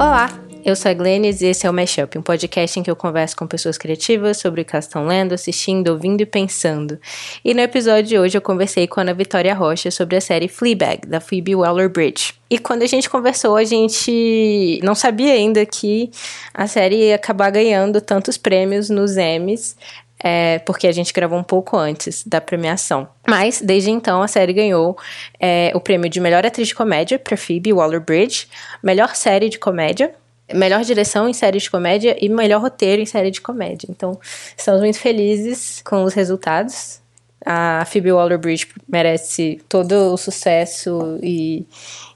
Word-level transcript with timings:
Olá, 0.00 0.30
eu 0.64 0.76
sou 0.76 0.92
a 0.92 0.94
Glennis 0.94 1.40
e 1.40 1.46
esse 1.46 1.66
é 1.66 1.70
o 1.70 1.72
Mashup, 1.72 2.16
um 2.16 2.22
podcast 2.22 2.78
em 2.78 2.84
que 2.84 2.90
eu 2.90 2.94
converso 2.94 3.36
com 3.36 3.48
pessoas 3.48 3.76
criativas 3.76 4.36
sobre 4.36 4.60
o 4.60 4.64
que 4.64 4.76
elas 4.76 4.84
estão 4.84 5.04
lendo, 5.04 5.32
assistindo, 5.32 5.88
ouvindo 5.88 6.20
e 6.20 6.26
pensando. 6.26 7.00
E 7.44 7.52
no 7.52 7.60
episódio 7.60 8.04
de 8.04 8.16
hoje 8.16 8.38
eu 8.38 8.40
conversei 8.40 8.86
com 8.86 9.00
a 9.00 9.02
Ana 9.02 9.12
Vitória 9.12 9.52
Rocha 9.52 9.90
sobre 9.90 10.14
a 10.14 10.20
série 10.20 10.46
Fleabag, 10.46 11.04
da 11.04 11.18
Phoebe 11.20 11.56
Waller-Bridge. 11.56 12.34
E 12.48 12.60
quando 12.60 12.82
a 12.82 12.86
gente 12.86 13.10
conversou, 13.10 13.56
a 13.56 13.64
gente 13.64 14.78
não 14.84 14.94
sabia 14.94 15.32
ainda 15.32 15.66
que 15.66 16.12
a 16.54 16.68
série 16.68 17.08
ia 17.08 17.16
acabar 17.16 17.50
ganhando 17.50 18.00
tantos 18.00 18.38
prêmios 18.38 18.88
nos 18.88 19.16
Emmys, 19.16 19.76
é, 20.22 20.58
porque 20.60 20.86
a 20.86 20.92
gente 20.92 21.12
gravou 21.12 21.38
um 21.38 21.42
pouco 21.42 21.76
antes 21.76 22.24
da 22.26 22.40
premiação. 22.40 23.08
Mas, 23.26 23.60
desde 23.60 23.90
então, 23.90 24.22
a 24.22 24.28
série 24.28 24.52
ganhou 24.52 24.96
é, 25.38 25.70
o 25.74 25.80
prêmio 25.80 26.08
de 26.10 26.20
melhor 26.20 26.44
atriz 26.44 26.68
de 26.68 26.74
comédia 26.74 27.18
para 27.18 27.36
Phoebe 27.36 27.72
Waller-Bridge, 27.72 28.48
melhor 28.82 29.14
série 29.14 29.48
de 29.48 29.58
comédia, 29.58 30.12
melhor 30.52 30.82
direção 30.82 31.28
em 31.28 31.32
série 31.32 31.58
de 31.58 31.70
comédia 31.70 32.16
e 32.20 32.28
melhor 32.28 32.60
roteiro 32.60 33.02
em 33.02 33.06
série 33.06 33.30
de 33.30 33.40
comédia. 33.40 33.86
Então, 33.90 34.18
estamos 34.56 34.80
muito 34.80 34.98
felizes 34.98 35.82
com 35.84 36.02
os 36.04 36.14
resultados. 36.14 37.00
A 37.44 37.84
Phoebe 37.86 38.12
Waller-Bridge 38.12 38.68
merece 38.88 39.60
todo 39.68 40.12
o 40.12 40.16
sucesso 40.16 41.18
e, 41.22 41.64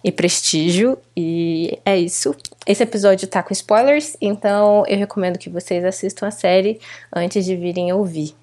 e 0.03 0.11
prestígio. 0.11 0.99
E 1.17 1.79
é 1.85 1.97
isso. 1.97 2.35
Esse 2.67 2.83
episódio 2.83 3.29
tá 3.29 3.43
com 3.43 3.53
spoilers, 3.53 4.16
então 4.21 4.85
eu 4.87 4.99
recomendo 4.99 5.39
que 5.39 5.51
vocês 5.51 5.85
assistam 5.85 6.27
a 6.27 6.30
série 6.30 6.80
antes 7.15 7.45
de 7.45 7.57
virem 7.57 7.93
ouvir. 7.93 8.35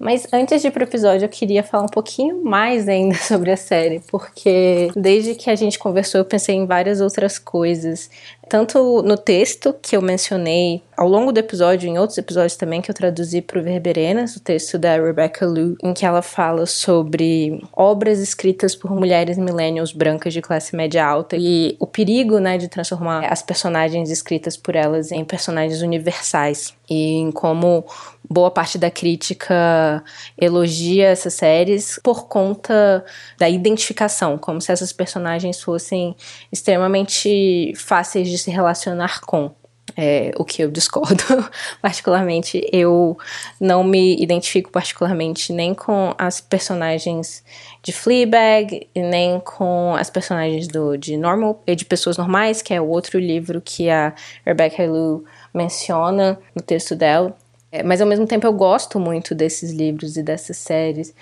Mas 0.00 0.26
antes 0.32 0.62
de 0.62 0.68
ir 0.68 0.70
pro 0.70 0.82
episódio, 0.82 1.26
eu 1.26 1.28
queria 1.28 1.62
falar 1.62 1.84
um 1.84 1.88
pouquinho 1.88 2.42
mais 2.42 2.88
ainda 2.88 3.16
sobre 3.20 3.50
a 3.50 3.56
série, 3.56 4.00
porque 4.10 4.90
desde 4.96 5.34
que 5.34 5.50
a 5.50 5.54
gente 5.54 5.78
conversou, 5.78 6.22
eu 6.22 6.24
pensei 6.24 6.54
em 6.54 6.64
várias 6.64 7.02
outras 7.02 7.38
coisas 7.38 8.10
tanto 8.50 9.00
no 9.02 9.16
texto 9.16 9.72
que 9.80 9.96
eu 9.96 10.02
mencionei 10.02 10.82
ao 10.96 11.08
longo 11.08 11.32
do 11.32 11.38
episódio, 11.38 11.88
em 11.88 11.98
outros 11.98 12.18
episódios 12.18 12.56
também 12.56 12.82
que 12.82 12.90
eu 12.90 12.94
traduzi 12.94 13.40
para 13.40 13.60
o 13.60 13.62
Verberenas, 13.62 14.34
o 14.34 14.40
texto 14.40 14.76
da 14.76 14.96
Rebecca 14.96 15.46
Lu, 15.46 15.76
em 15.82 15.94
que 15.94 16.04
ela 16.04 16.20
fala 16.20 16.66
sobre 16.66 17.62
obras 17.72 18.18
escritas 18.18 18.74
por 18.74 18.90
mulheres 18.90 19.38
millennials 19.38 19.92
brancas 19.92 20.34
de 20.34 20.42
classe 20.42 20.76
média 20.76 21.06
alta 21.06 21.36
e 21.38 21.76
o 21.78 21.86
perigo, 21.86 22.38
né, 22.38 22.58
de 22.58 22.68
transformar 22.68 23.24
as 23.32 23.40
personagens 23.40 24.10
escritas 24.10 24.56
por 24.56 24.74
elas 24.74 25.12
em 25.12 25.24
personagens 25.24 25.80
universais. 25.80 26.74
E 26.90 27.18
em 27.18 27.30
como 27.30 27.84
boa 28.28 28.50
parte 28.50 28.76
da 28.76 28.90
crítica 28.90 30.02
elogia 30.36 31.08
essas 31.08 31.34
séries 31.34 32.00
por 32.02 32.26
conta 32.26 33.04
da 33.38 33.48
identificação, 33.48 34.36
como 34.36 34.60
se 34.60 34.72
essas 34.72 34.92
personagens 34.92 35.60
fossem 35.60 36.16
extremamente 36.52 37.72
fáceis 37.76 38.28
de 38.28 38.39
se 38.40 38.50
relacionar 38.50 39.20
com. 39.20 39.50
É, 39.96 40.30
o 40.36 40.44
que 40.44 40.62
eu 40.62 40.70
discordo 40.70 41.24
particularmente. 41.82 42.64
Eu 42.72 43.18
não 43.60 43.82
me 43.82 44.22
identifico 44.22 44.70
particularmente 44.70 45.52
nem 45.52 45.74
com 45.74 46.14
as 46.16 46.40
personagens 46.40 47.44
de 47.82 47.92
Fleabag, 47.92 48.88
nem 48.94 49.40
com 49.40 49.96
as 49.96 50.08
personagens 50.08 50.68
do, 50.68 50.96
de 50.96 51.16
Normal, 51.16 51.60
de 51.66 51.84
Pessoas 51.84 52.16
Normais, 52.16 52.62
que 52.62 52.72
é 52.72 52.80
o 52.80 52.86
outro 52.86 53.18
livro 53.18 53.60
que 53.60 53.90
a 53.90 54.14
Rebecca 54.46 54.86
Lu 54.86 55.24
menciona 55.52 56.38
no 56.54 56.62
texto 56.62 56.94
dela. 56.94 57.36
É, 57.72 57.82
mas 57.82 58.00
ao 58.00 58.06
mesmo 58.06 58.26
tempo 58.26 58.46
eu 58.46 58.52
gosto 58.52 58.98
muito 58.98 59.34
desses 59.34 59.72
livros 59.72 60.16
e 60.16 60.22
dessas 60.22 60.56
séries. 60.56 61.14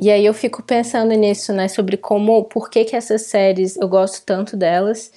E 0.00 0.10
aí 0.10 0.24
eu 0.24 0.34
fico 0.34 0.62
pensando 0.62 1.12
nisso, 1.14 1.52
né, 1.52 1.66
sobre 1.66 1.96
como, 1.96 2.44
por 2.44 2.70
que 2.70 2.84
que 2.84 2.94
essas 2.94 3.22
séries 3.22 3.76
eu 3.76 3.88
gosto 3.88 4.24
tanto 4.24 4.56
delas 4.56 5.10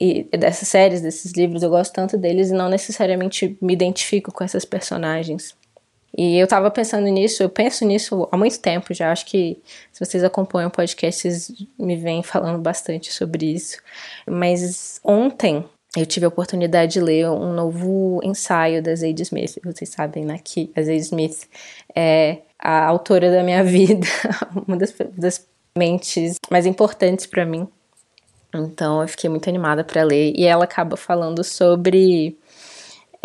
e 0.00 0.24
dessas 0.36 0.68
séries, 0.68 1.00
desses 1.00 1.32
livros, 1.32 1.62
eu 1.62 1.70
gosto 1.70 1.92
tanto 1.92 2.16
deles 2.16 2.50
e 2.50 2.54
não 2.54 2.68
necessariamente 2.68 3.56
me 3.60 3.72
identifico 3.72 4.32
com 4.32 4.44
essas 4.44 4.64
personagens. 4.64 5.54
E 6.16 6.38
eu 6.38 6.46
tava 6.46 6.70
pensando 6.70 7.08
nisso, 7.08 7.42
eu 7.42 7.48
penso 7.48 7.84
nisso 7.84 8.28
há 8.30 8.36
muito 8.36 8.60
tempo 8.60 8.94
já. 8.94 9.10
Acho 9.10 9.26
que 9.26 9.60
se 9.92 10.04
vocês 10.04 10.22
acompanham 10.22 10.68
o 10.68 10.70
podcast, 10.70 11.20
vocês 11.20 11.52
me 11.78 11.96
vêm 11.96 12.22
falando 12.22 12.60
bastante 12.60 13.12
sobre 13.12 13.52
isso. 13.52 13.78
Mas 14.26 15.00
ontem 15.02 15.64
eu 15.96 16.06
tive 16.06 16.24
a 16.24 16.28
oportunidade 16.28 16.94
de 16.94 17.00
ler 17.00 17.28
um 17.28 17.52
novo 17.52 18.20
ensaio 18.22 18.80
da 18.80 18.94
Zadie 18.94 19.22
Smith. 19.22 19.58
Vocês 19.64 19.90
sabem, 19.90 20.24
né, 20.24 20.38
que 20.42 20.70
a 20.76 20.82
Zadie 20.82 21.00
Smith 21.00 21.48
é 21.94 22.38
a 22.58 22.86
autora 22.86 23.30
da 23.30 23.42
minha 23.42 23.62
vida, 23.64 24.06
uma 24.66 24.76
das, 24.76 24.94
das 25.16 25.46
mentes 25.76 26.36
mais 26.48 26.64
importantes 26.64 27.26
para 27.26 27.44
mim. 27.44 27.68
Então 28.58 29.02
eu 29.02 29.08
fiquei 29.08 29.28
muito 29.30 29.48
animada 29.48 29.84
para 29.84 30.02
ler. 30.02 30.32
E 30.36 30.44
ela 30.46 30.64
acaba 30.64 30.96
falando 30.96 31.42
sobre. 31.42 32.36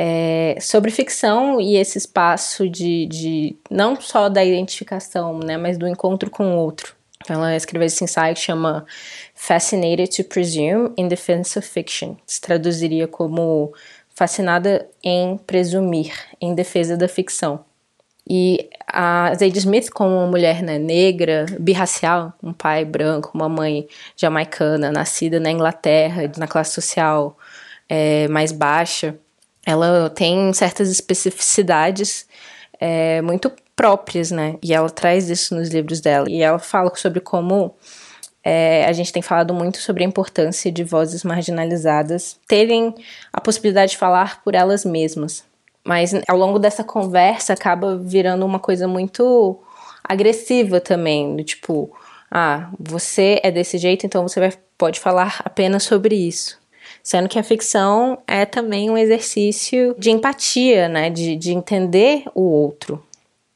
É, 0.01 0.57
sobre 0.61 0.91
ficção 0.91 1.59
e 1.59 1.75
esse 1.75 1.97
espaço 1.97 2.69
de, 2.69 3.05
de 3.07 3.57
não 3.69 3.99
só 3.99 4.29
da 4.29 4.41
identificação, 4.45 5.39
né, 5.39 5.57
mas 5.57 5.77
do 5.77 5.85
encontro 5.85 6.29
com 6.29 6.55
o 6.55 6.57
outro. 6.57 6.95
Ela 7.27 7.53
escreveu 7.55 7.85
esse 7.85 8.01
ensaio 8.01 8.33
que 8.33 8.39
chama 8.39 8.85
Fascinated 9.35 10.15
to 10.15 10.23
Presume 10.23 10.93
in 10.97 11.09
Defense 11.09 11.59
of 11.59 11.67
Fiction. 11.67 12.15
Se 12.25 12.39
traduziria 12.39 13.09
como 13.09 13.73
Fascinada 14.19 14.89
em 15.03 15.37
Presumir, 15.37 16.13
em 16.39 16.55
defesa 16.55 16.95
da 16.95 17.07
ficção. 17.07 17.65
E 18.27 18.69
a 18.91 19.33
Zadie 19.35 19.59
Smith, 19.59 19.89
como 19.89 20.15
uma 20.15 20.27
mulher 20.27 20.61
né, 20.61 20.77
negra, 20.77 21.45
birracial, 21.59 22.33
um 22.41 22.53
pai 22.53 22.83
branco, 22.85 23.31
uma 23.33 23.49
mãe 23.49 23.87
jamaicana, 24.15 24.91
nascida 24.91 25.39
na 25.39 25.51
Inglaterra, 25.51 26.29
na 26.37 26.47
classe 26.47 26.71
social 26.71 27.37
é, 27.87 28.27
mais 28.27 28.51
baixa, 28.51 29.15
ela 29.65 30.09
tem 30.09 30.51
certas 30.53 30.89
especificidades 30.89 32.27
é, 32.79 33.21
muito 33.21 33.51
próprias, 33.75 34.31
né? 34.31 34.57
E 34.61 34.73
ela 34.73 34.89
traz 34.89 35.29
isso 35.29 35.55
nos 35.55 35.69
livros 35.69 36.01
dela. 36.01 36.29
E 36.29 36.41
ela 36.41 36.59
fala 36.59 36.91
sobre 36.95 37.19
como 37.19 37.75
é, 38.43 38.85
a 38.85 38.91
gente 38.93 39.11
tem 39.11 39.21
falado 39.21 39.53
muito 39.53 39.77
sobre 39.77 40.03
a 40.03 40.07
importância 40.07 40.71
de 40.71 40.83
vozes 40.83 41.23
marginalizadas 41.23 42.39
terem 42.47 42.93
a 43.31 43.41
possibilidade 43.41 43.91
de 43.91 43.97
falar 43.97 44.43
por 44.43 44.55
elas 44.55 44.85
mesmas. 44.85 45.43
Mas 45.89 46.13
ao 46.27 46.37
longo 46.37 46.59
dessa 46.59 46.83
conversa 46.83 47.53
acaba 47.53 47.97
virando 47.97 48.45
uma 48.45 48.59
coisa 48.59 48.87
muito 48.87 49.57
agressiva 50.03 50.79
também, 50.79 51.35
do 51.35 51.43
tipo, 51.43 51.89
ah, 52.29 52.69
você 52.79 53.39
é 53.41 53.49
desse 53.49 53.79
jeito, 53.79 54.05
então 54.05 54.21
você 54.21 54.39
vai, 54.39 54.53
pode 54.77 54.99
falar 54.99 55.41
apenas 55.43 55.81
sobre 55.81 56.13
isso. 56.13 56.59
Sendo 57.01 57.27
que 57.27 57.39
a 57.39 57.43
ficção 57.43 58.19
é 58.27 58.45
também 58.45 58.91
um 58.91 58.97
exercício 58.99 59.95
de 59.97 60.11
empatia, 60.11 60.87
né? 60.87 61.09
De, 61.09 61.35
de 61.35 61.53
entender 61.53 62.23
o 62.35 62.43
outro. 62.43 63.03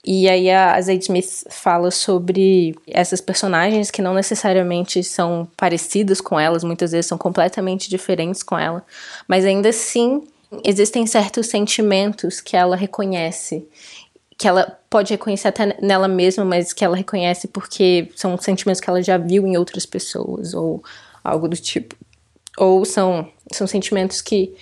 E 0.04 0.28
aí 0.28 0.50
a 0.50 0.82
Zadie 0.82 1.04
Smith 1.04 1.46
fala 1.52 1.92
sobre 1.92 2.76
essas 2.88 3.22
personagens 3.22 3.92
que 3.92 4.02
não 4.02 4.16
necessariamente 4.16 5.04
são 5.04 5.48
parecidas 5.56 6.20
com 6.20 6.40
elas, 6.40 6.64
muitas 6.64 6.94
vezes 6.94 7.06
são 7.06 7.18
completamente 7.18 7.92
diferentes 7.92 8.42
com 8.42 8.58
ela, 8.58 8.84
mas 9.28 9.46
ainda 9.46 9.70
assim 9.70 10.24
existem 10.64 11.06
certos 11.06 11.48
sentimentos 11.48 12.42
que 12.42 12.56
ela 12.56 12.76
reconhece, 12.76 13.68
que 14.38 14.48
ela 14.48 14.80
pode 14.90 15.12
reconhecer 15.12 15.48
até 15.48 15.78
nela 15.82 16.08
mesma, 16.08 16.44
mas 16.44 16.74
que 16.74 16.84
ela 16.84 16.98
reconhece 16.98 17.48
porque 17.48 18.10
são 18.16 18.38
sentimentos 18.38 18.82
que 18.82 18.90
ela 18.90 19.02
já 19.02 19.18
viu 19.18 19.48
em 19.48 19.58
outras 19.58 19.86
pessoas 19.86 20.54
ou 20.54 20.84
algo 21.24 21.48
do 21.48 21.56
tipo. 21.56 21.96
Ou 22.58 22.86
são, 22.86 23.32
são 23.52 23.66
sentimentos 23.66 24.22
que 24.22 24.56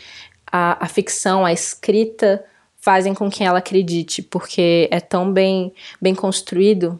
a, 0.51 0.85
a 0.85 0.87
ficção, 0.87 1.45
a 1.45 1.51
escrita 1.51 2.43
fazem 2.77 3.13
com 3.13 3.29
que 3.29 3.43
ela 3.43 3.59
acredite, 3.59 4.21
porque 4.21 4.87
é 4.91 4.99
tão 4.99 5.31
bem, 5.31 5.73
bem 6.01 6.15
construído 6.15 6.99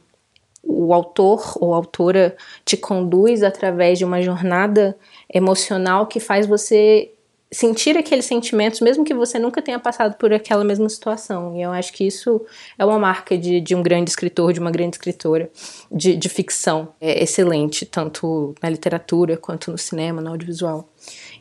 o 0.64 0.94
autor 0.94 1.58
ou 1.60 1.74
autora 1.74 2.36
te 2.64 2.78
conduz 2.78 3.44
através 3.44 3.98
de 3.98 4.06
uma 4.06 4.22
jornada 4.22 4.96
emocional 5.34 6.06
que 6.06 6.20
faz 6.20 6.46
você 6.46 7.12
sentir 7.54 7.98
aqueles 7.98 8.26
sentimentos, 8.26 8.80
mesmo 8.80 9.04
que 9.04 9.14
você 9.14 9.38
nunca 9.38 9.62
tenha 9.62 9.78
passado 9.78 10.16
por 10.16 10.32
aquela 10.34 10.64
mesma 10.64 10.88
situação. 10.88 11.56
E 11.56 11.62
eu 11.62 11.72
acho 11.72 11.92
que 11.92 12.06
isso 12.06 12.42
é 12.80 12.86
uma 12.86 12.98
marca 12.98 13.38
de, 13.38 13.60
de 13.60 13.76
um 13.76 13.84
grande 13.84 14.10
escritor, 14.10 14.54
de 14.54 14.60
uma 14.60 14.72
grande 14.72 14.96
escritora 14.96 15.50
de, 15.92 16.16
de 16.16 16.30
ficção. 16.30 16.94
É 17.02 17.22
excelente, 17.22 17.86
tanto 17.86 18.56
na 18.62 18.70
literatura 18.70 19.36
quanto 19.36 19.70
no 19.70 19.78
cinema, 19.78 20.22
no 20.22 20.30
audiovisual. 20.30 20.88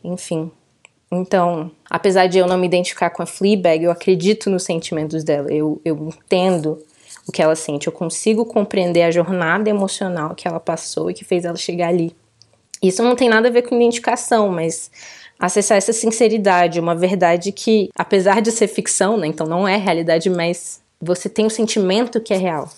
Enfim. 0.02 0.50
Então, 1.12 1.70
apesar 1.88 2.26
de 2.26 2.38
eu 2.38 2.46
não 2.46 2.58
me 2.58 2.66
identificar 2.66 3.10
com 3.10 3.22
a 3.22 3.26
Fleabag, 3.26 3.84
eu 3.84 3.90
acredito 3.90 4.50
nos 4.50 4.64
sentimentos 4.64 5.22
dela. 5.22 5.52
Eu, 5.52 5.80
eu 5.84 5.96
entendo 6.08 6.78
o 7.26 7.32
que 7.32 7.42
ela 7.42 7.54
sente. 7.54 7.86
Eu 7.86 7.92
consigo 7.92 8.44
compreender 8.44 9.02
a 9.02 9.10
jornada 9.12 9.70
emocional 9.70 10.34
que 10.34 10.48
ela 10.48 10.58
passou 10.58 11.10
e 11.10 11.14
que 11.14 11.24
fez 11.24 11.44
ela 11.44 11.56
chegar 11.56 11.88
ali. 11.88 12.14
Isso 12.82 13.02
não 13.02 13.14
tem 13.14 13.28
nada 13.28 13.48
a 13.48 13.50
ver 13.50 13.62
com 13.62 13.76
identificação, 13.76 14.48
mas 14.48 14.90
acessar 15.40 15.78
essa 15.78 15.92
sinceridade, 15.92 16.78
uma 16.78 16.94
verdade 16.94 17.50
que, 17.50 17.88
apesar 17.96 18.42
de 18.42 18.52
ser 18.52 18.68
ficção, 18.68 19.16
né, 19.16 19.26
então 19.26 19.46
não 19.46 19.66
é 19.66 19.76
realidade, 19.76 20.28
mas 20.28 20.82
você 21.00 21.28
tem 21.28 21.46
um 21.46 21.50
sentimento 21.50 22.20
que 22.20 22.34
é 22.34 22.36
real. 22.36 22.68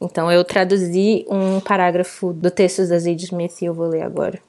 Então 0.00 0.30
eu 0.30 0.44
traduzi 0.44 1.24
um 1.28 1.60
parágrafo 1.60 2.32
do 2.32 2.50
texto 2.50 2.86
da 2.86 2.98
Zadie 2.98 3.24
Smith 3.24 3.62
e 3.62 3.66
eu 3.66 3.72
vou 3.72 3.86
ler 3.86 4.02
agora. 4.02 4.40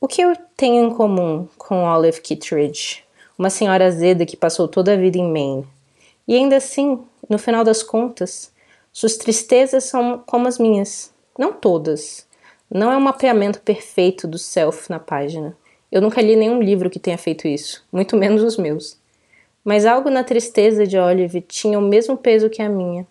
O 0.00 0.08
que 0.08 0.20
eu 0.20 0.36
tenho 0.56 0.84
em 0.84 0.90
comum 0.90 1.48
com 1.56 1.84
Olive 1.84 2.20
Kittredge? 2.20 3.04
Uma 3.38 3.48
senhora 3.48 3.86
azeda 3.86 4.26
que 4.26 4.36
passou 4.36 4.66
toda 4.66 4.92
a 4.92 4.96
vida 4.96 5.16
em 5.16 5.30
Maine. 5.30 5.66
E 6.26 6.34
ainda 6.34 6.56
assim, 6.56 6.98
no 7.28 7.38
final 7.38 7.64
das 7.64 7.82
contas, 7.82 8.52
suas 8.92 9.16
tristezas 9.16 9.84
são 9.84 10.22
como 10.26 10.48
as 10.48 10.58
minhas. 10.58 11.12
Não 11.38 11.52
todas. 11.52 12.26
Não 12.68 12.92
é 12.92 12.96
um 12.96 13.00
mapeamento 13.00 13.60
perfeito 13.60 14.26
do 14.26 14.38
self 14.38 14.90
na 14.90 14.98
página. 14.98 15.56
Eu 15.92 16.00
nunca 16.00 16.22
li 16.22 16.34
nenhum 16.34 16.62
livro 16.62 16.88
que 16.88 16.98
tenha 16.98 17.18
feito 17.18 17.46
isso, 17.46 17.84
muito 17.92 18.16
menos 18.18 18.42
os 18.42 18.56
meus. 18.56 18.96
Mas 19.62 19.84
algo 19.84 20.08
na 20.08 20.24
tristeza 20.24 20.86
de 20.86 20.96
Olive 20.96 21.42
tinha 21.42 21.78
o 21.78 21.82
mesmo 21.82 22.16
peso 22.16 22.48
que 22.48 22.62
a 22.62 22.68
minha. 22.68 23.06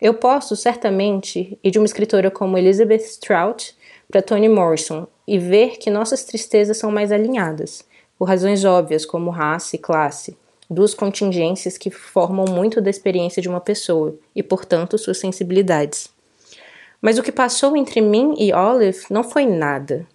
Eu 0.00 0.14
posso, 0.14 0.56
certamente, 0.56 1.56
ir 1.62 1.70
de 1.70 1.78
uma 1.78 1.86
escritora 1.86 2.30
como 2.30 2.58
Elizabeth 2.58 3.04
Strout 3.04 3.74
para 4.10 4.20
Toni 4.20 4.48
Morrison 4.48 5.06
e 5.26 5.38
ver 5.38 5.78
que 5.78 5.90
nossas 5.90 6.24
tristezas 6.24 6.76
são 6.76 6.90
mais 6.90 7.12
alinhadas, 7.12 7.84
por 8.18 8.28
razões 8.28 8.64
óbvias 8.64 9.06
como 9.06 9.30
raça 9.30 9.76
e 9.76 9.78
classe, 9.78 10.36
duas 10.68 10.94
contingências 10.94 11.78
que 11.78 11.90
formam 11.90 12.46
muito 12.48 12.80
da 12.80 12.90
experiência 12.90 13.40
de 13.40 13.48
uma 13.48 13.60
pessoa 13.60 14.14
e, 14.34 14.42
portanto, 14.42 14.98
suas 14.98 15.18
sensibilidades. 15.18 16.10
Mas 17.00 17.16
o 17.16 17.22
que 17.22 17.32
passou 17.32 17.76
entre 17.76 18.00
mim 18.00 18.34
e 18.38 18.52
Olive 18.52 19.04
não 19.08 19.22
foi 19.22 19.46
nada. 19.46 20.06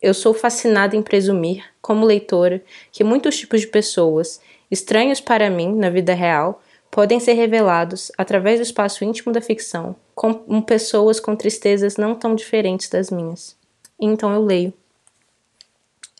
Eu 0.00 0.14
sou 0.14 0.32
fascinada 0.32 0.96
em 0.96 1.02
presumir, 1.02 1.64
como 1.82 2.06
leitora, 2.06 2.62
que 2.90 3.04
muitos 3.04 3.36
tipos 3.36 3.60
de 3.60 3.66
pessoas, 3.66 4.40
estranhos 4.70 5.20
para 5.20 5.50
mim 5.50 5.74
na 5.74 5.90
vida 5.90 6.14
real, 6.14 6.62
podem 6.90 7.20
ser 7.20 7.34
revelados 7.34 8.10
através 8.16 8.58
do 8.58 8.62
espaço 8.62 9.04
íntimo 9.04 9.32
da 9.32 9.40
ficção, 9.40 9.94
com 10.14 10.60
pessoas 10.62 11.20
com 11.20 11.36
tristezas 11.36 11.96
não 11.96 12.14
tão 12.14 12.34
diferentes 12.34 12.88
das 12.88 13.10
minhas. 13.10 13.56
Então 14.00 14.32
eu 14.32 14.42
leio. 14.42 14.72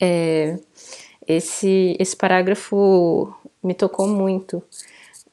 É, 0.00 0.59
esse, 1.26 1.97
esse 1.99 2.17
parágrafo 2.17 3.33
me 3.62 3.75
tocou 3.75 4.06
muito, 4.06 4.62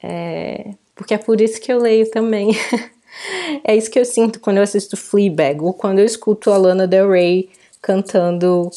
é, 0.01 0.71
porque 0.95 1.13
é 1.13 1.17
por 1.17 1.39
isso 1.39 1.59
que 1.61 1.71
eu 1.71 1.79
leio 1.79 2.09
também. 2.09 2.51
é 3.63 3.75
isso 3.75 3.91
que 3.91 3.99
eu 3.99 4.05
sinto 4.05 4.39
quando 4.39 4.57
eu 4.57 4.63
assisto 4.63 4.97
Fleabag, 4.97 5.61
ou 5.61 5.73
quando 5.73 5.99
eu 5.99 6.05
escuto 6.05 6.51
a 6.51 6.57
Lana 6.57 6.87
Del 6.87 7.09
Rey 7.09 7.49
cantando 7.87 8.69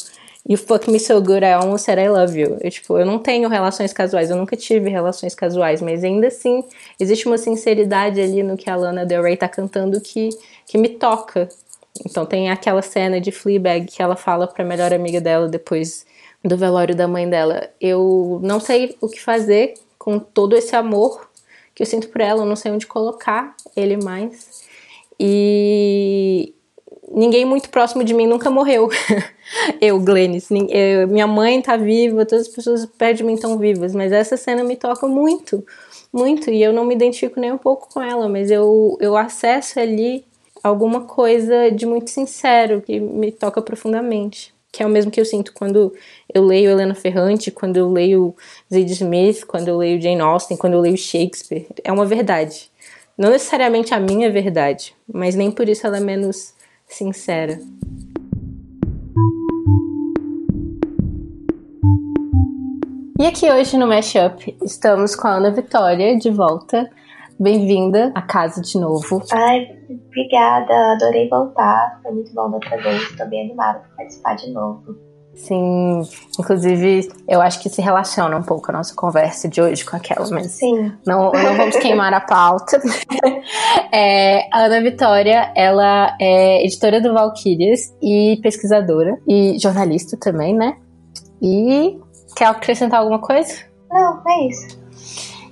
You 0.47 0.57
fuck 0.57 0.89
me 0.89 0.99
so 0.99 1.21
good, 1.21 1.43
I 1.43 1.53
almost 1.53 1.85
said 1.85 1.99
I 1.99 2.09
love 2.09 2.35
you. 2.35 2.57
Eu, 2.61 2.71
tipo, 2.71 2.97
eu 2.97 3.05
não 3.05 3.19
tenho 3.19 3.47
relações 3.47 3.93
casuais, 3.93 4.31
eu 4.31 4.35
nunca 4.35 4.57
tive 4.57 4.89
relações 4.89 5.35
casuais, 5.35 5.81
mas 5.81 6.03
ainda 6.03 6.27
assim 6.27 6.63
existe 6.99 7.27
uma 7.27 7.37
sinceridade 7.37 8.19
ali 8.19 8.41
no 8.41 8.57
que 8.57 8.67
a 8.67 8.75
Lana 8.75 9.05
Del 9.05 9.21
Rey 9.21 9.37
tá 9.37 9.47
cantando 9.47 10.01
que, 10.01 10.29
que 10.65 10.79
me 10.79 10.89
toca. 10.89 11.47
Então 12.03 12.25
tem 12.25 12.49
aquela 12.49 12.81
cena 12.81 13.21
de 13.21 13.31
Fleabag 13.31 13.85
que 13.85 14.01
ela 14.01 14.15
fala 14.15 14.47
pra 14.47 14.65
melhor 14.65 14.91
amiga 14.91 15.21
dela 15.21 15.47
depois 15.47 16.07
do 16.43 16.57
velório 16.57 16.95
da 16.95 17.07
mãe 17.07 17.29
dela. 17.29 17.69
Eu 17.79 18.39
não 18.41 18.59
sei 18.59 18.97
o 18.99 19.07
que 19.07 19.21
fazer 19.21 19.75
com 19.99 20.17
todo 20.17 20.55
esse 20.55 20.75
amor 20.75 21.29
que 21.75 21.83
eu 21.83 21.87
sinto 21.87 22.09
por 22.09 22.19
ela, 22.19 22.41
eu 22.41 22.47
não 22.47 22.55
sei 22.55 22.71
onde 22.71 22.87
colocar 22.87 23.55
ele 23.75 23.97
mais. 24.03 24.63
E 25.19 26.55
ninguém 27.13 27.45
muito 27.45 27.69
próximo 27.69 28.03
de 28.03 28.13
mim 28.13 28.27
nunca 28.27 28.49
morreu. 28.49 28.89
eu, 29.81 29.99
Glennis, 29.99 30.49
minha 31.09 31.27
mãe 31.27 31.61
tá 31.61 31.77
viva, 31.77 32.25
todas 32.25 32.47
as 32.47 32.53
pessoas 32.53 32.85
perto 32.85 33.17
de 33.17 33.23
mim 33.23 33.33
estão 33.33 33.57
vivas, 33.57 33.93
mas 33.93 34.11
essa 34.11 34.37
cena 34.37 34.63
me 34.63 34.75
toca 34.75 35.07
muito, 35.07 35.65
muito, 36.11 36.49
e 36.49 36.61
eu 36.61 36.73
não 36.73 36.85
me 36.85 36.95
identifico 36.95 37.39
nem 37.39 37.51
um 37.51 37.57
pouco 37.57 37.89
com 37.93 38.01
ela, 38.01 38.27
mas 38.27 38.49
eu, 38.51 38.97
eu 38.99 39.15
acesso 39.15 39.79
ali 39.79 40.25
alguma 40.63 41.01
coisa 41.01 41.71
de 41.71 41.85
muito 41.85 42.09
sincero 42.09 42.81
que 42.81 42.99
me 42.99 43.31
toca 43.31 43.61
profundamente. 43.61 44.53
Que 44.71 44.83
é 44.83 44.85
o 44.85 44.89
mesmo 44.89 45.11
que 45.11 45.19
eu 45.19 45.25
sinto 45.25 45.51
quando 45.53 45.93
eu 46.33 46.45
leio 46.45 46.69
Helena 46.71 46.95
Ferrante, 46.95 47.51
quando 47.51 47.75
eu 47.75 47.91
leio 47.91 48.33
Zadie 48.71 48.93
Smith, 48.93 49.43
quando 49.45 49.67
eu 49.67 49.77
leio 49.77 50.01
Jane 50.01 50.21
Austen, 50.21 50.55
quando 50.55 50.73
eu 50.73 50.79
leio 50.79 50.97
Shakespeare. 50.97 51.67
É 51.83 51.91
uma 51.91 52.05
verdade. 52.05 52.71
Não 53.17 53.31
necessariamente 53.31 53.93
a 53.93 53.99
minha 53.99 54.31
verdade, 54.31 54.95
mas 55.11 55.35
nem 55.35 55.51
por 55.51 55.67
isso 55.67 55.85
ela 55.85 55.97
é 55.97 55.99
menos 55.99 56.53
sincera. 56.93 57.57
E 63.19 63.25
aqui 63.25 63.51
hoje 63.51 63.77
no 63.77 63.87
Mashup 63.87 64.57
estamos 64.63 65.15
com 65.15 65.27
a 65.27 65.35
Ana 65.35 65.51
Vitória 65.51 66.17
de 66.17 66.29
volta. 66.29 66.89
Bem-vinda 67.39 68.11
à 68.13 68.21
casa 68.21 68.61
de 68.61 68.79
novo. 68.79 69.23
Ai, 69.31 69.67
obrigada, 69.89 70.93
adorei 70.93 71.29
voltar. 71.29 71.99
Foi 72.03 72.11
muito 72.11 72.33
bom 72.33 72.49
da 72.49 72.55
outra 72.55 72.77
vez, 72.77 73.01
estou 73.01 73.27
bem 73.29 73.45
animada 73.45 73.79
para 73.79 73.95
participar 73.97 74.35
de 74.35 74.51
novo. 74.51 75.10
Sim, 75.33 76.01
inclusive 76.37 77.09
eu 77.27 77.41
acho 77.41 77.61
que 77.61 77.69
se 77.69 77.81
relaciona 77.81 78.35
um 78.35 78.43
pouco 78.43 78.69
a 78.69 78.73
nossa 78.73 78.93
conversa 78.93 79.47
de 79.47 79.61
hoje 79.61 79.85
com 79.85 79.95
aquela, 79.95 80.29
mas 80.29 80.51
Sim. 80.51 80.91
Não, 81.05 81.31
não 81.31 81.55
vamos 81.55 81.77
queimar 81.77 82.13
a 82.13 82.19
pauta. 82.19 82.79
é, 83.91 84.47
a 84.51 84.65
Ana 84.65 84.81
Vitória, 84.81 85.51
ela 85.55 86.15
é 86.19 86.63
editora 86.65 86.99
do 86.99 87.13
Valkyrias 87.13 87.93
e 88.01 88.39
pesquisadora 88.43 89.17
e 89.27 89.57
jornalista 89.57 90.17
também, 90.17 90.53
né? 90.53 90.75
E 91.41 91.97
quer 92.35 92.45
acrescentar 92.45 92.99
alguma 92.99 93.19
coisa? 93.19 93.53
Não, 93.89 94.21
é 94.27 94.47
isso. 94.47 94.79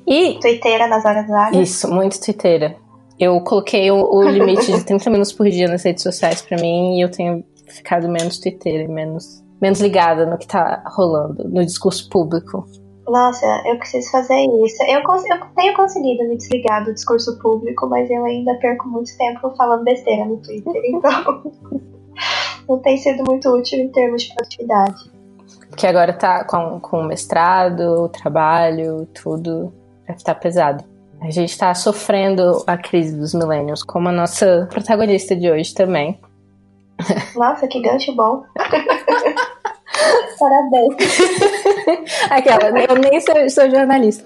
E 0.06 0.40
Twitteira 0.40 0.88
nas 0.88 1.06
horas 1.06 1.28
vagas. 1.28 1.58
Isso, 1.58 1.90
muito 1.90 2.20
twitteira. 2.20 2.75
Eu 3.18 3.40
coloquei 3.42 3.90
o, 3.92 3.98
o 3.98 4.24
limite 4.24 4.72
de 4.72 4.84
30 4.86 5.10
minutos 5.10 5.34
por 5.34 5.50
dia 5.50 5.68
nas 5.68 5.84
redes 5.84 6.04
sociais 6.04 6.42
para 6.42 6.58
mim 6.60 6.98
e 6.98 7.02
eu 7.02 7.10
tenho 7.10 7.44
ficado 7.68 8.10
menos 8.10 8.40
twitteira 8.40 8.84
e 8.84 8.88
menos 8.88 9.44
menos 9.62 9.80
ligada 9.80 10.26
no 10.26 10.38
que 10.38 10.48
tá 10.48 10.84
rolando 10.86 11.48
no 11.48 11.66
discurso 11.66 12.10
público. 12.10 12.66
Nossa, 13.08 13.46
eu 13.66 13.78
preciso 13.78 14.12
fazer 14.12 14.40
isso. 14.64 14.84
Eu, 14.84 15.00
eu 15.00 15.46
tenho 15.56 15.76
conseguido 15.76 16.28
me 16.28 16.38
desligar 16.38 16.86
do 16.86 16.94
discurso 16.94 17.38
público, 17.40 17.88
mas 17.88 18.10
eu 18.10 18.24
ainda 18.24 18.54
perco 18.56 18.88
muito 18.88 19.16
tempo 19.18 19.54
falando 19.56 19.84
besteira 19.84 20.26
no 20.26 20.38
Twitter, 20.38 20.82
então 20.86 21.44
não 22.68 22.80
tem 22.80 22.98
sido 22.98 23.24
muito 23.28 23.50
útil 23.50 23.80
em 23.80 23.90
termos 23.90 24.24
de 24.24 24.36
produtividade. 24.36 25.12
Porque 25.70 25.88
agora 25.88 26.14
tá 26.14 26.44
com, 26.44 26.80
com 26.80 27.00
o 27.00 27.08
mestrado, 27.08 28.04
o 28.04 28.10
trabalho, 28.10 29.08
tudo 29.08 29.74
deve 30.06 30.18
estar 30.18 30.36
tá 30.36 30.40
pesado. 30.40 30.84
A 31.22 31.32
gente 31.32 31.50
está 31.50 31.74
sofrendo 31.74 32.64
a 32.66 32.78
crise 32.78 33.18
dos 33.18 33.34
millennials, 33.34 33.84
como 33.84 34.08
a 34.08 34.12
nossa 34.12 34.68
protagonista 34.70 35.36
de 35.36 35.50
hoje 35.50 35.74
também. 35.74 36.20
Nossa, 37.36 37.68
que 37.68 37.82
gancho 37.82 38.15
bom. 38.15 38.44
Parabéns. 40.39 40.96
Aquela, 42.29 42.70
eu 42.79 42.96
nem 42.96 43.20
sou, 43.20 43.50
sou, 43.50 43.70
jornalista. 43.70 44.24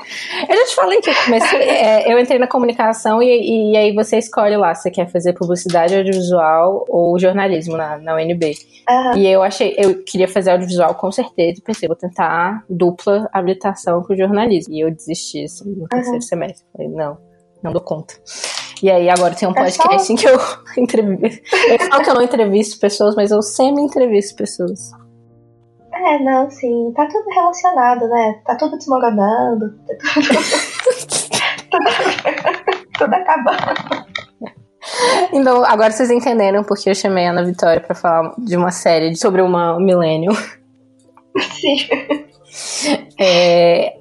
Eu 0.48 0.56
já 0.56 0.65
te 0.65 0.75
falei 0.75 1.01
que 1.01 1.10
eu 1.10 1.15
comecei, 1.25 1.60
é, 1.62 2.13
eu 2.13 2.20
entrei 2.20 2.38
na 2.38 2.48
comunicação 2.48 3.22
e, 3.24 3.72
e, 3.72 3.77
aí 3.77 3.94
você 3.94 4.18
escolhe 4.18 4.56
lá 4.56 4.75
se 4.75 4.92
quer 4.92 5.10
fazer 5.10 5.34
publicidade 5.34 5.96
audiovisual 5.96 6.86
ou 6.88 7.18
jornalismo 7.18 7.75
na, 7.75 7.98
na 7.98 8.15
UNB. 8.15 8.53
Uhum. 8.88 9.18
E 9.18 9.27
eu 9.27 9.42
achei, 9.42 9.74
eu 9.77 10.03
queria 10.03 10.27
fazer 10.27 10.51
audiovisual 10.51 10.94
com 10.96 11.12
certeza 11.12 11.62
pensei, 11.65 11.88
vou 11.88 11.98
tentar 11.98 12.63
dupla 12.70 13.27
habilitação 13.34 14.03
com 14.03 14.15
jornalismo. 14.15 14.74
E 14.74 14.82
eu 14.82 14.92
desisti 14.92 15.46
assim, 15.46 15.72
no 15.72 15.88
terceiro 15.88 16.15
uhum. 16.18 16.22
semestre. 16.22 16.65
Falei, 16.72 16.89
não, 16.89 17.18
não 17.63 17.72
dou 17.72 17.82
conta. 17.82 18.13
E 18.82 18.89
aí 18.89 19.10
agora 19.10 19.36
tem 19.36 19.48
um 19.48 19.53
podcast 19.53 19.96
é 19.96 20.00
só... 20.00 20.13
em 20.13 20.15
que 20.15 20.27
eu 20.27 20.39
entrevisto. 20.77 21.42
Que 22.03 22.10
eu 22.10 22.13
não 22.15 22.22
entrevisto 22.22 22.80
pessoas, 22.80 23.15
mas 23.15 23.32
eu 23.32 23.42
semi-entrevisto 23.42 24.36
pessoas. 24.36 24.92
É, 25.94 26.20
não, 26.20 26.50
sim. 26.50 26.92
Tá 26.96 27.06
tudo 27.08 27.30
relacionado, 27.30 28.08
né? 28.10 28.42
Tá 28.46 28.56
tudo 28.56 28.77
desmoronando. 28.77 29.74
Tá 29.88 29.96
tudo, 31.72 31.88
tudo 32.98 33.13
acabando. 33.13 34.13
Então, 35.32 35.63
agora 35.63 35.92
vocês 35.92 36.12
entenderam 36.12 36.63
porque 36.63 36.89
eu 36.89 36.96
chamei 36.96 37.25
a 37.27 37.32
Ana 37.32 37.44
Vitória 37.44 37.80
para 37.80 37.96
falar 37.96 38.34
de 38.38 38.58
uma 38.58 38.72
série 38.72 39.15
sobre 39.15 39.42
uma 39.42 39.80
millennial. 39.80 40.36
Sim. 41.39 41.77
É, 43.20 43.98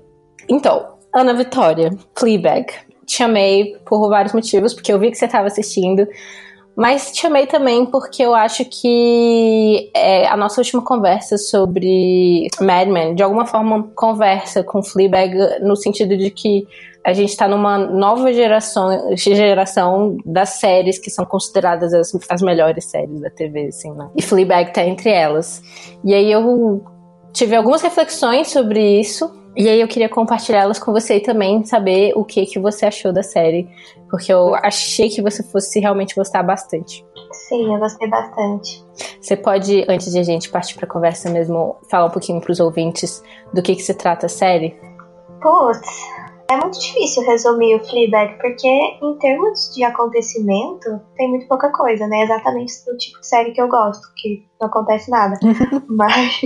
então, 0.48 0.96
Ana 1.14 1.34
Vitória, 1.34 1.90
Fleabag 2.18 2.72
te 3.06 3.16
chamei 3.16 3.76
por 3.84 4.08
vários 4.08 4.32
motivos, 4.32 4.74
porque 4.74 4.92
eu 4.92 4.98
vi 4.98 5.10
que 5.10 5.16
você 5.16 5.26
estava 5.26 5.46
assistindo, 5.46 6.06
mas 6.74 7.12
te 7.12 7.20
chamei 7.20 7.46
também 7.46 7.84
porque 7.84 8.22
eu 8.22 8.34
acho 8.34 8.64
que 8.64 9.90
é, 9.94 10.26
a 10.26 10.36
nossa 10.36 10.60
última 10.60 10.82
conversa 10.82 11.36
sobre 11.36 12.48
Mad 12.60 12.88
Men, 12.88 13.14
de 13.14 13.22
alguma 13.22 13.44
forma, 13.44 13.90
conversa 13.94 14.62
com 14.62 14.82
Fleabag 14.82 15.34
no 15.60 15.76
sentido 15.76 16.16
de 16.16 16.30
que 16.30 16.66
a 17.04 17.12
gente 17.12 17.30
está 17.30 17.48
numa 17.48 17.76
nova 17.76 18.32
geração, 18.32 19.14
geração 19.16 20.16
das 20.24 20.50
séries 20.50 20.98
que 20.98 21.10
são 21.10 21.24
consideradas 21.24 21.92
as, 21.92 22.12
as 22.28 22.40
melhores 22.40 22.84
séries 22.84 23.20
da 23.20 23.28
TV, 23.28 23.66
assim, 23.66 23.92
né? 23.92 24.08
E 24.16 24.22
Fleabag 24.22 24.72
tá 24.72 24.84
entre 24.84 25.10
elas. 25.10 25.60
E 26.04 26.14
aí 26.14 26.30
eu 26.30 26.82
tive 27.32 27.56
algumas 27.56 27.82
reflexões 27.82 28.48
sobre 28.48 29.00
isso 29.00 29.41
e 29.56 29.68
aí 29.68 29.80
eu 29.80 29.88
queria 29.88 30.08
compartilhá-las 30.08 30.78
com 30.78 30.92
você 30.92 31.16
e 31.16 31.20
também 31.20 31.64
saber 31.64 32.12
o 32.16 32.24
que 32.24 32.46
que 32.46 32.58
você 32.58 32.86
achou 32.86 33.12
da 33.12 33.22
série, 33.22 33.68
porque 34.08 34.32
eu 34.32 34.54
achei 34.54 35.08
que 35.08 35.20
você 35.20 35.42
fosse 35.42 35.78
realmente 35.78 36.14
gostar 36.14 36.42
bastante. 36.42 37.04
Sim, 37.32 37.72
eu 37.72 37.78
gostei 37.78 38.08
bastante. 38.08 38.84
Você 39.20 39.36
pode, 39.36 39.84
antes 39.88 40.10
de 40.12 40.18
a 40.18 40.22
gente 40.22 40.50
partir 40.50 40.74
para 40.74 40.86
a 40.86 40.88
conversa 40.88 41.30
mesmo, 41.30 41.76
falar 41.90 42.06
um 42.06 42.10
pouquinho 42.10 42.40
para 42.40 42.52
os 42.52 42.60
ouvintes 42.60 43.22
do 43.52 43.62
que, 43.62 43.74
que 43.74 43.82
se 43.82 43.94
trata 43.94 44.26
a 44.26 44.28
série? 44.28 44.76
Putz, 45.40 45.80
é 46.50 46.56
muito 46.56 46.78
difícil 46.78 47.22
resumir 47.24 47.76
o 47.76 47.84
Fleabag, 47.84 48.38
porque 48.38 48.68
em 48.68 49.18
termos 49.18 49.72
de 49.74 49.82
acontecimento, 49.84 51.00
tem 51.16 51.28
muito 51.28 51.48
pouca 51.48 51.70
coisa, 51.70 52.06
né? 52.06 52.22
Exatamente 52.22 52.72
do 52.86 52.96
tipo 52.96 53.20
de 53.20 53.26
série 53.26 53.52
que 53.52 53.60
eu 53.60 53.68
gosto, 53.68 54.02
que 54.16 54.46
não 54.60 54.68
acontece 54.68 55.10
nada. 55.10 55.38
Mas 55.88 56.40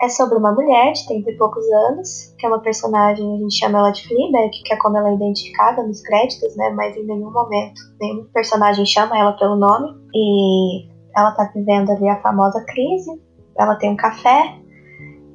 é 0.00 0.08
sobre 0.08 0.38
uma 0.38 0.52
mulher 0.52 0.92
de 0.92 1.06
30 1.06 1.30
e 1.30 1.36
poucos 1.36 1.64
anos, 1.88 2.34
que 2.38 2.46
é 2.46 2.48
uma 2.48 2.60
personagem, 2.60 3.34
a 3.34 3.38
gente 3.38 3.58
chama 3.58 3.78
ela 3.78 3.90
de 3.90 4.06
Fleabag, 4.06 4.50
que 4.50 4.72
é 4.72 4.76
como 4.76 4.96
ela 4.96 5.10
é 5.10 5.14
identificada 5.14 5.82
nos 5.82 6.00
créditos, 6.02 6.56
né? 6.56 6.70
Mas 6.70 6.96
em 6.96 7.04
nenhum 7.04 7.32
momento 7.32 7.80
nenhum 8.00 8.24
personagem 8.32 8.86
chama 8.86 9.18
ela 9.18 9.32
pelo 9.32 9.56
nome. 9.56 9.88
E 10.14 10.88
ela 11.16 11.32
tá 11.32 11.50
vivendo 11.52 11.90
ali 11.90 12.08
a 12.08 12.20
famosa 12.22 12.64
crise. 12.64 13.10
Ela 13.58 13.74
tem 13.74 13.90
um 13.90 13.96
café 13.96 14.56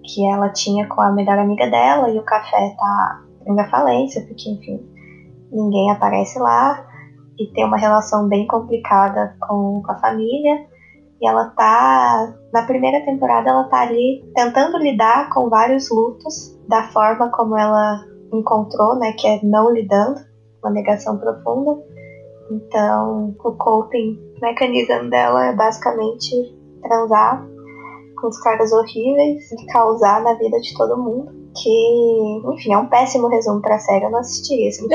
que 0.03 0.25
ela 0.25 0.49
tinha 0.49 0.87
com 0.87 1.01
a 1.01 1.11
melhor 1.11 1.37
amiga 1.37 1.69
dela 1.69 2.09
e 2.09 2.17
o 2.17 2.23
café 2.23 2.73
tá 2.77 3.21
em 3.45 3.69
falência, 3.69 4.25
porque 4.25 4.49
enfim, 4.49 4.79
ninguém 5.51 5.91
aparece 5.91 6.39
lá 6.39 6.85
e 7.37 7.47
tem 7.47 7.65
uma 7.65 7.77
relação 7.77 8.27
bem 8.27 8.47
complicada 8.47 9.35
com, 9.41 9.81
com 9.83 9.91
a 9.91 9.99
família. 9.99 10.67
E 11.23 11.27
ela 11.27 11.45
tá. 11.51 12.35
Na 12.51 12.63
primeira 12.63 13.03
temporada, 13.05 13.49
ela 13.49 13.63
tá 13.69 13.79
ali 13.79 14.21
tentando 14.35 14.77
lidar 14.77 15.29
com 15.29 15.49
vários 15.49 15.89
lutos 15.89 16.59
da 16.67 16.83
forma 16.89 17.31
como 17.31 17.57
ela 17.57 18.03
encontrou, 18.33 18.99
né? 18.99 19.13
Que 19.13 19.27
é 19.27 19.39
não 19.41 19.71
lidando, 19.71 20.19
uma 20.61 20.71
negação 20.71 21.17
profunda. 21.17 21.81
Então, 22.51 23.33
o 23.41 23.51
coping 23.53 24.19
mecanismo 24.41 25.09
dela 25.09 25.45
é 25.45 25.55
basicamente 25.55 26.35
transar 26.81 27.47
com 28.19 28.27
os 28.27 28.37
caras 28.41 28.73
horríveis 28.73 29.49
e 29.49 29.65
causar 29.67 30.21
na 30.21 30.33
vida 30.33 30.59
de 30.59 30.75
todo 30.75 31.01
mundo. 31.01 31.31
Que, 31.55 32.41
enfim, 32.53 32.73
é 32.73 32.77
um 32.77 32.87
péssimo 32.87 33.29
resumo 33.29 33.61
pra 33.61 33.79
série. 33.79 34.03
Eu 34.03 34.11
não 34.11 34.19
assistiria 34.19 34.69
se 34.71 34.85
me 34.85 34.89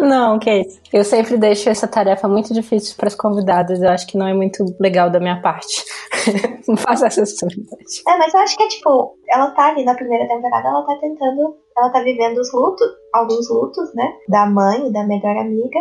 Não, 0.00 0.38
que 0.38 0.50
isso. 0.50 0.80
Eu 0.92 1.04
sempre 1.04 1.36
deixo 1.36 1.68
essa 1.68 1.88
tarefa 1.88 2.28
muito 2.28 2.52
difícil 2.52 2.96
para 2.96 3.08
as 3.08 3.14
convidadas. 3.14 3.82
Eu 3.82 3.90
acho 3.90 4.06
que 4.06 4.18
não 4.18 4.26
é 4.26 4.34
muito 4.34 4.64
legal 4.80 5.10
da 5.10 5.20
minha 5.20 5.40
parte. 5.40 5.84
não 6.68 6.76
faça 6.76 7.06
essa 7.06 7.20
possibilidade. 7.20 8.02
É, 8.06 8.18
mas 8.18 8.34
eu 8.34 8.40
acho 8.40 8.56
que 8.56 8.62
é 8.62 8.68
tipo, 8.68 9.16
ela 9.28 9.50
tá 9.50 9.68
ali 9.68 9.84
na 9.84 9.94
primeira 9.94 10.26
temporada, 10.26 10.68
ela 10.68 10.82
tá 10.82 10.96
tentando, 11.00 11.56
ela 11.76 11.90
tá 11.90 12.02
vivendo 12.02 12.38
os 12.38 12.52
lutos, 12.52 12.86
alguns 13.12 13.48
lutos, 13.50 13.94
né? 13.94 14.12
Da 14.28 14.46
mãe 14.46 14.88
e 14.88 14.92
da 14.92 15.04
melhor 15.04 15.36
amiga. 15.36 15.78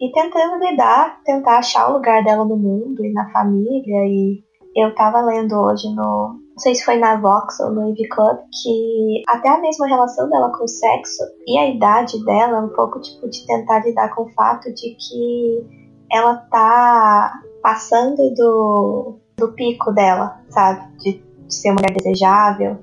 E 0.00 0.12
tentando 0.12 0.62
lidar, 0.62 1.20
tentar 1.24 1.58
achar 1.58 1.88
o 1.88 1.94
lugar 1.94 2.22
dela 2.22 2.44
no 2.44 2.56
mundo 2.56 3.04
e 3.04 3.12
na 3.12 3.30
família. 3.30 4.04
E 4.06 4.42
eu 4.76 4.94
tava 4.94 5.22
lendo 5.22 5.54
hoje 5.54 5.88
no, 5.94 6.36
não 6.56 6.62
sei 6.62 6.74
se 6.74 6.86
foi 6.86 6.96
na 6.96 7.20
Vox 7.20 7.60
ou 7.60 7.70
no 7.70 7.90
Ivy 7.90 8.08
Club, 8.08 8.38
que 8.50 9.22
até 9.28 9.50
a 9.50 9.60
mesma 9.60 9.86
relação 9.86 10.26
dela 10.30 10.50
com 10.56 10.64
o 10.64 10.68
sexo 10.68 11.22
e 11.46 11.58
a 11.58 11.68
idade 11.68 12.24
dela, 12.24 12.62
um 12.62 12.70
pouco 12.70 12.98
tipo 12.98 13.28
de 13.28 13.46
tentar 13.46 13.84
lidar 13.84 14.14
com 14.14 14.22
o 14.22 14.30
fato 14.30 14.72
de 14.72 14.96
que 14.96 15.66
ela 16.10 16.36
tá 16.50 17.42
passando 17.62 18.32
do, 18.34 19.18
do 19.36 19.52
pico 19.52 19.92
dela, 19.92 20.40
sabe? 20.48 20.80
De, 20.98 21.22
de 21.46 21.54
ser 21.54 21.72
mulher 21.72 21.92
desejável. 21.92 22.78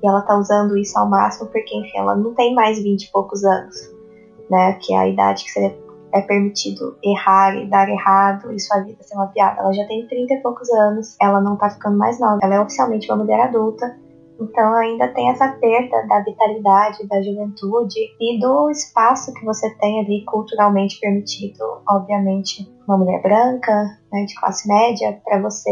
E 0.00 0.06
ela 0.06 0.22
tá 0.22 0.38
usando 0.38 0.78
isso 0.78 0.96
ao 0.96 1.08
máximo 1.08 1.50
porque, 1.50 1.76
enfim, 1.76 1.98
ela 1.98 2.14
não 2.14 2.32
tem 2.32 2.54
mais 2.54 2.80
20 2.80 3.02
e 3.02 3.10
poucos 3.10 3.42
anos, 3.42 3.74
né? 4.48 4.74
Que 4.74 4.94
é 4.94 4.98
a 4.98 5.08
idade 5.08 5.42
que 5.42 5.50
você 5.50 5.76
é 6.12 6.20
permitido 6.20 6.96
errar 7.02 7.54
e 7.56 7.68
dar 7.68 7.88
errado 7.88 8.52
e 8.52 8.60
sua 8.60 8.80
vida 8.80 9.02
ser 9.02 9.14
uma 9.14 9.28
piada. 9.28 9.60
Ela 9.60 9.72
já 9.72 9.86
tem 9.86 10.06
30 10.06 10.34
e 10.34 10.42
poucos 10.42 10.68
anos, 10.70 11.16
ela 11.20 11.40
não 11.40 11.56
tá 11.56 11.70
ficando 11.70 11.98
mais 11.98 12.18
nova, 12.20 12.38
ela 12.42 12.54
é 12.54 12.60
oficialmente 12.60 13.10
uma 13.10 13.22
mulher 13.22 13.40
adulta, 13.40 13.96
então 14.40 14.74
ainda 14.74 15.08
tem 15.08 15.30
essa 15.30 15.48
perda 15.48 16.06
da 16.06 16.20
vitalidade, 16.20 17.06
da 17.06 17.22
juventude 17.22 18.00
e 18.20 18.38
do 18.38 18.70
espaço 18.70 19.32
que 19.32 19.44
você 19.44 19.70
tem 19.76 20.00
ali 20.00 20.24
culturalmente 20.24 21.00
permitido, 21.00 21.64
obviamente, 21.88 22.70
uma 22.86 22.98
mulher 22.98 23.22
branca, 23.22 23.98
né, 24.12 24.24
de 24.24 24.34
classe 24.34 24.68
média, 24.68 25.20
para 25.24 25.40
você 25.40 25.70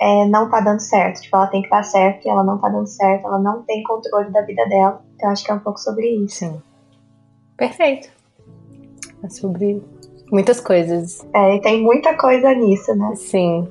é, 0.00 0.24
não 0.26 0.48
tá 0.48 0.60
dando 0.60 0.80
certo. 0.80 1.20
Tipo, 1.20 1.36
ela 1.36 1.46
tem 1.48 1.62
que 1.62 1.68
dar 1.68 1.82
certo 1.82 2.26
e 2.26 2.30
ela 2.30 2.44
não 2.44 2.58
tá 2.58 2.68
dando 2.68 2.86
certo, 2.86 3.26
ela 3.26 3.38
não 3.38 3.62
tem 3.62 3.82
controle 3.82 4.30
da 4.30 4.42
vida 4.42 4.66
dela. 4.66 5.04
Então 5.14 5.30
acho 5.30 5.44
que 5.44 5.50
é 5.50 5.54
um 5.54 5.60
pouco 5.60 5.78
sobre 5.78 6.08
isso. 6.08 6.38
Sim. 6.38 6.62
Perfeito. 7.56 8.19
É 9.22 9.28
sobre 9.28 9.82
muitas 10.30 10.60
coisas. 10.60 11.26
É, 11.34 11.56
e 11.56 11.60
tem 11.60 11.82
muita 11.82 12.16
coisa 12.16 12.52
nisso, 12.54 12.94
né? 12.94 13.14
Sim. 13.16 13.68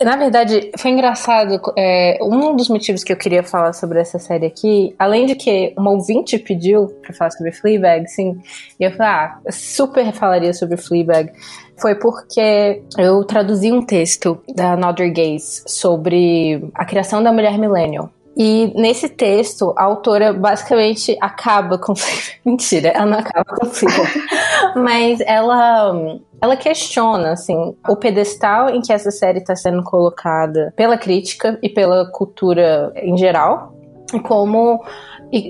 Na 0.00 0.16
verdade, 0.16 0.70
foi 0.78 0.92
engraçado. 0.92 1.60
É, 1.76 2.18
um 2.22 2.54
dos 2.54 2.68
motivos 2.68 3.02
que 3.02 3.12
eu 3.12 3.16
queria 3.16 3.42
falar 3.42 3.72
sobre 3.72 3.98
essa 3.98 4.18
série 4.18 4.46
aqui, 4.46 4.94
além 4.96 5.26
de 5.26 5.34
que 5.34 5.74
uma 5.76 5.90
ouvinte 5.90 6.38
pediu 6.38 6.86
pra 7.02 7.12
falar 7.12 7.30
sobre 7.32 7.50
Fleabag, 7.50 8.06
sim, 8.06 8.40
e 8.78 8.84
eu 8.84 8.92
falei, 8.92 9.12
ah, 9.12 9.40
super 9.50 10.12
falaria 10.12 10.54
sobre 10.54 10.76
Fleabag, 10.76 11.32
foi 11.76 11.96
porque 11.96 12.82
eu 12.96 13.24
traduzi 13.24 13.72
um 13.72 13.84
texto 13.84 14.40
da 14.54 14.74
Another 14.74 15.12
Gaze 15.12 15.64
sobre 15.66 16.70
a 16.74 16.84
criação 16.84 17.20
da 17.20 17.32
mulher 17.32 17.58
millennial. 17.58 18.08
E 18.38 18.72
nesse 18.76 19.08
texto, 19.08 19.74
a 19.76 19.82
autora 19.82 20.32
basicamente 20.32 21.18
acaba 21.20 21.76
com 21.76 21.92
Mentira, 22.46 22.90
ela 22.90 23.06
não 23.06 23.18
acaba 23.18 23.44
com 23.44 23.66
Mas 24.80 25.20
ela, 25.22 26.20
ela 26.40 26.56
questiona, 26.56 27.32
assim, 27.32 27.74
o 27.88 27.96
pedestal 27.96 28.70
em 28.70 28.80
que 28.80 28.92
essa 28.92 29.10
série 29.10 29.40
está 29.40 29.56
sendo 29.56 29.82
colocada 29.82 30.72
pela 30.76 30.96
crítica 30.96 31.58
e 31.60 31.68
pela 31.68 32.08
cultura 32.12 32.92
em 32.96 33.18
geral. 33.18 33.74
Como 34.22 34.84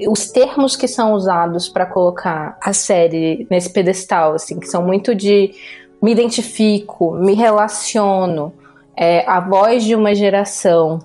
os 0.09 0.31
termos 0.31 0.75
que 0.75 0.89
são 0.89 1.13
usados 1.13 1.69
para 1.69 1.85
colocar 1.85 2.57
a 2.61 2.73
série 2.73 3.47
nesse 3.51 3.71
pedestal, 3.71 4.33
assim, 4.33 4.59
que 4.59 4.67
são 4.67 4.83
muito 4.83 5.15
de 5.15 5.53
me 6.03 6.11
identifico, 6.11 7.13
me 7.13 7.35
relaciono, 7.35 8.53
é, 8.97 9.29
a 9.29 9.41
voz 9.41 9.85
de 9.85 9.95
uma 9.95 10.15
geração, 10.15 10.99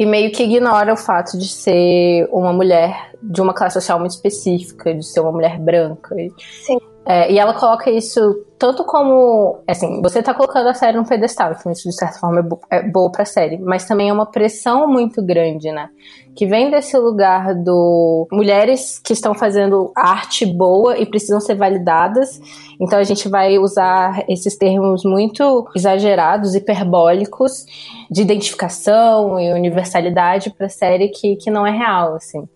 e 0.00 0.06
meio 0.06 0.32
que 0.32 0.42
ignora 0.42 0.94
o 0.94 0.96
fato 0.96 1.36
de 1.36 1.46
ser 1.46 2.26
uma 2.32 2.54
mulher 2.54 3.10
de 3.22 3.42
uma 3.42 3.52
classe 3.52 3.74
social 3.74 3.98
muito 3.98 4.12
específica, 4.12 4.94
de 4.94 5.04
ser 5.04 5.20
uma 5.20 5.30
mulher 5.30 5.58
branca. 5.58 6.16
Sim. 6.64 6.78
É, 7.06 7.32
e 7.32 7.38
ela 7.38 7.54
coloca 7.54 7.90
isso 7.90 8.44
tanto 8.58 8.84
como. 8.84 9.60
Assim, 9.66 10.02
você 10.02 10.22
tá 10.22 10.34
colocando 10.34 10.68
a 10.68 10.74
série 10.74 10.98
num 10.98 11.04
pedestal, 11.04 11.52
então 11.52 11.72
isso 11.72 11.88
de 11.88 11.94
certa 11.94 12.18
forma 12.18 12.40
é, 12.40 12.42
bo 12.42 12.60
é 12.70 12.82
boa 12.82 13.10
pra 13.10 13.24
série, 13.24 13.56
mas 13.56 13.86
também 13.86 14.10
é 14.10 14.12
uma 14.12 14.26
pressão 14.26 14.86
muito 14.86 15.24
grande, 15.24 15.72
né? 15.72 15.88
Que 16.36 16.46
vem 16.46 16.70
desse 16.70 16.96
lugar 16.98 17.54
do. 17.54 18.28
Mulheres 18.30 19.00
que 19.02 19.14
estão 19.14 19.34
fazendo 19.34 19.90
arte 19.96 20.44
boa 20.44 20.98
e 20.98 21.06
precisam 21.06 21.40
ser 21.40 21.54
validadas, 21.54 22.38
então 22.78 22.98
a 22.98 23.04
gente 23.04 23.30
vai 23.30 23.58
usar 23.58 24.22
esses 24.28 24.54
termos 24.56 25.02
muito 25.02 25.66
exagerados, 25.74 26.54
hiperbólicos, 26.54 27.64
de 28.10 28.20
identificação 28.20 29.40
e 29.40 29.50
universalidade 29.54 30.50
pra 30.50 30.68
série 30.68 31.08
que, 31.08 31.34
que 31.36 31.50
não 31.50 31.66
é 31.66 31.70
real, 31.70 32.14
assim. 32.14 32.46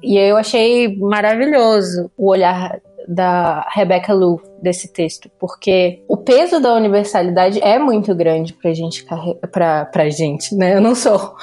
E 0.00 0.16
eu 0.16 0.36
achei 0.36 0.96
maravilhoso 0.98 2.10
o 2.16 2.30
olhar 2.30 2.80
da 3.08 3.66
Rebecca 3.72 4.12
Lu 4.12 4.40
desse 4.60 4.92
texto, 4.92 5.30
porque 5.38 6.02
o 6.06 6.16
peso 6.16 6.60
da 6.60 6.74
universalidade 6.74 7.58
é 7.62 7.78
muito 7.78 8.14
grande 8.14 8.52
pra 8.52 8.74
gente, 8.74 9.06
pra, 9.50 9.86
pra 9.86 10.10
gente, 10.10 10.54
né? 10.54 10.74
Eu 10.74 10.80
não 10.80 10.94
sou 10.94 11.34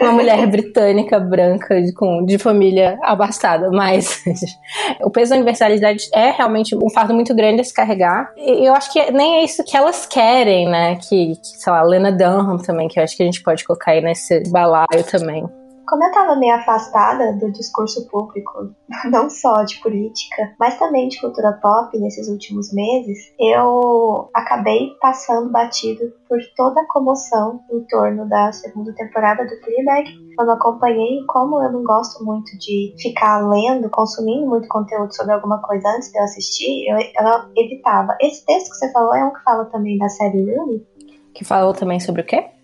uma 0.00 0.12
mulher 0.12 0.46
britânica 0.46 1.18
branca 1.18 1.80
de, 1.80 1.94
com, 1.94 2.24
de 2.24 2.36
família 2.36 2.98
abastada, 3.02 3.70
mas 3.70 4.22
o 5.02 5.10
peso 5.10 5.30
da 5.30 5.36
universalidade 5.36 6.08
é 6.12 6.30
realmente 6.30 6.76
um 6.76 6.90
fardo 6.90 7.14
muito 7.14 7.34
grande 7.34 7.62
a 7.62 7.64
se 7.64 7.72
carregar. 7.72 8.32
E 8.36 8.66
eu 8.66 8.74
acho 8.74 8.92
que 8.92 9.10
nem 9.12 9.36
é 9.36 9.44
isso 9.44 9.64
que 9.64 9.76
elas 9.76 10.04
querem, 10.04 10.68
né? 10.68 10.96
Que, 10.96 11.36
que 11.36 11.58
sei 11.58 11.72
lá, 11.72 11.82
Lena 11.82 12.12
Dunham 12.12 12.58
também, 12.58 12.88
que 12.88 12.98
eu 12.98 13.04
acho 13.04 13.16
que 13.16 13.22
a 13.22 13.26
gente 13.26 13.42
pode 13.42 13.64
colocar 13.64 13.92
aí 13.92 14.02
nesse 14.02 14.42
balaio 14.50 15.04
também 15.10 15.46
como 15.86 16.02
eu 16.02 16.08
estava 16.08 16.36
meio 16.36 16.54
afastada 16.54 17.32
do 17.34 17.50
discurso 17.52 18.08
público, 18.08 18.74
não 19.10 19.30
só 19.30 19.62
de 19.62 19.80
política, 19.80 20.54
mas 20.58 20.78
também 20.78 21.08
de 21.08 21.20
cultura 21.20 21.52
pop 21.62 21.96
nesses 21.98 22.28
últimos 22.28 22.72
meses, 22.72 23.32
eu 23.38 24.28
acabei 24.34 24.96
passando 25.00 25.50
batido 25.50 26.12
por 26.28 26.38
toda 26.56 26.80
a 26.80 26.86
comoção 26.88 27.60
em 27.70 27.80
torno 27.86 28.28
da 28.28 28.52
segunda 28.52 28.92
temporada 28.94 29.44
do 29.44 29.56
Fleabag. 29.62 30.10
Eu 30.38 30.44
não 30.44 30.54
acompanhei, 30.54 31.24
como 31.28 31.62
eu 31.62 31.72
não 31.72 31.82
gosto 31.84 32.24
muito 32.24 32.58
de 32.58 32.94
ficar 33.00 33.48
lendo, 33.48 33.88
consumindo 33.88 34.46
muito 34.46 34.68
conteúdo 34.68 35.14
sobre 35.14 35.32
alguma 35.32 35.62
coisa 35.62 35.88
antes 35.88 36.10
de 36.10 36.18
eu 36.18 36.24
assistir, 36.24 36.88
eu, 36.88 36.98
eu 36.98 37.64
evitava. 37.64 38.16
Esse 38.20 38.44
texto 38.44 38.70
que 38.70 38.76
você 38.76 38.92
falou 38.92 39.14
é 39.14 39.24
um 39.24 39.32
que 39.32 39.42
fala 39.42 39.64
também 39.66 39.96
da 39.98 40.08
série 40.08 40.44
Rooney? 40.44 40.84
Que 41.32 41.44
falou 41.44 41.72
também 41.72 42.00
sobre 42.00 42.22
o 42.22 42.26
quê? 42.26 42.55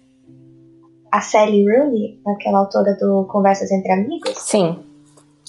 A 1.12 1.20
Sally 1.20 1.62
Rooney, 1.68 2.18
aquela 2.26 2.60
autora 2.60 2.96
do 2.98 3.26
Conversas 3.30 3.70
entre 3.70 3.92
Amigos? 3.92 4.32
Sim, 4.38 4.78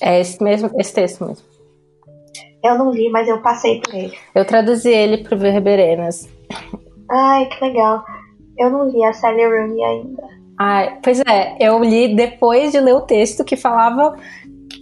é 0.02 0.20
esse 0.20 0.44
mesmo, 0.44 0.70
esse 0.78 0.94
texto 0.94 1.26
mesmo. 1.26 1.46
Eu 2.62 2.78
não 2.78 2.92
li, 2.92 3.10
mas 3.10 3.28
eu 3.28 3.42
passei 3.42 3.80
por 3.80 3.96
ele. 3.96 4.14
Eu 4.36 4.46
traduzi 4.46 4.90
ele 4.90 5.24
pro 5.24 5.38
Verberenas. 5.38 6.30
Ai, 7.10 7.46
que 7.46 7.64
legal. 7.64 8.04
Eu 8.58 8.70
não 8.70 8.90
li 8.90 9.04
a 9.04 9.14
Sally 9.14 9.46
Rooney 9.46 9.84
ainda. 9.84 10.24
Ai, 10.60 11.00
pois 11.02 11.20
é, 11.22 11.58
eu 11.60 11.82
li 11.84 12.16
depois 12.16 12.72
de 12.72 12.80
ler 12.80 12.94
o 12.94 13.02
texto 13.02 13.44
que 13.44 13.56
falava 13.56 14.18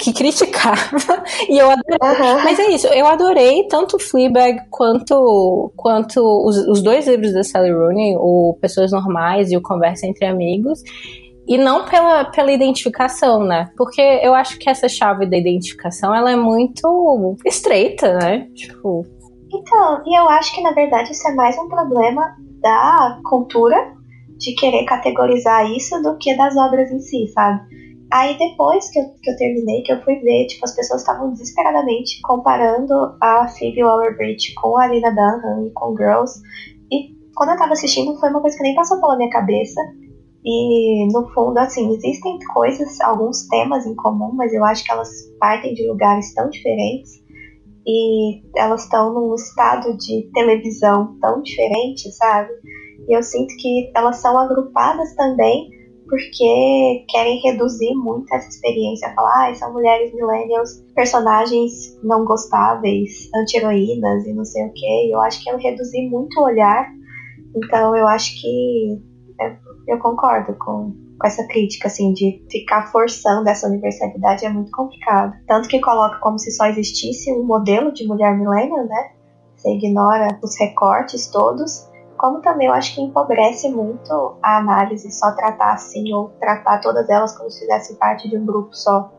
que 0.02 0.12
criticava 0.12 1.24
e 1.48 1.58
eu 1.58 1.70
adorei. 1.70 1.98
Uhum. 2.02 2.44
Mas 2.44 2.60
é 2.60 2.72
isso, 2.72 2.88
eu 2.88 3.06
adorei 3.06 3.68
tanto 3.68 4.00
Fleabag 4.00 4.60
quanto, 4.70 5.72
quanto 5.76 6.20
os, 6.20 6.58
os 6.68 6.82
dois 6.82 7.08
livros 7.08 7.34
da 7.34 7.44
Sally 7.44 7.72
Rooney, 7.72 8.16
o 8.18 8.58
Pessoas 8.60 8.92
Normais 8.92 9.52
e 9.52 9.58
o 9.58 9.62
Conversa 9.62 10.08
Entre 10.08 10.26
Amigos. 10.26 10.82
E 11.48 11.58
não 11.58 11.86
pela, 11.86 12.26
pela 12.26 12.52
identificação, 12.52 13.44
né? 13.44 13.72
Porque 13.76 14.02
eu 14.02 14.34
acho 14.34 14.58
que 14.58 14.70
essa 14.70 14.88
chave 14.88 15.26
da 15.26 15.38
identificação, 15.38 16.14
ela 16.14 16.32
é 16.32 16.36
muito 16.36 17.36
estreita, 17.46 18.14
né? 18.14 18.48
Tipo... 18.56 19.06
Então, 19.54 20.02
e 20.06 20.18
eu 20.18 20.30
acho 20.30 20.56
que 20.56 20.62
na 20.62 20.72
verdade 20.72 21.12
isso 21.12 21.28
é 21.28 21.36
mais 21.36 21.58
um 21.58 21.68
problema 21.68 22.36
da 22.62 23.20
cultura 23.30 23.76
de 24.38 24.56
querer 24.56 24.86
categorizar 24.86 25.70
isso 25.72 26.02
do 26.02 26.18
que 26.18 26.36
das 26.38 26.56
obras 26.56 26.90
em 26.92 27.00
si, 27.00 27.28
sabe? 27.34 27.62
Aí 28.12 28.38
depois 28.38 28.90
que 28.92 29.00
eu, 29.00 29.06
que 29.22 29.32
eu 29.32 29.38
terminei, 29.38 29.84
que 29.84 29.92
eu 29.94 30.02
fui 30.04 30.16
ver, 30.20 30.48
tipo, 30.48 30.66
as 30.66 30.76
pessoas 30.76 31.02
estavam 31.02 31.32
desesperadamente 31.32 32.22
comparando 32.22 32.94
a 33.22 33.48
Phoebe 33.48 33.84
Waller-Bridge 33.84 34.54
com 34.56 34.78
a 34.78 34.88
Lina 34.88 35.12
Dunham 35.12 35.68
e 35.68 35.72
com 35.72 35.96
Girls. 35.96 36.42
E 36.92 37.16
quando 37.34 37.52
eu 37.52 37.58
tava 37.58 37.72
assistindo, 37.72 38.20
foi 38.20 38.30
uma 38.30 38.42
coisa 38.42 38.58
que 38.58 38.64
nem 38.64 38.76
passou 38.76 39.00
pela 39.00 39.16
minha 39.16 39.30
cabeça. 39.30 39.80
E 40.44 41.08
no 41.14 41.30
fundo, 41.34 41.58
assim, 41.60 41.90
existem 41.94 42.38
coisas, 42.54 43.00
alguns 43.00 43.48
temas 43.48 43.86
em 43.86 43.96
comum, 43.96 44.34
mas 44.34 44.52
eu 44.52 44.66
acho 44.66 44.84
que 44.84 44.92
elas 44.92 45.10
partem 45.40 45.74
de 45.74 45.88
lugares 45.88 46.34
tão 46.34 46.50
diferentes 46.50 47.22
e 47.88 48.42
elas 48.58 48.84
estão 48.84 49.14
num 49.14 49.34
estado 49.36 49.96
de 49.98 50.30
televisão 50.34 51.18
tão 51.22 51.42
diferente, 51.42 52.12
sabe? 52.12 52.50
E 53.08 53.16
eu 53.16 53.24
sinto 53.24 53.56
que 53.58 53.92
elas 53.96 54.18
são 54.18 54.38
agrupadas 54.38 55.16
também 55.16 55.70
porque 56.12 57.06
querem 57.08 57.40
reduzir 57.40 57.96
muito 57.96 58.36
essa 58.36 58.50
experiência, 58.50 59.14
falar, 59.16 59.50
ah, 59.50 59.56
são 59.56 59.72
mulheres 59.72 60.14
millennials, 60.14 60.84
personagens 60.94 61.98
não 62.04 62.26
gostáveis, 62.26 63.30
anti-heroínas 63.34 64.26
e 64.26 64.34
não 64.34 64.44
sei 64.44 64.66
o 64.66 64.74
que. 64.74 65.10
Eu 65.10 65.22
acho 65.22 65.42
que 65.42 65.50
é 65.50 65.56
reduzir 65.56 66.10
muito 66.10 66.38
o 66.38 66.44
olhar. 66.44 66.92
Então 67.56 67.96
eu 67.96 68.06
acho 68.10 68.42
que 68.42 69.02
é, 69.40 69.56
eu 69.88 70.00
concordo 70.00 70.54
com, 70.60 70.94
com 71.18 71.28
essa 71.28 71.48
crítica, 71.48 71.88
assim, 71.88 72.12
de 72.12 72.46
ficar 72.52 72.92
forçando 72.92 73.48
essa 73.48 73.68
universalidade 73.68 74.46
é 74.46 74.50
muito 74.50 74.72
complicado. 74.72 75.34
Tanto 75.48 75.70
que 75.70 75.80
coloca 75.80 76.20
como 76.20 76.38
se 76.38 76.52
só 76.52 76.66
existisse 76.66 77.32
um 77.32 77.46
modelo 77.46 77.94
de 77.94 78.06
mulher 78.06 78.38
millennial, 78.38 78.86
né? 78.86 79.12
Você 79.56 79.76
ignora 79.76 80.38
os 80.44 80.60
recortes 80.60 81.32
todos 81.32 81.90
como 82.22 82.40
também 82.40 82.68
eu 82.68 82.74
acho 82.74 82.94
que 82.94 83.02
empobrece 83.02 83.68
muito 83.68 84.38
a 84.44 84.60
análise 84.60 85.12
só 85.12 85.32
tratar 85.32 85.74
assim, 85.74 86.14
ou 86.14 86.30
tratar 86.40 86.80
todas 86.80 87.10
elas 87.10 87.36
como 87.36 87.50
se 87.50 87.62
fizesse 87.62 87.96
parte 87.96 88.30
de 88.30 88.38
um 88.38 88.46
grupo 88.46 88.70
só. 88.78 89.10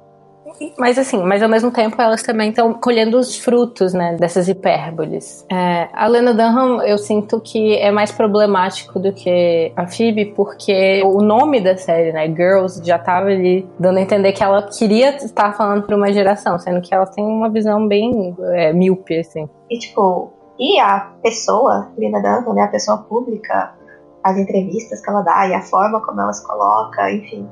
Mas 0.79 0.99
assim, 0.99 1.23
mas 1.23 1.43
ao 1.43 1.49
mesmo 1.49 1.71
tempo 1.71 2.01
elas 2.01 2.23
também 2.23 2.51
estão 2.51 2.75
colhendo 2.75 3.19
os 3.19 3.37
frutos, 3.37 3.93
né, 3.93 4.17
dessas 4.19 4.49
hipérboles. 4.49 5.45
É, 5.51 5.89
a 5.93 6.07
Lena 6.07 6.33
Dunham, 6.33 6.83
eu 6.83 6.99
sinto 6.99 7.41
que 7.41 7.77
é 7.77 7.91
mais 7.91 8.13
problemático 8.13 8.99
do 8.99 9.13
que 9.13 9.73
a 9.77 9.87
Phoebe, 9.87 10.27
porque 10.27 11.03
o 11.05 11.23
nome 11.23 11.61
da 11.61 11.77
série, 11.77 12.13
né, 12.13 12.27
Girls, 12.27 12.85
já 12.85 12.99
tava 12.99 13.29
ali 13.29 13.69
dando 13.79 13.99
a 13.99 14.01
entender 14.01 14.33
que 14.33 14.43
ela 14.43 14.63
queria 14.63 15.17
estar 15.17 15.53
falando 15.55 15.83
para 15.85 15.97
uma 15.97 16.13
geração, 16.13 16.59
sendo 16.59 16.81
que 16.81 16.95
ela 16.95 17.07
tem 17.07 17.25
uma 17.25 17.49
visão 17.49 17.87
bem 17.87 18.37
é, 18.53 18.73
míope, 18.73 19.19
assim. 19.19 19.49
E 19.71 19.79
tipo, 19.79 20.33
e 20.59 20.79
a 20.79 21.13
pessoa, 21.23 21.91
Lina 21.97 22.21
Dunham, 22.21 22.55
né, 22.55 22.63
a 22.63 22.69
pessoa 22.69 22.99
pública, 22.99 23.75
as 24.23 24.37
entrevistas 24.37 25.01
que 25.01 25.11
ela 25.11 25.23
dá 25.23 25.47
e 25.49 25.55
a 25.55 25.63
forma 25.63 26.01
como 26.01 26.21
ela 26.21 26.33
se 26.33 26.47
coloca, 26.47 27.11
enfim. 27.11 27.49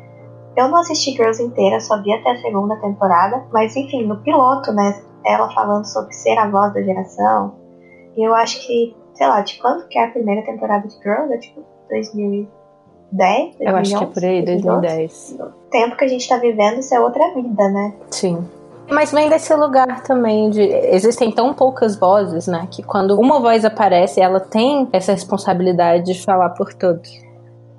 Eu 0.56 0.68
não 0.68 0.78
assisti 0.78 1.12
Girls 1.12 1.42
inteira, 1.42 1.80
só 1.80 2.00
vi 2.02 2.12
até 2.12 2.32
a 2.32 2.36
segunda 2.40 2.76
temporada, 2.76 3.44
mas 3.52 3.74
enfim, 3.76 4.06
no 4.06 4.18
piloto, 4.18 4.72
né, 4.72 5.02
ela 5.24 5.50
falando 5.52 5.84
sobre 5.86 6.12
ser 6.12 6.38
a 6.38 6.48
voz 6.48 6.72
da 6.74 6.82
geração. 6.82 7.54
E 8.16 8.26
eu 8.26 8.34
acho 8.34 8.66
que, 8.66 8.96
sei 9.14 9.26
lá, 9.28 9.40
de 9.40 9.58
quando 9.60 9.86
que 9.88 9.98
é 9.98 10.04
a 10.04 10.10
primeira 10.10 10.42
temporada 10.44 10.86
de 10.86 10.94
Girls? 10.96 11.32
É 11.32 11.38
tipo 11.38 11.64
2010? 11.88 13.56
2011, 13.56 13.56
eu 13.60 13.76
acho 13.76 13.98
que 13.98 14.04
é 14.04 14.06
por 14.06 14.24
aí, 14.24 14.44
2010. 14.44 15.36
O 15.40 15.70
tempo 15.70 15.96
que 15.96 16.04
a 16.04 16.08
gente 16.08 16.28
tá 16.28 16.36
vivendo, 16.36 16.80
isso 16.80 16.94
é 16.94 17.00
outra 17.00 17.32
vida, 17.34 17.68
né? 17.68 17.94
Sim. 18.10 18.46
Mas 18.90 19.12
vem 19.12 19.28
desse 19.28 19.54
lugar 19.54 20.02
também 20.02 20.50
de. 20.50 20.62
Existem 20.62 21.30
tão 21.30 21.54
poucas 21.54 21.96
vozes, 21.96 22.46
né? 22.46 22.66
Que 22.70 22.82
quando 22.82 23.18
uma 23.18 23.40
voz 23.40 23.64
aparece, 23.64 24.20
ela 24.20 24.40
tem 24.40 24.88
essa 24.92 25.12
responsabilidade 25.12 26.04
de 26.04 26.24
falar 26.24 26.50
por 26.50 26.74
todos. 26.74 27.08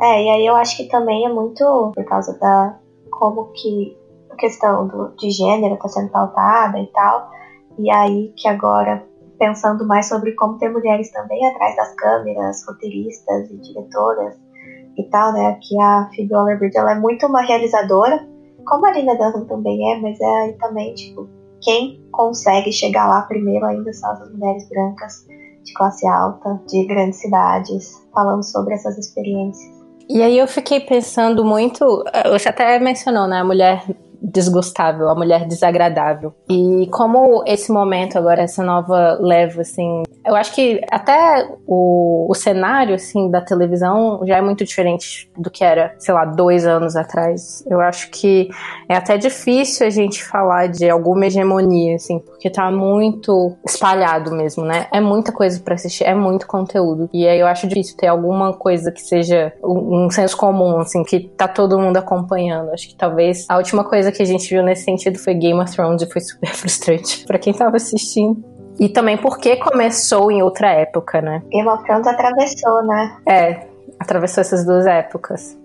É, 0.02 0.24
e 0.24 0.30
aí 0.30 0.46
eu 0.46 0.56
acho 0.56 0.78
que 0.78 0.88
também 0.88 1.26
é 1.26 1.30
muito 1.30 1.92
por 1.94 2.06
causa 2.06 2.38
da. 2.40 2.78
como 3.12 3.52
que 3.52 3.98
a 4.32 4.36
questão 4.36 4.88
do, 4.88 5.14
de 5.18 5.30
gênero 5.30 5.76
está 5.76 5.90
sendo 5.90 6.10
pautada 6.10 6.80
e 6.80 6.88
tal. 6.88 7.30
E 7.78 7.92
aí 7.92 8.34
que 8.38 8.48
agora, 8.48 9.06
pensando 9.38 9.86
mais 9.86 10.08
sobre 10.08 10.34
como 10.34 10.58
ter 10.58 10.70
mulheres 10.70 11.12
também 11.12 11.46
atrás 11.48 11.76
das 11.76 11.94
câmeras, 11.96 12.66
roteiristas 12.66 13.50
e 13.52 13.58
diretoras 13.58 14.36
e 14.98 15.04
tal, 15.10 15.34
né? 15.34 15.58
Que 15.62 15.80
a 15.80 16.10
Phoebe 16.16 16.34
Waller-Bridge 16.34 16.78
ela 16.78 16.94
é 16.94 17.00
muito 17.00 17.28
uma 17.28 17.42
realizadora 17.42 18.32
como 18.66 18.86
a 18.86 18.92
Lina 18.92 19.16
Dunham 19.16 19.46
também 19.46 19.94
é, 19.94 20.00
mas 20.00 20.20
é 20.20 20.54
também, 20.60 20.94
tipo, 20.94 21.30
quem 21.62 22.04
consegue 22.12 22.72
chegar 22.72 23.08
lá 23.08 23.22
primeiro 23.24 23.66
ainda 23.66 23.92
são 23.94 24.12
as 24.12 24.32
mulheres 24.32 24.68
brancas 24.70 25.26
de 25.64 25.74
classe 25.74 26.08
alta, 26.08 26.60
de 26.68 26.86
grandes 26.86 27.20
cidades, 27.20 27.92
falando 28.14 28.44
sobre 28.44 28.74
essas 28.74 28.98
experiências. 28.98 29.82
E 30.10 30.22
aí 30.22 30.38
eu 30.38 30.48
fiquei 30.48 30.80
pensando 30.80 31.46
muito, 31.46 32.04
você 32.32 32.50
até 32.50 32.80
mencionou, 32.80 33.28
né, 33.28 33.40
a 33.40 33.46
mulher 33.46 33.86
desgostável, 34.22 35.10
a 35.10 35.16
mulher 35.16 35.48
desagradável. 35.48 36.34
E 36.50 36.88
como 36.92 37.44
esse 37.48 37.72
momento 37.72 38.18
agora, 38.18 38.42
essa 38.42 38.64
nova 38.64 39.18
leva, 39.20 39.62
assim, 39.62 40.04
eu 40.26 40.36
acho 40.36 40.54
que 40.54 40.82
até 40.92 41.48
o, 41.66 42.28
o 42.30 42.36
cenário, 42.36 42.96
assim, 42.96 43.30
da 43.30 43.42
televisão 43.42 44.22
já 44.26 44.38
é 44.38 44.42
muito 44.42 44.64
diferente 44.64 45.30
do 45.38 45.50
que 45.50 45.64
era, 45.64 45.96
sei 45.98 46.14
lá, 46.14 46.26
dois 46.26 46.66
anos 46.66 46.96
atrás. 46.96 47.64
Eu 47.68 47.82
acho 47.82 48.10
que 48.12 48.50
é 48.88 48.96
até 48.96 49.18
difícil 49.18 49.86
a 49.86 49.90
gente 49.90 50.24
falar 50.24 50.68
de 50.68 50.90
alguma 50.90 51.26
hegemonia, 51.26 51.96
assim, 51.96 52.20
porque 52.20 52.50
tá 52.50 52.72
muito 52.72 53.56
espalhado 53.66 54.32
mesmo, 54.32 54.64
né? 54.64 54.88
É 54.92 55.00
muita 55.00 55.32
coisa 55.32 55.60
para 55.60 55.76
assistir, 55.76 56.04
é 56.04 56.14
muito 56.14 56.46
conteúdo. 56.46 57.10
E 57.12 57.28
aí 57.28 57.40
eu 57.40 57.48
acho 57.48 57.68
difícil 57.68 57.98
ter 57.98 58.08
alguma 58.08 58.54
coisa 58.54 58.92
que 58.92 59.02
seja 59.02 59.54
um, 59.64 60.06
um 60.06 60.10
senso 60.10 60.38
comum, 60.38 60.80
assim, 60.80 61.04
que 61.04 61.32
tá 61.36 61.48
todo 61.48 61.80
mundo 61.80 61.98
acompanhando. 61.98 62.72
Acho 62.72 62.88
que 62.88 62.96
talvez 62.96 63.46
a 63.50 63.58
última 63.58 63.84
coisa 63.84 64.12
que 64.12 64.22
a 64.22 64.26
gente 64.26 64.48
viu 64.50 64.64
nesse 64.64 64.84
sentido 64.84 65.18
foi 65.18 65.34
Game 65.34 65.60
of 65.60 65.72
Thrones 65.72 66.02
e 66.02 66.12
foi 66.12 66.22
super 66.22 66.50
frustrante 66.54 67.26
para 67.26 67.40
quem 67.40 67.54
tava 67.54 67.78
assistindo. 67.78 68.51
E 68.82 68.90
também 68.90 69.16
porque 69.16 69.58
começou 69.58 70.32
em 70.32 70.42
outra 70.42 70.72
época, 70.72 71.22
né? 71.22 71.44
Game 71.52 71.70
of 71.70 71.84
Thrones 71.84 72.08
atravessou, 72.08 72.82
né? 72.82 73.16
É, 73.30 73.68
atravessou 74.00 74.42
essas 74.42 74.66
duas 74.66 74.88
épocas. 74.88 75.56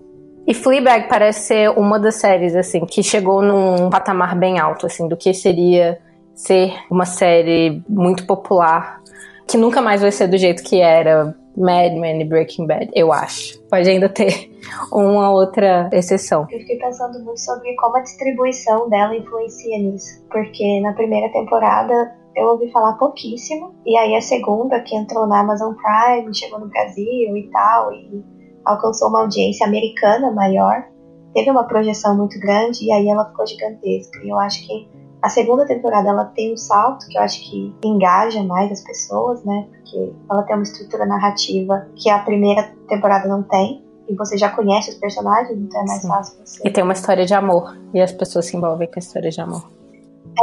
E 0.45 0.53
Fleabag 0.53 1.09
parece 1.09 1.47
ser 1.47 1.69
uma 1.71 1.99
das 1.99 2.13
séries, 2.17 2.55
assim, 2.55 2.85
que 2.85 3.01
chegou 3.01 3.41
num 3.41 3.89
patamar 3.89 4.37
bem 4.37 4.59
alto, 4.59 4.85
assim, 4.85 5.07
do 5.07 5.17
que 5.17 5.33
seria 5.33 5.97
ser 6.35 6.75
uma 6.91 7.05
série 7.05 7.81
muito 7.89 8.23
popular, 8.27 9.01
que 9.47 9.57
nunca 9.57 9.81
mais 9.81 10.01
vai 10.01 10.11
ser 10.11 10.27
do 10.27 10.37
jeito 10.37 10.61
que 10.61 10.79
era 10.79 11.35
Mad 11.57 11.93
Men 11.93 12.21
e 12.21 12.23
Breaking 12.23 12.67
Bad, 12.67 12.91
eu 12.93 13.11
acho. 13.11 13.59
Pode 13.63 13.89
ainda 13.89 14.07
ter 14.07 14.51
uma 14.93 15.31
outra 15.31 15.89
exceção. 15.91 16.47
Eu 16.51 16.59
fiquei 16.59 16.77
pensando 16.77 17.19
muito 17.23 17.39
sobre 17.39 17.73
como 17.77 17.97
a 17.97 18.01
distribuição 18.01 18.87
dela 18.87 19.15
influencia 19.15 19.79
nisso. 19.79 20.23
Porque 20.29 20.79
na 20.81 20.93
primeira 20.93 21.33
temporada 21.33 22.15
eu 22.37 22.49
ouvi 22.49 22.71
falar 22.71 22.93
pouquíssimo. 22.93 23.73
E 23.83 23.97
aí 23.97 24.15
a 24.15 24.21
segunda, 24.21 24.79
que 24.81 24.95
entrou 24.95 25.25
na 25.25 25.39
Amazon 25.39 25.73
Prime, 25.73 26.33
chegou 26.33 26.59
no 26.59 26.67
Brasil 26.67 27.35
e 27.35 27.49
tal, 27.51 27.91
e 27.91 28.23
alcançou 28.63 29.09
uma 29.09 29.21
audiência 29.21 29.65
americana 29.65 30.31
maior. 30.31 30.85
Teve 31.33 31.49
uma 31.49 31.63
projeção 31.63 32.15
muito 32.15 32.39
grande 32.39 32.85
e 32.85 32.91
aí 32.91 33.09
ela 33.09 33.25
ficou 33.25 33.45
gigantesca. 33.45 34.19
E 34.23 34.29
eu 34.29 34.37
acho 34.37 34.65
que 34.65 34.87
a 35.21 35.29
segunda 35.29 35.65
temporada 35.65 36.09
ela 36.09 36.25
tem 36.25 36.53
um 36.53 36.57
salto 36.57 37.07
que 37.07 37.17
eu 37.17 37.21
acho 37.23 37.41
que 37.41 37.73
engaja 37.83 38.43
mais 38.43 38.71
as 38.71 38.81
pessoas, 38.81 39.43
né? 39.43 39.67
Porque 39.71 40.13
ela 40.29 40.43
tem 40.43 40.55
uma 40.55 40.63
estrutura 40.63 41.07
narrativa 41.07 41.87
que 41.95 42.07
a 42.09 42.19
primeira 42.19 42.71
temporada 42.87 43.27
não 43.27 43.41
tem. 43.41 43.83
E 44.07 44.15
você 44.15 44.37
já 44.37 44.49
conhece 44.49 44.91
os 44.91 44.95
personagens, 44.95 45.57
então 45.59 45.81
é 45.81 45.85
mais 45.85 46.01
Sim. 46.01 46.07
fácil 46.07 46.45
você. 46.45 46.65
E 46.65 46.71
tem 46.71 46.83
uma 46.83 46.93
história 46.93 47.25
de 47.25 47.33
amor. 47.33 47.77
E 47.93 47.99
as 47.99 48.11
pessoas 48.11 48.45
se 48.45 48.55
envolvem 48.55 48.87
com 48.87 48.93
a 48.95 48.99
história 48.99 49.29
de 49.29 49.41
amor. 49.41 49.76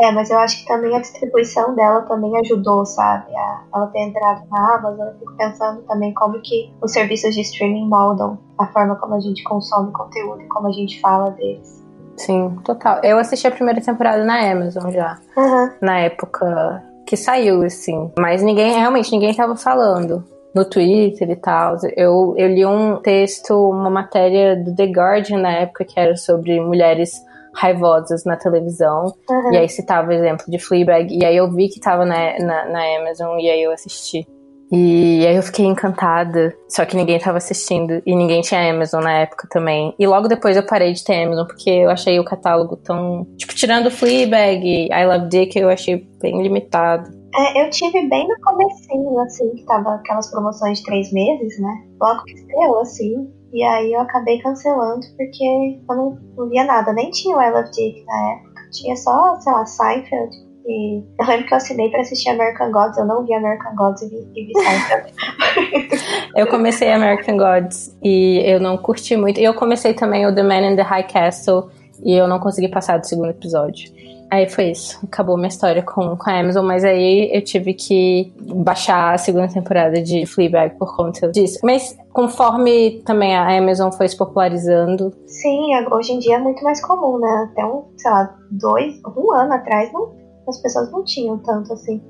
É, 0.03 0.13
mas 0.13 0.31
eu 0.31 0.39
acho 0.39 0.61
que 0.61 0.67
também 0.67 0.95
a 0.97 1.01
distribuição 1.01 1.75
dela 1.75 2.03
também 2.03 2.37
ajudou, 2.41 2.85
sabe? 2.85 3.35
A, 3.37 3.63
ela 3.75 3.87
ter 3.89 4.01
entrado 4.01 4.43
na 4.51 4.75
Amazon, 4.77 5.07
eu 5.07 5.19
fico 5.19 5.37
pensando 5.37 5.83
também 5.83 6.13
como 6.15 6.41
que 6.41 6.75
os 6.83 6.93
serviços 6.93 7.35
de 7.35 7.43
streaming 7.43 7.89
moldam 7.89 8.39
a 8.59 8.67
forma 8.67 8.97
como 8.97 9.15
a 9.15 9.21
gente 9.21 9.43
consome 9.45 9.93
conteúdo 9.93 10.43
e 10.43 10.49
como 10.49 10.69
a 10.69 10.73
gente 10.73 11.01
fala 11.01 11.31
deles. 11.31 11.85
Sim, 12.17 12.57
total. 12.65 13.01
Eu 13.03 13.19
assisti 13.19 13.47
a 13.47 13.51
primeira 13.51 13.81
temporada 13.81 14.25
na 14.25 14.51
Amazon 14.51 14.91
já. 14.91 15.19
Uhum. 15.37 15.71
Na 15.81 15.99
época 15.99 16.83
que 17.07 17.17
saiu, 17.17 17.63
assim. 17.63 18.11
Mas 18.19 18.43
ninguém, 18.43 18.73
realmente, 18.75 19.11
ninguém 19.11 19.35
tava 19.35 19.57
falando 19.57 20.25
no 20.55 20.65
Twitter 20.65 21.29
e 21.31 21.37
tal. 21.37 21.77
Eu, 21.97 22.35
eu 22.37 22.49
li 22.49 22.65
um 22.65 22.97
texto, 22.97 23.53
uma 23.71 23.91
matéria 23.91 24.57
do 24.57 24.75
The 24.75 24.87
Guardian 24.87 25.39
na 25.39 25.51
época 25.51 25.85
que 25.85 25.99
era 25.99 26.17
sobre 26.17 26.61
mulheres 26.61 27.25
raivosas 27.55 28.25
na 28.25 28.37
televisão. 28.37 29.13
Uhum. 29.29 29.53
E 29.53 29.59
aí 29.59 29.69
citava 29.69 30.09
o 30.09 30.13
exemplo 30.13 30.47
de 30.49 30.59
Fleabag. 30.59 31.17
E 31.17 31.25
aí 31.25 31.37
eu 31.37 31.51
vi 31.51 31.69
que 31.69 31.81
tava 31.81 32.05
na, 32.05 32.39
na, 32.39 32.69
na 32.69 32.97
Amazon 32.99 33.39
e 33.39 33.49
aí 33.49 33.63
eu 33.63 33.73
assisti. 33.73 34.27
E 34.73 35.25
aí 35.27 35.37
eu 35.37 35.43
fiquei 35.43 35.65
encantada. 35.65 36.55
Só 36.69 36.85
que 36.85 36.97
ninguém 36.97 37.19
tava 37.19 37.39
assistindo. 37.39 38.03
E 38.05 38.15
ninguém 38.15 38.41
tinha 38.41 38.71
Amazon 38.71 39.03
na 39.03 39.13
época 39.13 39.47
também. 39.51 39.95
E 39.99 40.07
logo 40.07 40.27
depois 40.27 40.57
eu 40.57 40.67
parei 40.67 40.93
de 40.93 41.05
ter 41.05 41.23
Amazon, 41.25 41.47
porque 41.47 41.71
eu 41.71 41.91
achei 41.91 42.19
o 42.19 42.25
catálogo 42.25 42.77
tão. 42.77 43.25
Tipo, 43.37 43.55
tirando 43.55 43.91
Fleabag 43.91 44.67
e 44.67 44.93
I 44.93 45.07
Love 45.07 45.29
Dick, 45.29 45.59
eu 45.59 45.69
achei 45.69 46.07
bem 46.21 46.43
limitado. 46.43 47.09
É, 47.37 47.65
eu 47.65 47.71
tive 47.71 48.09
bem 48.09 48.29
no 48.29 48.41
comecinho, 48.41 49.19
assim, 49.21 49.51
que 49.57 49.65
tava 49.65 49.97
aquelas 49.97 50.31
promoções 50.31 50.79
de 50.79 50.85
três 50.85 51.13
meses, 51.13 51.61
né? 51.61 51.85
Logo 52.01 52.23
que 52.25 52.33
estreou, 52.33 52.81
assim. 52.81 53.29
E 53.55 53.63
aí 53.63 53.93
eu 53.93 54.01
acabei 54.01 54.41
cancelando 54.41 55.07
porque 55.17 55.45
eu 55.89 55.97
não, 55.97 56.19
não 56.37 56.49
via 56.49 56.65
nada. 56.65 56.93
Nem 56.93 57.11
tinha 57.13 57.37
o 57.37 57.41
I 57.41 57.51
Love 57.51 57.71
Dick 57.71 58.05
na 58.05 58.33
época. 58.33 58.69
Tinha 58.73 58.97
só, 58.97 59.39
sei 59.41 59.53
lá, 59.53 59.65
Seinfeld 59.65 60.37
e 60.67 61.05
eu 61.21 61.27
lembro 61.27 61.47
que 61.47 61.53
eu 61.53 61.57
assinei 61.57 61.89
pra 61.89 62.01
assistir 62.01 62.31
American 62.31 62.73
Gods, 62.73 62.99
eu 62.99 63.05
não 63.05 63.25
vi 63.25 63.33
American 63.33 63.77
Gods 63.77 64.03
e 64.03 64.09
vi, 64.09 64.29
e 64.35 64.47
vi 64.47 64.53
eu 66.35 66.47
comecei 66.49 66.91
American 66.91 67.37
Gods 67.37 67.97
e 68.03 68.43
eu 68.45 68.59
não 68.59 68.77
curti 68.77 69.17
muito. 69.17 69.39
E 69.39 69.45
eu 69.45 69.55
comecei 69.55 69.95
também 69.95 70.27
o 70.27 70.35
The 70.35 70.43
Man 70.43 70.73
in 70.73 70.77
the 70.77 70.83
High 70.83 71.07
Castle 71.07 71.69
e 72.03 72.13
eu 72.13 72.27
não 72.27 72.41
consegui 72.41 72.69
passar 72.69 72.99
do 72.99 73.07
segundo 73.07 73.31
episódio. 73.31 73.93
Aí 74.31 74.49
foi 74.49 74.71
isso. 74.71 74.99
Acabou 75.05 75.37
minha 75.37 75.49
história 75.49 75.83
com, 75.83 76.17
com 76.17 76.31
a 76.31 76.41
Amazon, 76.41 76.67
mas 76.67 76.85
aí 76.85 77.31
eu 77.33 77.43
tive 77.43 77.75
que 77.75 78.33
baixar 78.41 79.15
a 79.15 79.19
segunda 79.19 79.49
temporada 79.49 80.03
de 80.03 80.27
Fleabag 80.27 80.77
por 80.79 80.97
conta 80.97 81.31
disso. 81.31 81.59
Mas 81.63 81.97
conforme 82.13 83.03
também 83.05 83.37
a 83.37 83.57
Amazon 83.57 83.91
foi 83.93 84.09
se 84.09 84.17
popularizando. 84.17 85.13
Sim, 85.27 85.71
hoje 85.91 86.13
em 86.13 86.19
dia 86.19 86.37
é 86.37 86.39
muito 86.39 86.63
mais 86.65 86.81
comum, 86.81 87.19
né? 87.19 87.49
Até 87.51 87.65
um, 87.65 87.85
sei 87.97 88.11
lá, 88.11 88.35
dois, 88.51 89.01
um 89.17 89.33
ano 89.33 89.53
atrás 89.53 89.93
não 89.93 90.25
as 90.49 90.61
pessoas 90.61 90.91
não 90.91 91.05
tinham 91.05 91.39
tanto 91.39 91.73
assim. 91.73 92.03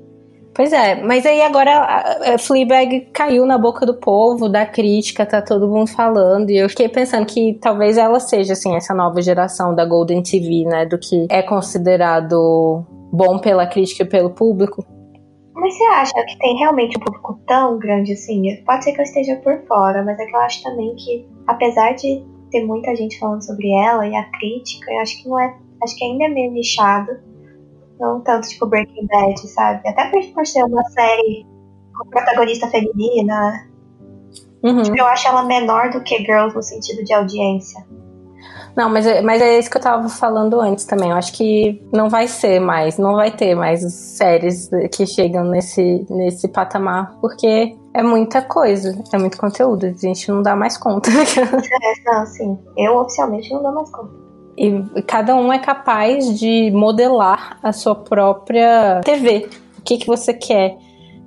Pois 0.55 0.71
é, 0.71 0.95
mas 1.03 1.25
aí 1.25 1.41
agora 1.41 2.05
a 2.33 2.37
Fleabag 2.37 3.09
caiu 3.11 3.45
na 3.45 3.57
boca 3.57 3.85
do 3.85 3.93
povo, 3.93 4.47
da 4.47 4.65
crítica, 4.65 5.25
tá 5.25 5.41
todo 5.41 5.67
mundo 5.67 5.89
falando, 5.89 6.49
e 6.49 6.57
eu 6.57 6.69
fiquei 6.69 6.87
pensando 6.87 7.25
que 7.25 7.59
talvez 7.61 7.97
ela 7.97 8.21
seja, 8.21 8.53
assim, 8.53 8.73
essa 8.73 8.93
nova 8.93 9.21
geração 9.21 9.75
da 9.75 9.83
Golden 9.83 10.23
TV, 10.23 10.63
né, 10.63 10.85
do 10.85 10.97
que 10.97 11.27
é 11.29 11.41
considerado 11.41 12.85
bom 13.11 13.37
pela 13.39 13.67
crítica 13.67 14.03
e 14.03 14.07
pelo 14.07 14.29
público. 14.29 14.85
Mas 15.53 15.77
você 15.77 15.83
acha 15.83 16.13
que 16.25 16.37
tem 16.37 16.57
realmente 16.57 16.97
um 16.97 17.01
público 17.01 17.37
tão 17.45 17.77
grande 17.77 18.13
assim? 18.13 18.43
Pode 18.65 18.85
ser 18.85 18.93
que 18.93 19.01
eu 19.01 19.03
esteja 19.03 19.35
por 19.37 19.61
fora, 19.67 20.03
mas 20.05 20.17
é 20.17 20.25
que 20.25 20.33
eu 20.33 20.39
acho 20.39 20.63
também 20.63 20.95
que, 20.95 21.27
apesar 21.47 21.95
de 21.95 22.23
ter 22.49 22.63
muita 22.63 22.95
gente 22.95 23.19
falando 23.19 23.45
sobre 23.45 23.69
ela 23.71 24.07
e 24.07 24.15
a 24.15 24.23
crítica, 24.31 24.89
eu 24.89 24.99
acho 24.99 25.21
que 25.21 25.27
não 25.27 25.37
é, 25.37 25.53
acho 25.83 25.97
que 25.97 26.05
ainda 26.05 26.23
é 26.25 26.29
meio 26.29 26.51
nichado 26.53 27.11
não 27.99 28.21
tanto 28.21 28.47
tipo 28.47 28.65
Breaking 28.65 29.07
Bad, 29.07 29.47
sabe? 29.47 29.87
Até 29.87 30.09
por 30.33 30.45
ser 30.45 30.63
uma 30.63 30.83
série 30.89 31.45
com 31.97 32.09
protagonista 32.09 32.67
feminina. 32.67 33.67
Uhum. 34.63 34.83
Tipo, 34.83 34.97
eu 34.97 35.05
acho 35.05 35.27
ela 35.27 35.43
menor 35.43 35.91
do 35.91 36.01
que 36.01 36.17
Girls 36.17 36.55
no 36.55 36.63
sentido 36.63 37.03
de 37.03 37.13
audiência. 37.13 37.85
Não, 38.75 38.89
mas 38.89 39.07
é, 39.07 39.21
mas 39.21 39.41
é 39.41 39.57
isso 39.57 39.69
que 39.69 39.77
eu 39.77 39.81
tava 39.81 40.09
falando 40.09 40.59
antes 40.59 40.83
também. 40.85 41.09
Eu 41.09 41.15
acho 41.15 41.31
que 41.31 41.81
não 41.93 42.09
vai 42.09 42.27
ser 42.27 42.59
mais, 42.59 42.97
não 42.97 43.15
vai 43.15 43.31
ter 43.31 43.55
mais 43.55 43.81
séries 43.93 44.69
que 44.91 45.07
chegam 45.07 45.45
nesse, 45.45 46.05
nesse 46.09 46.49
patamar, 46.49 47.15
porque 47.21 47.77
é 47.93 48.03
muita 48.03 48.41
coisa, 48.41 49.01
é 49.13 49.17
muito 49.17 49.37
conteúdo. 49.37 49.85
A 49.85 49.93
gente 49.93 50.29
não 50.29 50.41
dá 50.41 50.55
mais 50.55 50.77
conta. 50.77 51.09
é, 51.15 52.11
não, 52.11 52.25
sim. 52.25 52.59
Eu 52.75 52.97
oficialmente 52.97 53.49
não 53.53 53.63
dou 53.63 53.71
mais 53.71 53.89
conta. 53.89 54.24
E 54.57 55.01
cada 55.05 55.35
um 55.35 55.51
é 55.51 55.59
capaz 55.59 56.39
de 56.39 56.71
modelar 56.71 57.59
a 57.61 57.73
sua 57.73 57.95
própria 57.95 59.01
TV. 59.03 59.49
O 59.77 59.81
que, 59.81 59.97
que 59.97 60.07
você 60.07 60.33
quer? 60.33 60.77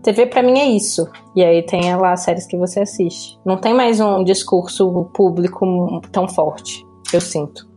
TV 0.02 0.26
para 0.26 0.42
mim 0.42 0.58
é 0.58 0.66
isso. 0.66 1.08
E 1.34 1.44
aí 1.44 1.62
tem 1.62 1.94
lá 1.96 2.12
as 2.12 2.20
séries 2.20 2.46
que 2.46 2.56
você 2.56 2.80
assiste. 2.80 3.38
Não 3.44 3.56
tem 3.56 3.74
mais 3.74 4.00
um 4.00 4.24
discurso 4.24 5.10
público 5.12 6.00
tão 6.10 6.26
forte, 6.28 6.86
eu 7.12 7.20
sinto. 7.20 7.68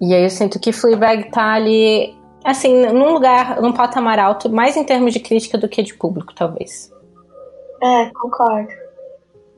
E 0.00 0.12
aí 0.12 0.24
eu 0.24 0.30
sinto 0.30 0.58
que 0.58 0.72
Fleabag 0.72 1.30
tá 1.30 1.52
ali, 1.52 2.14
assim, 2.44 2.86
num 2.86 3.12
lugar, 3.12 3.60
num 3.62 3.72
patamar 3.72 4.18
alto, 4.18 4.50
mais 4.50 4.76
em 4.76 4.84
termos 4.84 5.12
de 5.12 5.20
crítica 5.20 5.56
do 5.56 5.68
que 5.68 5.82
de 5.82 5.94
público, 5.94 6.34
talvez. 6.34 6.92
É, 7.82 8.10
concordo. 8.10 8.81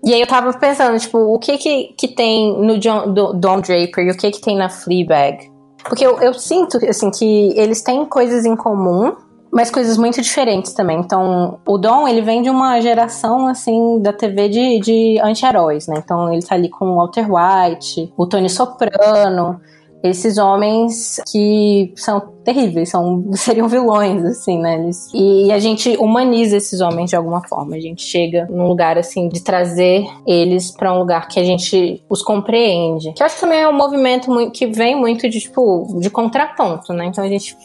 E 0.04 0.12
aí 0.12 0.20
eu 0.20 0.26
tava 0.26 0.52
pensando, 0.52 0.98
tipo, 0.98 1.18
o 1.18 1.38
que 1.38 1.56
que, 1.56 1.94
que 1.96 2.08
tem 2.08 2.56
no 2.58 2.78
John, 2.78 3.12
do, 3.12 3.32
Don 3.32 3.60
Draper 3.60 4.06
e 4.06 4.10
o 4.10 4.16
que 4.16 4.30
que 4.30 4.40
tem 4.40 4.56
na 4.56 4.68
Fleabag? 4.68 5.50
Porque 5.82 6.06
eu, 6.06 6.20
eu 6.20 6.34
sinto, 6.34 6.78
assim, 6.88 7.10
que 7.10 7.58
eles 7.58 7.82
têm 7.82 8.04
coisas 8.04 8.44
em 8.44 8.54
comum, 8.54 9.14
mas 9.50 9.70
coisas 9.70 9.96
muito 9.96 10.20
diferentes 10.20 10.74
também. 10.74 10.98
Então, 10.98 11.58
o 11.66 11.78
Dom, 11.78 12.06
ele 12.06 12.20
vem 12.20 12.42
de 12.42 12.50
uma 12.50 12.80
geração, 12.80 13.46
assim, 13.46 14.00
da 14.00 14.12
TV 14.12 14.48
de, 14.48 14.80
de 14.80 15.20
anti-heróis, 15.22 15.86
né? 15.86 16.02
Então, 16.04 16.32
ele 16.32 16.42
tá 16.42 16.54
ali 16.54 16.68
com 16.68 16.86
o 16.86 16.96
Walter 16.96 17.26
White, 17.26 18.12
o 18.16 18.26
Tony 18.26 18.50
Soprano, 18.50 19.60
esses 20.04 20.36
homens 20.36 21.18
que 21.32 21.94
são 21.96 22.20
terríveis, 22.44 22.90
são, 22.90 23.24
seriam 23.32 23.66
vilões, 23.66 24.22
assim, 24.22 24.58
né? 24.58 24.78
Eles, 24.78 25.08
e 25.14 25.50
a 25.50 25.58
gente 25.58 25.96
humaniza 25.96 26.58
esses 26.58 26.82
homens 26.82 27.08
de 27.08 27.16
alguma 27.16 27.42
forma. 27.48 27.74
A 27.74 27.80
gente 27.80 28.02
chega 28.02 28.46
num 28.50 28.68
lugar, 28.68 28.98
assim, 28.98 29.28
de 29.30 29.42
trazer 29.42 30.04
eles 30.26 30.70
para 30.70 30.92
um 30.92 30.98
lugar 30.98 31.26
que 31.26 31.40
a 31.40 31.44
gente 31.44 32.04
os 32.08 32.20
compreende. 32.20 33.14
Que 33.14 33.22
eu 33.22 33.26
acho 33.26 33.36
que 33.36 33.40
também 33.40 33.60
é 33.60 33.68
um 33.68 33.72
movimento 33.72 34.30
muito, 34.30 34.52
que 34.52 34.66
vem 34.66 34.94
muito 34.94 35.26
de, 35.26 35.40
tipo, 35.40 35.98
de 35.98 36.10
contraponto, 36.10 36.92
né? 36.92 37.06
Então 37.06 37.24
a 37.24 37.28
gente 37.28 37.56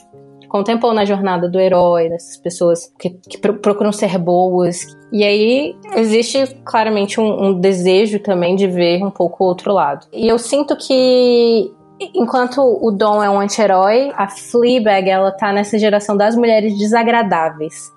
contemplou 0.47 0.93
na 0.93 1.05
jornada 1.05 1.47
do 1.47 1.59
herói, 1.59 2.09
dessas 2.09 2.37
pessoas 2.37 2.91
que, 2.99 3.09
que 3.09 3.37
procuram 3.37 3.91
ser 3.91 4.17
boas. 4.17 4.97
E 5.11 5.23
aí 5.23 5.75
existe 5.95 6.55
claramente 6.65 7.19
um, 7.19 7.47
um, 7.47 7.59
desejo 7.59 8.19
também 8.19 8.55
de 8.55 8.65
ver 8.65 9.03
um 9.03 9.11
pouco 9.11 9.43
o 9.43 9.47
outro 9.47 9.73
lado. 9.73 10.07
E 10.11 10.27
eu 10.27 10.39
sinto 10.39 10.75
que 10.75 11.71
Enquanto 12.15 12.61
o 12.61 12.91
Dom 12.91 13.21
é 13.21 13.29
um 13.29 13.39
anti-herói, 13.39 14.11
a 14.15 14.27
Fleabag, 14.27 15.09
ela 15.09 15.31
tá 15.31 15.51
nessa 15.51 15.77
geração 15.77 16.15
das 16.15 16.35
mulheres 16.35 16.77
desagradáveis. 16.77 17.91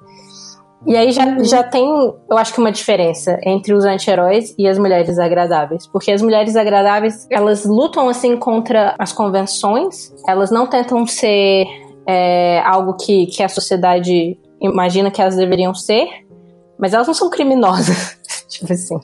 E 0.85 0.97
aí 0.97 1.13
já, 1.13 1.25
uhum. 1.25 1.45
já 1.45 1.63
tem, 1.63 1.87
eu 2.29 2.37
acho 2.37 2.53
que 2.53 2.59
uma 2.59 2.73
diferença 2.73 3.39
entre 3.45 3.73
os 3.73 3.85
anti-heróis 3.85 4.53
e 4.59 4.67
as 4.67 4.79
mulheres 4.79 5.19
agradáveis. 5.19 5.87
Porque 5.87 6.11
as 6.11 6.21
mulheres 6.21 6.57
agradáveis, 6.57 7.27
elas 7.31 7.65
lutam 7.65 8.09
assim 8.09 8.37
contra 8.37 8.95
as 8.99 9.13
convenções, 9.13 10.13
elas 10.27 10.51
não 10.51 10.67
tentam 10.67 11.07
ser 11.07 11.67
é, 12.07 12.61
algo 12.65 12.95
que, 12.95 13.27
que 13.27 13.43
a 13.43 13.49
sociedade 13.49 14.37
imagina 14.61 15.11
que 15.11 15.21
elas 15.21 15.37
deveriam 15.37 15.73
ser, 15.73 16.09
mas 16.77 16.93
elas 16.93 17.07
não 17.07 17.15
são 17.15 17.31
criminosas. 17.31 18.19
tipo 18.51 18.73
assim. 18.73 18.99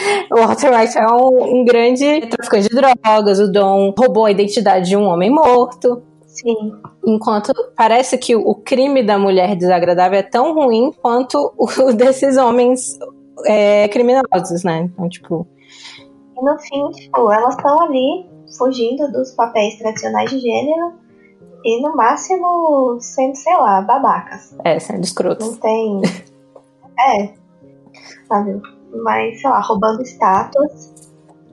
O 0.30 0.36
Walter 0.36 0.72
White 0.72 0.98
é 0.98 1.06
um, 1.06 1.60
um 1.60 1.64
grande 1.64 2.26
traficante 2.28 2.68
de 2.68 2.74
drogas. 2.74 3.40
O 3.40 3.50
Dom 3.50 3.92
roubou 3.98 4.26
a 4.26 4.30
identidade 4.30 4.88
de 4.88 4.96
um 4.96 5.04
homem 5.04 5.30
morto. 5.30 6.02
Sim. 6.26 6.72
Enquanto 7.04 7.52
parece 7.76 8.16
que 8.16 8.36
o 8.36 8.54
crime 8.54 9.02
da 9.02 9.18
mulher 9.18 9.56
desagradável 9.56 10.18
é 10.18 10.22
tão 10.22 10.54
ruim 10.54 10.92
quanto 11.02 11.52
o 11.56 11.66
desses 11.92 12.36
homens 12.36 12.98
é, 13.44 13.88
criminosos, 13.88 14.62
né? 14.64 14.90
Então, 14.92 15.08
tipo. 15.08 15.46
E 16.36 16.44
no 16.44 16.58
fim, 16.58 16.90
tipo, 16.90 17.32
elas 17.32 17.56
estão 17.56 17.82
ali 17.82 18.26
fugindo 18.56 19.10
dos 19.12 19.32
papéis 19.32 19.78
tradicionais 19.78 20.30
de 20.30 20.38
gênero 20.38 20.94
e 21.64 21.82
no 21.82 21.94
máximo 21.94 22.98
sendo, 23.00 23.34
sei 23.36 23.56
lá, 23.56 23.82
babacas. 23.82 24.56
É, 24.64 24.78
sendo 24.78 25.04
escrotos. 25.04 25.46
Não 25.46 25.56
tem. 25.56 26.00
é. 26.98 27.34
Sabe? 28.28 28.60
Mas, 29.02 29.40
sei 29.40 29.50
lá, 29.50 29.60
roubando 29.60 30.02
estátuas. 30.02 30.92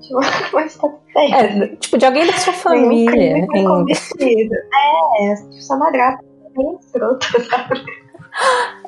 Tipo, 0.01 0.19
mas 0.53 0.77
tá 0.77 0.89
é, 1.17 1.67
tipo, 1.77 1.97
de 1.97 2.05
alguém 2.05 2.27
da 2.27 2.33
sua 2.33 2.53
família. 2.53 3.47
Um 3.55 3.85
é, 3.89 3.93
tipo, 3.93 5.61
sua 5.61 5.77
madrasta 5.77 6.23
é 6.23 6.57
bem 6.57 6.77
escrota, 6.79 7.27
sabe? 7.49 7.83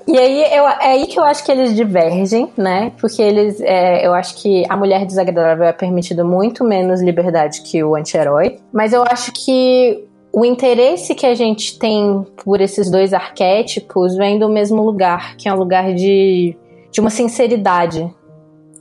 E 0.07 0.17
aí 0.17 0.41
eu, 0.53 0.67
é 0.67 0.91
aí 0.91 1.07
que 1.07 1.19
eu 1.19 1.23
acho 1.23 1.43
que 1.43 1.51
eles 1.51 1.75
divergem, 1.75 2.51
né? 2.55 2.91
Porque 2.99 3.21
eles, 3.21 3.59
é, 3.61 4.05
eu 4.05 4.13
acho 4.13 4.35
que 4.41 4.63
a 4.69 4.77
mulher 4.77 5.05
desagradável 5.05 5.65
é 5.65 5.73
permitida 5.73 6.23
muito 6.23 6.63
menos 6.63 7.01
liberdade 7.01 7.61
que 7.61 7.83
o 7.83 7.95
anti-herói. 7.95 8.59
Mas 8.71 8.93
eu 8.93 9.03
acho 9.03 9.31
que 9.33 10.07
o 10.31 10.45
interesse 10.45 11.15
que 11.15 11.25
a 11.25 11.33
gente 11.33 11.77
tem 11.79 12.25
por 12.43 12.61
esses 12.61 12.89
dois 12.89 13.13
arquétipos 13.13 14.15
vem 14.15 14.37
do 14.37 14.49
mesmo 14.49 14.83
lugar, 14.83 15.35
que 15.35 15.49
é 15.49 15.53
um 15.53 15.57
lugar 15.57 15.93
de, 15.93 16.55
de 16.91 17.01
uma 17.01 17.09
sinceridade, 17.09 18.13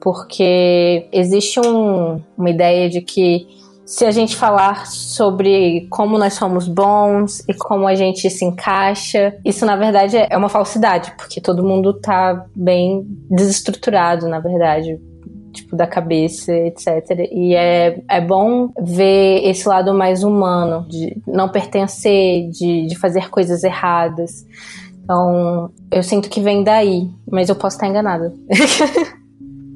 porque 0.01 1.09
existe 1.13 1.61
um, 1.61 2.21
uma 2.37 2.51
ideia 2.51 2.89
de 2.89 3.01
que 3.01 3.47
se 3.89 4.05
a 4.05 4.11
gente 4.11 4.37
falar 4.37 4.87
sobre 4.87 5.87
como 5.89 6.19
nós 6.19 6.35
somos 6.35 6.69
bons 6.69 7.43
e 7.49 7.55
como 7.55 7.89
a 7.89 7.95
gente 7.95 8.29
se 8.29 8.45
encaixa, 8.45 9.35
isso 9.43 9.65
na 9.65 9.77
verdade 9.77 10.19
é 10.19 10.37
uma 10.37 10.51
falsidade, 10.51 11.15
porque 11.17 11.41
todo 11.41 11.65
mundo 11.65 11.95
tá 11.95 12.45
bem 12.55 13.07
desestruturado, 13.31 14.29
na 14.29 14.41
verdade, 14.41 15.01
tipo, 15.55 15.75
da 15.75 15.87
cabeça, 15.87 16.53
etc. 16.53 17.31
E 17.33 17.55
é, 17.55 18.03
é 18.11 18.21
bom 18.21 18.71
ver 18.79 19.49
esse 19.49 19.67
lado 19.67 19.95
mais 19.95 20.23
humano, 20.23 20.87
de 20.87 21.17
não 21.27 21.49
pertencer, 21.49 22.51
de, 22.51 22.87
de 22.87 22.95
fazer 22.95 23.31
coisas 23.31 23.65
erradas. 23.65 24.45
Então, 25.03 25.71
eu 25.91 26.03
sinto 26.03 26.29
que 26.29 26.43
vem 26.43 26.63
daí, 26.63 27.09
mas 27.31 27.49
eu 27.49 27.57
posso 27.57 27.77
estar 27.77 27.89
enganada. 27.89 28.35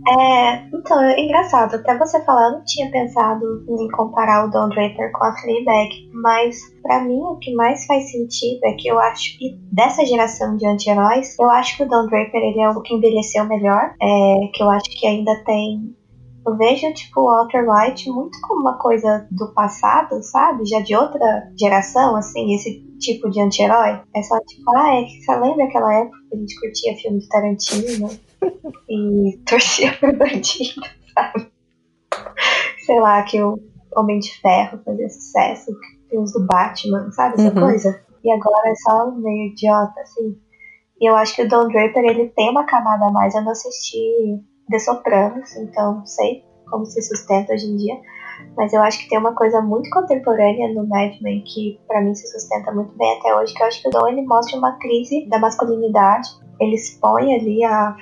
É, 0.08 0.66
então, 0.74 1.00
é 1.00 1.20
engraçado, 1.20 1.76
até 1.76 1.96
você 1.96 2.22
falar, 2.24 2.46
eu 2.46 2.52
não 2.58 2.64
tinha 2.64 2.90
pensado 2.90 3.44
em 3.68 3.88
comparar 3.90 4.44
o 4.44 4.50
Don 4.50 4.68
Draper 4.68 5.12
com 5.12 5.24
a 5.24 5.36
Fleabag, 5.36 6.10
mas 6.12 6.58
para 6.82 7.04
mim 7.04 7.20
o 7.20 7.36
que 7.36 7.54
mais 7.54 7.86
faz 7.86 8.10
sentido 8.10 8.58
é 8.64 8.72
que 8.72 8.88
eu 8.88 8.98
acho 8.98 9.38
que 9.38 9.56
dessa 9.70 10.04
geração 10.04 10.56
de 10.56 10.66
anti-heróis, 10.66 11.38
eu 11.38 11.48
acho 11.50 11.76
que 11.76 11.84
o 11.84 11.88
Don 11.88 12.06
Draper 12.06 12.42
ele 12.42 12.60
é 12.60 12.68
o 12.68 12.82
que 12.82 12.94
envelheceu 12.94 13.44
melhor, 13.44 13.94
é, 14.02 14.48
que 14.52 14.62
eu 14.62 14.70
acho 14.70 14.90
que 14.90 15.06
ainda 15.06 15.32
tem 15.44 15.94
eu 16.44 16.56
vejo, 16.56 16.92
tipo, 16.92 17.20
o 17.20 17.26
Walter 17.26 17.64
White 17.64 18.10
muito 18.10 18.36
como 18.42 18.62
uma 18.62 18.76
coisa 18.76 19.28
do 19.30 19.54
passado, 19.54 20.20
sabe? 20.24 20.66
Já 20.66 20.80
de 20.80 20.96
outra 20.96 21.48
geração, 21.56 22.16
assim, 22.16 22.52
esse 22.54 22.80
tipo 22.98 23.30
de 23.30 23.40
anti-herói. 23.40 24.00
É 24.12 24.22
só 24.22 24.40
tipo, 24.40 24.68
ah, 24.76 24.96
é 24.96 25.04
que 25.04 25.22
você 25.22 25.36
lembra 25.36 25.64
aquela 25.64 25.94
época 25.94 26.18
que 26.28 26.36
a 26.36 26.40
gente 26.40 26.60
curtia 26.60 26.96
filme 26.96 27.20
de 27.20 27.28
Tarantino? 27.28 28.10
E 28.88 29.38
torcia 29.46 29.92
pro 29.98 30.16
bandido, 30.16 30.82
sabe? 31.14 31.50
Sei 32.84 33.00
lá, 33.00 33.22
que 33.22 33.40
o 33.40 33.58
Homem 33.96 34.18
de 34.18 34.32
Ferro 34.40 34.80
fazia 34.84 35.08
sucesso, 35.08 35.72
filmes 36.08 36.32
do 36.32 36.46
Batman, 36.46 37.10
sabe? 37.12 37.34
Essa 37.34 37.54
uhum. 37.54 37.60
coisa. 37.60 38.02
E 38.24 38.32
agora 38.32 38.70
é 38.70 38.74
só 38.74 39.10
meio 39.10 39.52
idiota, 39.52 40.00
assim. 40.00 40.38
E 41.00 41.10
eu 41.10 41.16
acho 41.16 41.34
que 41.34 41.42
o 41.42 41.48
Don 41.48 41.68
Draper, 41.68 42.04
ele 42.04 42.28
tem 42.28 42.50
uma 42.50 42.64
camada 42.64 43.06
a 43.06 43.10
mais. 43.10 43.34
Eu 43.34 43.42
não 43.42 43.52
assisti 43.52 44.40
The 44.70 44.78
Sopranos, 44.78 45.56
então 45.56 45.96
não 45.96 46.06
sei 46.06 46.44
como 46.70 46.86
se 46.86 47.02
sustenta 47.02 47.52
hoje 47.52 47.66
em 47.66 47.76
dia. 47.76 48.00
Mas 48.56 48.72
eu 48.72 48.80
acho 48.82 48.98
que 48.98 49.08
tem 49.08 49.18
uma 49.18 49.34
coisa 49.34 49.60
muito 49.60 49.90
contemporânea 49.90 50.72
no 50.72 50.86
Mad 50.86 51.20
Men 51.20 51.42
que 51.44 51.78
para 51.86 52.00
mim 52.00 52.14
se 52.14 52.26
sustenta 52.28 52.72
muito 52.72 52.96
bem 52.96 53.18
até 53.18 53.34
hoje, 53.36 53.52
que 53.52 53.62
eu 53.62 53.66
acho 53.66 53.82
que 53.82 53.88
o 53.88 53.90
Don 53.90 54.08
ele 54.08 54.22
mostra 54.22 54.58
uma 54.58 54.78
crise 54.78 55.28
da 55.28 55.38
masculinidade. 55.38 56.28
Ele 56.60 56.74
expõe 56.74 57.34
ali 57.34 57.64
a 57.64 57.96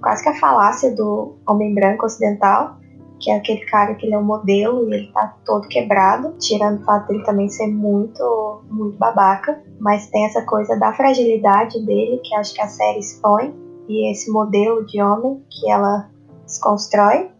quase 0.00 0.22
que 0.22 0.28
a 0.28 0.38
falácia 0.38 0.94
do 0.94 1.36
homem 1.46 1.74
branco 1.74 2.06
ocidental, 2.06 2.76
que 3.20 3.30
é 3.30 3.36
aquele 3.36 3.60
cara 3.66 3.94
que 3.94 4.06
ele 4.06 4.14
é 4.14 4.18
um 4.18 4.24
modelo 4.24 4.88
e 4.88 4.94
ele 4.94 5.12
tá 5.12 5.36
todo 5.44 5.68
quebrado, 5.68 6.34
tirando 6.38 6.80
o 6.80 6.84
fato 6.84 7.08
dele 7.08 7.22
também 7.22 7.48
ser 7.48 7.66
muito, 7.66 8.62
muito 8.70 8.96
babaca, 8.96 9.62
mas 9.78 10.08
tem 10.08 10.24
essa 10.24 10.42
coisa 10.42 10.76
da 10.78 10.92
fragilidade 10.92 11.84
dele, 11.84 12.20
que 12.24 12.34
acho 12.34 12.54
que 12.54 12.62
a 12.62 12.68
série 12.68 12.98
expõe, 12.98 13.54
e 13.88 14.10
esse 14.10 14.30
modelo 14.30 14.86
de 14.86 15.02
homem 15.02 15.44
que 15.50 15.70
ela 15.70 16.08
desconstrói 16.46 17.30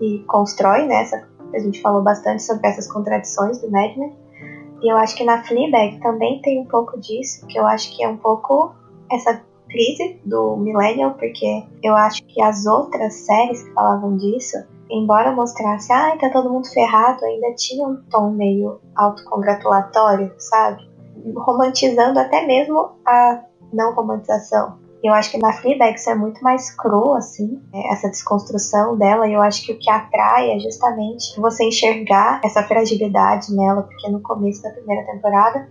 e 0.00 0.24
constrói, 0.26 0.86
né? 0.86 1.02
Essa, 1.02 1.28
a 1.54 1.58
gente 1.58 1.80
falou 1.80 2.02
bastante 2.02 2.42
sobre 2.42 2.66
essas 2.66 2.90
contradições 2.90 3.60
do 3.60 3.70
Mad. 3.70 3.96
E 4.80 4.90
eu 4.90 4.96
acho 4.96 5.16
que 5.16 5.24
na 5.24 5.42
Fleabag 5.42 6.00
também 6.00 6.40
tem 6.40 6.60
um 6.60 6.66
pouco 6.66 6.98
disso, 6.98 7.46
que 7.46 7.58
eu 7.58 7.66
acho 7.66 7.94
que 7.94 8.02
é 8.02 8.08
um 8.08 8.16
pouco 8.16 8.72
essa 9.10 9.42
crise 9.68 10.20
do 10.24 10.56
Millennial, 10.56 11.14
porque 11.14 11.64
eu 11.82 11.94
acho 11.94 12.24
que 12.26 12.42
as 12.42 12.66
outras 12.66 13.14
séries 13.14 13.62
que 13.62 13.72
falavam 13.72 14.16
disso, 14.16 14.56
embora 14.90 15.32
mostrasse, 15.32 15.92
ah, 15.92 16.16
tá 16.18 16.30
todo 16.30 16.50
mundo 16.50 16.68
ferrado, 16.72 17.24
ainda 17.24 17.54
tinha 17.54 17.86
um 17.86 17.96
tom 18.10 18.30
meio 18.30 18.80
autocongratulatório, 18.96 20.32
sabe? 20.38 20.88
Romantizando 21.36 22.18
até 22.18 22.46
mesmo 22.46 22.92
a 23.06 23.42
não 23.72 23.94
romantização. 23.94 24.78
Eu 25.02 25.12
acho 25.14 25.30
que 25.30 25.38
na 25.38 25.52
Fleabag 25.52 25.94
isso 25.94 26.10
é 26.10 26.14
muito 26.14 26.42
mais 26.42 26.74
cru, 26.74 27.14
assim, 27.14 27.62
né, 27.72 27.82
essa 27.92 28.08
desconstrução 28.08 28.96
dela, 28.98 29.28
e 29.28 29.32
eu 29.32 29.40
acho 29.40 29.64
que 29.64 29.72
o 29.72 29.78
que 29.78 29.88
atrai 29.88 30.50
é 30.50 30.58
justamente 30.58 31.38
você 31.40 31.64
enxergar 31.64 32.40
essa 32.44 32.64
fragilidade 32.64 33.54
nela, 33.54 33.82
porque 33.82 34.10
no 34.10 34.20
começo 34.20 34.60
da 34.62 34.70
primeira 34.70 35.06
temporada 35.06 35.68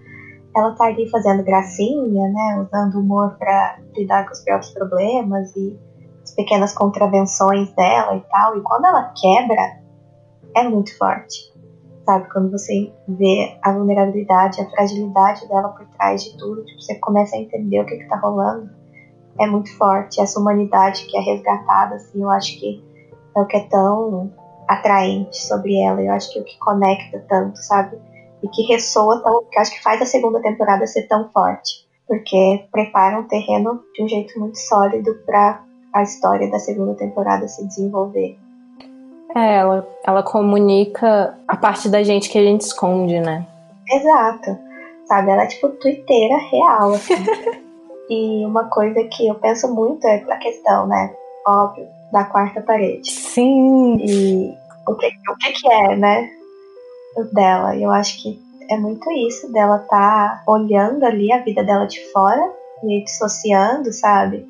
ela 0.57 0.73
tá 0.75 0.85
ali 0.85 1.09
fazendo 1.09 1.43
gracinha, 1.43 2.29
né, 2.29 2.61
usando 2.61 2.99
humor 2.99 3.35
para 3.37 3.79
lidar 3.95 4.25
com 4.25 4.33
os 4.33 4.41
próprios 4.41 4.73
problemas 4.73 5.55
e 5.55 5.79
as 6.23 6.31
pequenas 6.31 6.73
contravenções 6.73 7.71
dela 7.73 8.15
e 8.15 8.21
tal, 8.21 8.57
e 8.57 8.61
quando 8.61 8.85
ela 8.85 9.13
quebra, 9.15 9.79
é 10.55 10.63
muito 10.63 10.97
forte. 10.97 11.55
Sabe, 12.05 12.29
quando 12.31 12.51
você 12.51 12.91
vê 13.07 13.57
a 13.61 13.73
vulnerabilidade, 13.73 14.61
a 14.61 14.69
fragilidade 14.69 15.47
dela 15.47 15.69
por 15.69 15.85
trás 15.89 16.23
de 16.23 16.37
tudo, 16.37 16.63
tipo, 16.65 16.81
você 16.81 16.95
começa 16.95 17.35
a 17.35 17.39
entender 17.39 17.81
o 17.81 17.85
que, 17.85 17.97
que 17.97 18.07
tá 18.07 18.17
rolando 18.17 18.69
é 19.39 19.47
muito 19.47 19.75
forte. 19.77 20.19
Essa 20.21 20.39
humanidade 20.39 21.05
que 21.05 21.17
é 21.17 21.21
resgatada, 21.21 21.95
assim, 21.95 22.21
eu 22.21 22.29
acho 22.29 22.59
que 22.59 22.83
é 23.35 23.39
o 23.39 23.45
que 23.45 23.57
é 23.57 23.67
tão 23.67 24.31
atraente 24.67 25.41
sobre 25.43 25.79
ela. 25.81 26.01
Eu 26.01 26.11
acho 26.13 26.31
que 26.31 26.39
é 26.39 26.41
o 26.41 26.45
que 26.45 26.57
conecta 26.57 27.23
tanto, 27.27 27.57
sabe? 27.57 27.97
E 28.43 28.47
que 28.49 28.63
ressoa 28.63 29.21
tão. 29.21 29.43
que 29.51 29.59
acho 29.59 29.71
que 29.71 29.83
faz 29.83 30.01
a 30.01 30.05
segunda 30.05 30.41
temporada 30.41 30.85
ser 30.85 31.07
tão 31.07 31.29
forte. 31.31 31.87
Porque 32.07 32.65
prepara 32.71 33.19
um 33.19 33.27
terreno 33.27 33.81
de 33.93 34.03
um 34.03 34.07
jeito 34.07 34.39
muito 34.39 34.57
sólido 34.57 35.13
para 35.25 35.63
a 35.93 36.03
história 36.03 36.49
da 36.49 36.59
segunda 36.59 36.93
temporada 36.95 37.47
se 37.47 37.65
desenvolver. 37.67 38.37
É, 39.35 39.57
ela, 39.57 39.87
ela 40.05 40.23
comunica 40.23 41.37
a 41.47 41.57
parte 41.57 41.89
da 41.89 42.01
gente 42.03 42.29
que 42.29 42.37
a 42.37 42.43
gente 42.43 42.61
esconde, 42.61 43.19
né? 43.19 43.45
Exato. 43.89 44.57
Sabe, 45.05 45.31
ela 45.31 45.43
é 45.43 45.47
tipo 45.47 45.69
twitteira 45.69 46.37
real, 46.37 46.93
assim. 46.93 47.15
E 48.09 48.45
uma 48.45 48.69
coisa 48.69 49.03
que 49.03 49.27
eu 49.27 49.35
penso 49.35 49.73
muito 49.73 50.07
é 50.07 50.23
a 50.29 50.37
questão, 50.37 50.87
né? 50.87 51.13
Óbvio, 51.45 51.87
da 52.11 52.23
quarta 52.23 52.61
parede. 52.61 53.11
Sim. 53.11 53.97
E 53.99 54.57
o 54.87 54.95
que, 54.95 55.07
o 55.07 55.35
que, 55.37 55.51
que 55.51 55.71
é, 55.71 55.95
né? 55.95 56.29
Dela. 57.33 57.75
E 57.75 57.83
eu 57.83 57.91
acho 57.91 58.21
que 58.21 58.39
é 58.69 58.77
muito 58.77 59.09
isso, 59.11 59.51
dela 59.51 59.79
tá 59.79 60.43
olhando 60.47 61.03
ali 61.03 61.31
a 61.31 61.41
vida 61.41 61.63
dela 61.63 61.85
de 61.85 61.99
fora, 62.11 62.51
meio 62.83 63.03
dissociando, 63.03 63.91
sabe? 63.93 64.45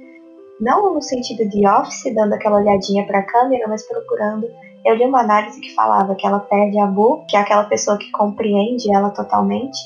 Não 0.60 0.93
no 0.93 1.01
sentido 1.01 1.47
de 1.47 1.67
office, 1.67 2.13
dando 2.15 2.34
aquela 2.34 2.58
olhadinha 2.58 3.06
pra 3.06 3.23
câmera, 3.23 3.67
mas 3.67 3.88
procurando. 3.88 4.47
Eu 4.84 4.95
li 4.95 5.06
uma 5.06 5.21
análise 5.21 5.60
que 5.60 5.75
falava 5.75 6.15
que 6.15 6.25
ela 6.25 6.39
perde 6.39 6.80
a 6.80 6.88
Bu, 6.88 7.25
que 7.27 7.38
é 7.38 7.39
aquela 7.39 7.65
pessoa 7.65 7.97
que 7.97 8.10
compreende 8.12 8.93
ela 8.93 9.12
totalmente. 9.12 9.77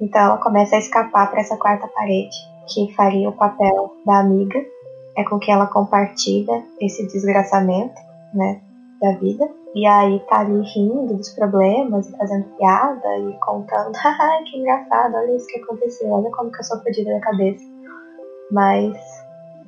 Então 0.00 0.20
ela 0.20 0.38
começa 0.38 0.76
a 0.76 0.78
escapar 0.78 1.30
para 1.30 1.40
essa 1.40 1.56
quarta 1.56 1.86
parede 1.88 2.36
que 2.68 2.92
faria 2.94 3.28
o 3.28 3.32
papel 3.32 3.92
da 4.04 4.18
amiga, 4.18 4.58
é 5.16 5.24
com 5.24 5.38
quem 5.38 5.54
ela 5.54 5.66
compartilha 5.66 6.64
esse 6.80 7.06
desgraçamento, 7.08 8.00
né, 8.34 8.60
da 9.00 9.12
vida. 9.12 9.48
E 9.78 9.86
aí 9.86 10.18
tá 10.28 10.40
ali 10.40 10.60
rindo 10.74 11.14
dos 11.14 11.28
problemas, 11.36 12.10
fazendo 12.10 12.46
piada 12.56 13.16
e 13.18 13.32
contando, 13.38 13.92
ai 14.04 14.42
que 14.42 14.58
engraçado, 14.58 15.14
olha 15.14 15.36
isso 15.36 15.46
que 15.46 15.60
aconteceu, 15.60 16.10
olha 16.10 16.28
como 16.32 16.50
que 16.50 16.58
eu 16.58 16.64
sou 16.64 16.80
perdida 16.80 17.12
da 17.12 17.20
cabeça. 17.20 17.64
Mas 18.50 18.96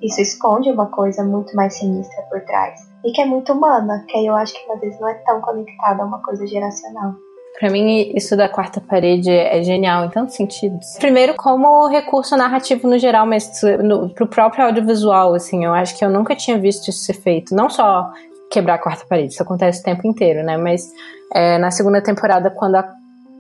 isso 0.03 0.21
esconde 0.21 0.69
uma 0.69 0.87
coisa 0.87 1.23
muito 1.23 1.55
mais 1.55 1.79
sinistra 1.79 2.25
por 2.29 2.41
trás. 2.41 2.81
E 3.05 3.13
que 3.13 3.23
é 3.23 3.25
muito 3.25 3.53
humana, 3.53 4.05
que 4.09 4.27
eu 4.27 4.35
acho 4.35 4.53
que 4.53 4.73
às 4.73 4.81
vezes 4.81 4.99
não 4.99 5.09
é 5.09 5.15
tão 5.15 5.41
conectada 5.41 6.03
a 6.03 6.07
uma 6.07 6.21
coisa 6.21 6.45
geracional. 6.45 7.15
Para 7.61 7.71
mim, 7.71 8.11
isso 8.13 8.37
da 8.37 8.49
quarta 8.49 8.81
parede 8.81 9.31
é 9.31 9.63
genial 9.63 10.07
em 10.07 10.11
tantos 10.11 10.35
sentidos. 10.35 10.97
Primeiro, 10.99 11.35
como 11.37 11.87
recurso 11.87 12.37
narrativo 12.37 12.89
no 12.89 12.99
geral, 12.99 13.27
mas 13.27 13.49
no, 13.81 14.09
pro 14.13 14.27
próprio 14.27 14.65
audiovisual, 14.65 15.35
assim, 15.35 15.65
eu 15.65 15.73
acho 15.73 15.97
que 15.97 16.05
eu 16.05 16.11
nunca 16.11 16.35
tinha 16.35 16.59
visto 16.59 16.89
isso 16.89 17.05
ser 17.05 17.15
feito. 17.15 17.55
Não 17.55 17.71
só 17.71 18.11
quebrar 18.51 18.75
a 18.75 18.79
quarta 18.79 19.07
parede, 19.07 19.33
isso 19.33 19.43
acontece 19.43 19.81
o 19.81 19.85
tempo 19.85 20.07
inteiro, 20.07 20.43
né? 20.43 20.57
Mas 20.57 20.93
é, 21.33 21.57
na 21.59 21.71
segunda 21.71 22.03
temporada, 22.03 22.51
quando 22.51 22.75
a, 22.75 22.93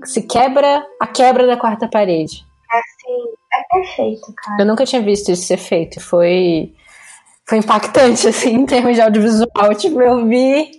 se 0.05 0.23
quebra 0.23 0.87
a 1.01 1.07
quebra 1.07 1.46
da 1.46 1.57
quarta 1.57 1.88
parede. 1.88 2.44
É 2.73 2.79
assim, 2.79 3.35
é 3.53 3.77
perfeito, 3.77 4.33
cara. 4.35 4.62
Eu 4.62 4.66
nunca 4.66 4.87
tinha 4.87 5.03
visto 5.03 5.33
isso 5.33 5.42
ser 5.42 5.57
feito. 5.57 6.01
Foi 6.01 6.73
foi 7.49 7.59
impactante, 7.59 8.29
assim, 8.29 8.55
em 8.55 8.66
termos 8.66 8.94
de 8.94 9.01
audiovisual. 9.01 9.75
Tipo, 9.77 10.01
eu 10.01 10.25
vi 10.27 10.70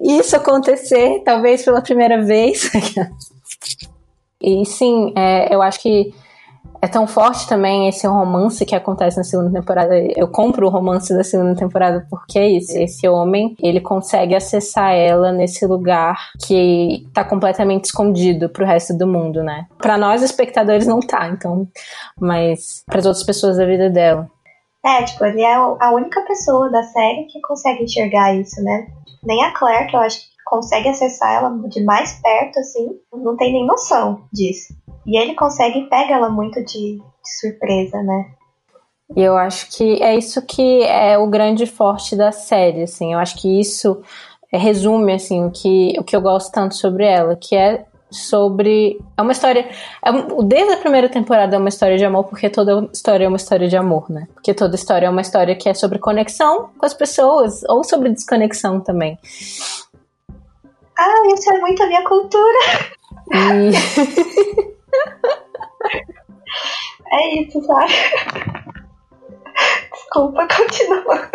isso 0.00 0.36
acontecer, 0.36 1.22
talvez 1.24 1.64
pela 1.64 1.82
primeira 1.82 2.22
vez. 2.22 2.70
e 4.40 4.64
sim, 4.64 5.12
é, 5.16 5.52
eu 5.52 5.60
acho 5.60 5.80
que 5.80 6.14
é 6.82 6.88
tão 6.88 7.06
forte 7.06 7.46
também 7.46 7.88
esse 7.88 8.06
romance 8.06 8.64
que 8.64 8.74
acontece 8.74 9.18
na 9.18 9.24
segunda 9.24 9.52
temporada. 9.52 9.94
Eu 10.16 10.28
compro 10.28 10.66
o 10.66 10.70
romance 10.70 11.14
da 11.14 11.22
segunda 11.22 11.54
temporada 11.54 12.06
porque 12.08 12.38
é 12.38 12.48
isso. 12.48 12.76
Esse 12.76 13.06
homem, 13.08 13.54
ele 13.60 13.80
consegue 13.80 14.34
acessar 14.34 14.92
ela 14.92 15.30
nesse 15.30 15.66
lugar 15.66 16.30
que 16.46 17.06
tá 17.12 17.22
completamente 17.22 17.86
escondido 17.86 18.48
pro 18.48 18.66
resto 18.66 18.96
do 18.96 19.06
mundo, 19.06 19.42
né? 19.42 19.66
Para 19.78 19.98
nós 19.98 20.22
espectadores 20.22 20.86
não 20.86 21.00
tá, 21.00 21.28
então, 21.28 21.68
mas 22.18 22.82
para 22.86 22.98
as 22.98 23.06
outras 23.06 23.24
pessoas 23.24 23.58
da 23.58 23.66
vida 23.66 23.90
dela. 23.90 24.28
É, 24.84 25.02
tipo, 25.04 25.22
ele 25.26 25.42
é 25.42 25.54
a 25.54 25.92
única 25.92 26.22
pessoa 26.22 26.70
da 26.70 26.82
série 26.82 27.26
que 27.26 27.40
consegue 27.42 27.84
enxergar 27.84 28.34
isso, 28.34 28.62
né? 28.62 28.86
Nem 29.22 29.44
a 29.44 29.52
Claire, 29.52 29.86
que 29.86 29.94
eu 29.94 30.00
acho 30.00 30.20
que 30.20 30.30
consegue 30.46 30.88
acessar 30.88 31.34
ela 31.34 31.68
de 31.68 31.84
mais 31.84 32.20
perto, 32.20 32.58
assim, 32.58 32.88
não 33.12 33.36
tem 33.36 33.52
nem 33.52 33.66
noção 33.66 34.24
disso. 34.32 34.74
E 35.06 35.16
ele 35.16 35.34
consegue 35.34 35.88
pega 35.88 36.14
ela 36.14 36.28
muito 36.28 36.64
de, 36.64 36.96
de 36.98 37.40
surpresa, 37.40 38.02
né? 38.02 38.32
E 39.16 39.22
eu 39.22 39.36
acho 39.36 39.68
que 39.76 40.02
é 40.02 40.16
isso 40.16 40.40
que 40.42 40.82
é 40.84 41.18
o 41.18 41.26
grande 41.26 41.66
forte 41.66 42.14
da 42.14 42.30
série, 42.30 42.82
assim. 42.82 43.12
Eu 43.12 43.18
acho 43.18 43.36
que 43.40 43.60
isso 43.60 44.00
resume, 44.52 45.14
assim, 45.14 45.44
o 45.44 45.50
que, 45.50 45.94
o 45.98 46.04
que 46.04 46.14
eu 46.14 46.20
gosto 46.20 46.52
tanto 46.52 46.74
sobre 46.74 47.04
ela, 47.04 47.36
que 47.36 47.56
é 47.56 47.84
sobre. 48.10 49.00
É 49.16 49.22
uma 49.22 49.32
história. 49.32 49.68
É, 50.04 50.12
desde 50.44 50.74
a 50.74 50.76
primeira 50.76 51.08
temporada 51.08 51.56
é 51.56 51.58
uma 51.58 51.68
história 51.68 51.96
de 51.96 52.04
amor, 52.04 52.24
porque 52.24 52.48
toda 52.48 52.88
história 52.92 53.24
é 53.24 53.28
uma 53.28 53.36
história 53.36 53.68
de 53.68 53.76
amor, 53.76 54.10
né? 54.10 54.28
Porque 54.34 54.52
toda 54.54 54.74
história 54.74 55.06
é 55.06 55.10
uma 55.10 55.20
história 55.20 55.56
que 55.56 55.68
é 55.68 55.74
sobre 55.74 55.98
conexão 55.98 56.70
com 56.76 56.86
as 56.86 56.94
pessoas, 56.94 57.62
ou 57.68 57.84
sobre 57.84 58.10
desconexão 58.10 58.80
também. 58.80 59.18
Ah, 60.98 61.34
isso 61.34 61.52
é 61.52 61.58
muito 61.58 61.82
a 61.82 61.86
minha 61.86 62.04
cultura! 62.04 62.58
E... 63.32 64.66
é 67.12 67.40
isso, 67.40 67.62
sabe? 67.62 67.92
Desculpa, 69.92 70.48
continua. 70.48 71.30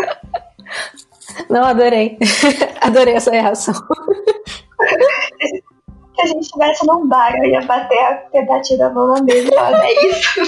Não, 1.50 1.64
adorei. 1.64 2.18
adorei 2.82 3.16
essa 3.16 3.32
reação. 3.32 3.74
Se 6.16 6.22
a 6.22 6.28
gente 6.28 6.42
estivesse 6.42 6.86
num 6.88 7.08
bar, 7.08 7.36
eu 7.38 7.46
ia 7.46 7.62
bater, 7.62 8.30
ter 8.32 8.46
batido 8.46 8.84
a 8.84 8.90
mão 8.90 9.08
na 9.08 9.22
mesa 9.22 9.50
e 9.50 9.56
falar, 9.56 9.86
é 9.86 10.08
isso. 10.08 10.40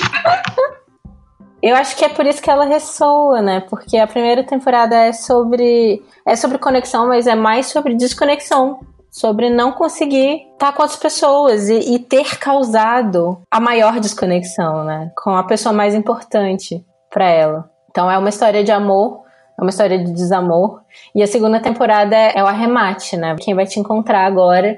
Eu 1.61 1.75
acho 1.75 1.95
que 1.97 2.05
é 2.05 2.09
por 2.09 2.25
isso 2.25 2.41
que 2.41 2.49
ela 2.49 2.65
ressoa, 2.65 3.41
né? 3.41 3.61
Porque 3.61 3.97
a 3.97 4.07
primeira 4.07 4.43
temporada 4.43 4.95
é 4.95 5.11
sobre 5.11 6.03
é 6.25 6.35
sobre 6.35 6.57
conexão, 6.57 7.07
mas 7.07 7.27
é 7.27 7.35
mais 7.35 7.67
sobre 7.67 7.95
desconexão, 7.95 8.79
sobre 9.09 9.49
não 9.49 9.71
conseguir 9.71 10.47
estar 10.53 10.73
com 10.73 10.83
as 10.83 10.95
pessoas 10.95 11.69
e, 11.69 11.95
e 11.95 11.99
ter 11.99 12.37
causado 12.37 13.41
a 13.49 13.59
maior 13.59 13.99
desconexão, 13.99 14.83
né? 14.83 15.11
Com 15.15 15.31
a 15.31 15.43
pessoa 15.43 15.73
mais 15.73 15.95
importante 15.95 16.85
para 17.09 17.25
ela. 17.29 17.69
Então 17.89 18.09
é 18.11 18.17
uma 18.17 18.29
história 18.29 18.63
de 18.63 18.71
amor, 18.71 19.23
é 19.57 19.61
uma 19.61 19.69
história 19.69 19.97
de 19.97 20.11
desamor. 20.11 20.81
E 21.15 21.23
a 21.23 21.27
segunda 21.27 21.59
temporada 21.59 22.15
é 22.15 22.43
o 22.43 22.47
arremate, 22.47 23.17
né? 23.17 23.35
Quem 23.39 23.55
vai 23.55 23.65
te 23.65 23.79
encontrar 23.79 24.25
agora. 24.25 24.77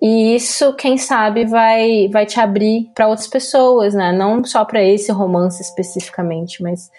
E 0.00 0.34
isso, 0.34 0.72
quem 0.74 0.96
sabe, 0.96 1.44
vai, 1.44 2.08
vai 2.08 2.24
te 2.24 2.40
abrir 2.40 2.90
para 2.94 3.08
outras 3.08 3.26
pessoas, 3.26 3.92
né? 3.92 4.12
Não 4.12 4.42
só 4.44 4.64
para 4.64 4.82
esse 4.82 5.12
romance 5.12 5.60
especificamente, 5.60 6.62
mas 6.62 6.90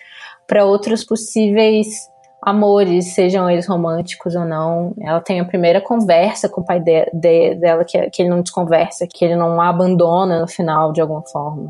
para 0.46 0.66
outros 0.66 1.04
possíveis 1.04 2.11
amores, 2.42 3.14
sejam 3.14 3.50
eles 3.50 3.68
românticos 3.68 4.36
ou 4.36 4.46
não. 4.46 4.94
Ela 5.00 5.22
tem 5.22 5.40
a 5.40 5.46
primeira 5.46 5.80
conversa 5.80 6.50
com 6.50 6.62
o 6.62 6.66
pai 6.66 6.80
de, 6.80 7.06
de, 7.14 7.56
dela, 7.56 7.86
que, 7.86 8.10
que 8.10 8.22
ele 8.22 8.30
não 8.30 8.42
desconversa, 8.42 9.08
que 9.08 9.24
ele 9.24 9.36
não 9.36 9.62
a 9.62 9.70
abandona 9.70 10.42
no 10.42 10.48
final 10.48 10.92
de 10.92 11.02
alguma 11.02 11.24
forma. 11.28 11.70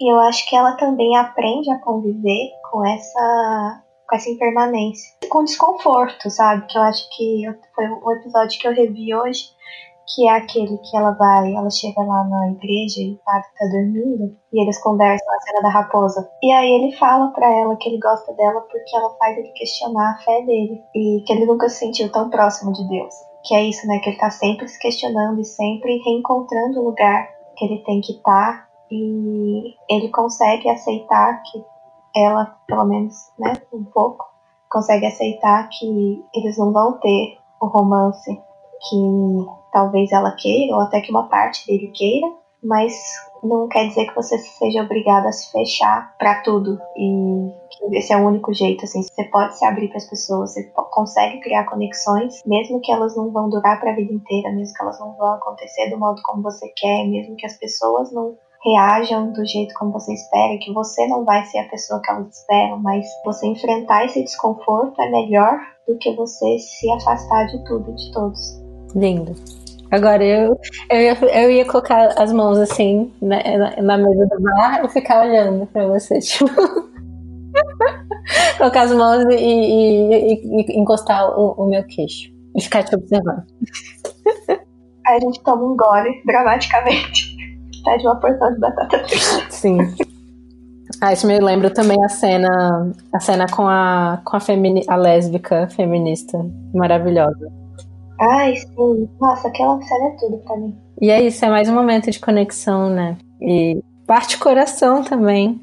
E 0.00 0.12
eu 0.12 0.18
acho 0.20 0.48
que 0.48 0.56
ela 0.56 0.72
também 0.72 1.16
aprende 1.16 1.70
a 1.70 1.78
conviver 1.80 2.50
com 2.70 2.84
essa 2.86 3.82
com 4.08 4.14
essa 4.14 4.30
impermanência, 4.30 5.16
com 5.28 5.42
desconforto, 5.42 6.30
sabe? 6.30 6.64
Que 6.68 6.78
eu 6.78 6.82
acho 6.82 7.08
que 7.16 7.42
foi 7.74 7.88
um 7.88 8.12
episódio 8.12 8.60
que 8.60 8.68
eu 8.68 8.72
revi 8.72 9.12
hoje, 9.12 9.48
que 10.06 10.28
é 10.28 10.36
aquele 10.36 10.78
que 10.78 10.96
ela 10.96 11.12
vai, 11.12 11.54
ela 11.54 11.70
chega 11.70 12.00
lá 12.00 12.24
na 12.24 12.50
igreja 12.50 13.00
e 13.00 13.12
o 13.12 13.20
padre 13.24 13.48
tá 13.58 13.66
dormindo 13.66 14.36
e 14.52 14.62
eles 14.62 14.80
conversam 14.80 15.26
na 15.26 15.40
cena 15.40 15.62
da 15.62 15.68
raposa. 15.68 16.30
E 16.42 16.52
aí 16.52 16.70
ele 16.70 16.96
fala 16.96 17.28
para 17.32 17.46
ela 17.52 17.76
que 17.76 17.88
ele 17.88 17.98
gosta 17.98 18.32
dela 18.34 18.60
porque 18.60 18.96
ela 18.96 19.10
faz 19.18 19.36
ele 19.36 19.48
questionar 19.48 20.12
a 20.12 20.22
fé 20.22 20.42
dele 20.42 20.80
e 20.94 21.22
que 21.26 21.32
ele 21.32 21.46
nunca 21.46 21.68
se 21.68 21.80
sentiu 21.80 22.10
tão 22.10 22.30
próximo 22.30 22.72
de 22.72 22.88
Deus. 22.88 23.14
Que 23.44 23.54
é 23.54 23.64
isso, 23.64 23.86
né? 23.86 23.98
Que 23.98 24.10
ele 24.10 24.18
tá 24.18 24.30
sempre 24.30 24.68
se 24.68 24.78
questionando 24.78 25.40
e 25.40 25.44
sempre 25.44 25.98
reencontrando 26.04 26.80
o 26.80 26.84
lugar 26.84 27.28
que 27.56 27.64
ele 27.64 27.78
tem 27.84 28.00
que 28.00 28.12
estar 28.12 28.52
tá 28.52 28.66
e 28.90 29.74
ele 29.88 30.08
consegue 30.10 30.68
aceitar 30.68 31.42
que 31.42 31.64
ela, 32.14 32.56
pelo 32.66 32.84
menos, 32.84 33.14
né, 33.38 33.52
um 33.72 33.84
pouco, 33.84 34.24
consegue 34.70 35.06
aceitar 35.06 35.68
que 35.68 36.24
eles 36.34 36.56
não 36.56 36.72
vão 36.72 36.98
ter 37.00 37.38
o 37.60 37.66
romance 37.66 38.40
que 38.88 39.46
talvez 39.72 40.12
ela 40.12 40.32
queira, 40.32 40.74
ou 40.74 40.82
até 40.82 41.00
que 41.00 41.10
uma 41.10 41.28
parte 41.28 41.66
dele 41.66 41.90
queira, 41.94 42.26
mas 42.62 42.94
não 43.42 43.68
quer 43.68 43.88
dizer 43.88 44.06
que 44.06 44.14
você 44.14 44.38
seja 44.38 44.82
obrigado 44.82 45.26
a 45.26 45.32
se 45.32 45.50
fechar 45.52 46.14
para 46.18 46.42
tudo 46.42 46.78
e 46.96 47.52
esse 47.92 48.12
é 48.12 48.16
o 48.16 48.26
único 48.26 48.52
jeito 48.52 48.84
assim 48.84 49.02
você 49.02 49.24
pode 49.24 49.56
se 49.56 49.64
abrir 49.64 49.88
para 49.88 49.98
as 49.98 50.08
pessoas 50.08 50.52
você 50.52 50.64
consegue 50.90 51.40
criar 51.40 51.64
conexões 51.64 52.42
mesmo 52.44 52.80
que 52.80 52.90
elas 52.90 53.14
não 53.16 53.30
vão 53.30 53.48
durar 53.48 53.78
para 53.78 53.92
a 53.92 53.94
vida 53.94 54.12
inteira 54.12 54.50
mesmo 54.52 54.74
que 54.74 54.82
elas 54.82 54.98
não 54.98 55.14
vão 55.16 55.34
acontecer 55.34 55.90
do 55.90 55.98
modo 55.98 56.20
como 56.24 56.42
você 56.42 56.68
quer 56.76 57.06
mesmo 57.06 57.36
que 57.36 57.46
as 57.46 57.56
pessoas 57.56 58.12
não 58.12 58.36
reajam 58.64 59.32
do 59.32 59.46
jeito 59.46 59.72
como 59.74 59.92
você 59.92 60.12
espera, 60.12 60.58
que 60.58 60.72
você 60.72 61.06
não 61.06 61.24
vai 61.24 61.44
ser 61.44 61.58
a 61.58 61.68
pessoa 61.68 62.00
que 62.02 62.10
elas 62.10 62.36
esperam, 62.36 62.78
mas 62.78 63.06
você 63.24 63.46
enfrentar 63.46 64.06
esse 64.06 64.24
desconforto 64.24 65.00
é 65.00 65.08
melhor 65.08 65.60
do 65.86 65.96
que 65.98 66.12
você 66.16 66.58
se 66.58 66.90
afastar 66.90 67.46
de 67.46 67.64
tudo 67.64 67.94
de 67.94 68.10
todos. 68.10 68.65
Lindo. 68.96 69.34
Agora 69.90 70.24
eu, 70.24 70.58
eu, 70.90 71.00
ia, 71.00 71.18
eu 71.44 71.50
ia 71.50 71.64
colocar 71.64 72.14
as 72.16 72.32
mãos 72.32 72.58
assim 72.58 73.12
na, 73.22 73.36
na, 73.36 73.82
na 73.82 73.98
mesa 73.98 74.26
do 74.26 74.42
bar 74.42 74.84
e 74.84 74.88
ficar 74.88 75.24
olhando 75.24 75.66
pra 75.66 75.86
você, 75.86 76.18
tipo. 76.20 76.50
colocar 78.58 78.82
as 78.82 78.92
mãos 78.92 79.24
e, 79.30 79.36
e, 79.36 80.12
e, 80.12 80.72
e 80.72 80.80
encostar 80.80 81.30
o, 81.38 81.52
o, 81.52 81.66
meu 81.66 81.84
queixo 81.84 82.30
e 82.56 82.62
ficar 82.62 82.82
te 82.82 82.94
observando. 82.96 83.44
Aí 85.06 85.16
a 85.16 85.20
gente 85.20 85.40
toma 85.44 85.62
um 85.62 85.76
gole 85.76 86.22
dramaticamente 86.24 87.36
metade 87.86 88.02
de 88.02 88.08
uma 88.08 88.16
porção 88.16 88.52
de 88.52 88.58
batata 88.58 88.98
frita. 89.06 89.50
Sim. 89.50 89.78
Ah, 91.00 91.12
isso 91.12 91.26
me 91.26 91.38
lembra 91.38 91.70
também 91.70 92.02
a 92.04 92.08
cena, 92.08 92.92
a 93.12 93.20
cena 93.20 93.46
com 93.48 93.66
a, 93.68 94.20
com 94.24 94.36
a, 94.36 94.40
femini, 94.40 94.82
a 94.88 94.96
lésbica 94.96 95.68
feminista 95.68 96.38
maravilhosa. 96.74 97.52
Ai, 98.20 98.56
sim. 98.56 99.08
Nossa, 99.20 99.48
aquela 99.48 99.80
cena 99.82 100.08
é 100.08 100.16
tudo 100.18 100.38
pra 100.38 100.56
mim. 100.56 100.76
E 101.00 101.10
é 101.10 101.22
isso, 101.22 101.44
é 101.44 101.48
mais 101.48 101.68
um 101.68 101.74
momento 101.74 102.10
de 102.10 102.18
conexão, 102.18 102.88
né? 102.88 103.16
E 103.40 103.82
parte 104.06 104.38
coração 104.38 105.02
também. 105.02 105.60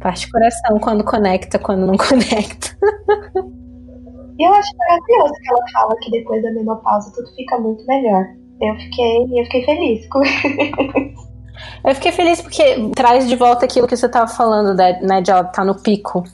Parte 0.00 0.30
coração 0.30 0.78
quando 0.78 1.04
conecta, 1.04 1.58
quando 1.58 1.86
não 1.86 1.96
conecta. 1.98 2.76
E 4.38 4.46
eu 4.46 4.52
acho 4.52 4.70
maravilhoso 4.76 5.32
que 5.34 5.50
ela 5.50 5.68
fala 5.72 5.96
que 6.02 6.10
depois 6.10 6.42
da 6.42 6.50
menopausa 6.52 7.12
tudo 7.14 7.28
fica 7.34 7.58
muito 7.58 7.84
melhor. 7.86 8.26
Eu 8.60 8.74
fiquei, 8.76 9.40
eu 9.40 9.44
fiquei 9.44 9.64
feliz 9.64 10.08
com 10.08 10.22
isso. 10.22 11.32
Eu 11.84 11.94
fiquei 11.94 12.12
feliz 12.12 12.40
porque 12.40 12.90
traz 12.94 13.28
de 13.28 13.36
volta 13.36 13.64
aquilo 13.64 13.86
que 13.86 13.96
você 13.96 14.06
estava 14.06 14.26
falando, 14.26 14.74
né, 14.74 15.20
de 15.20 15.30
ela 15.30 15.40
estar 15.40 15.52
tá 15.52 15.64
no 15.64 15.80
pico 15.80 16.24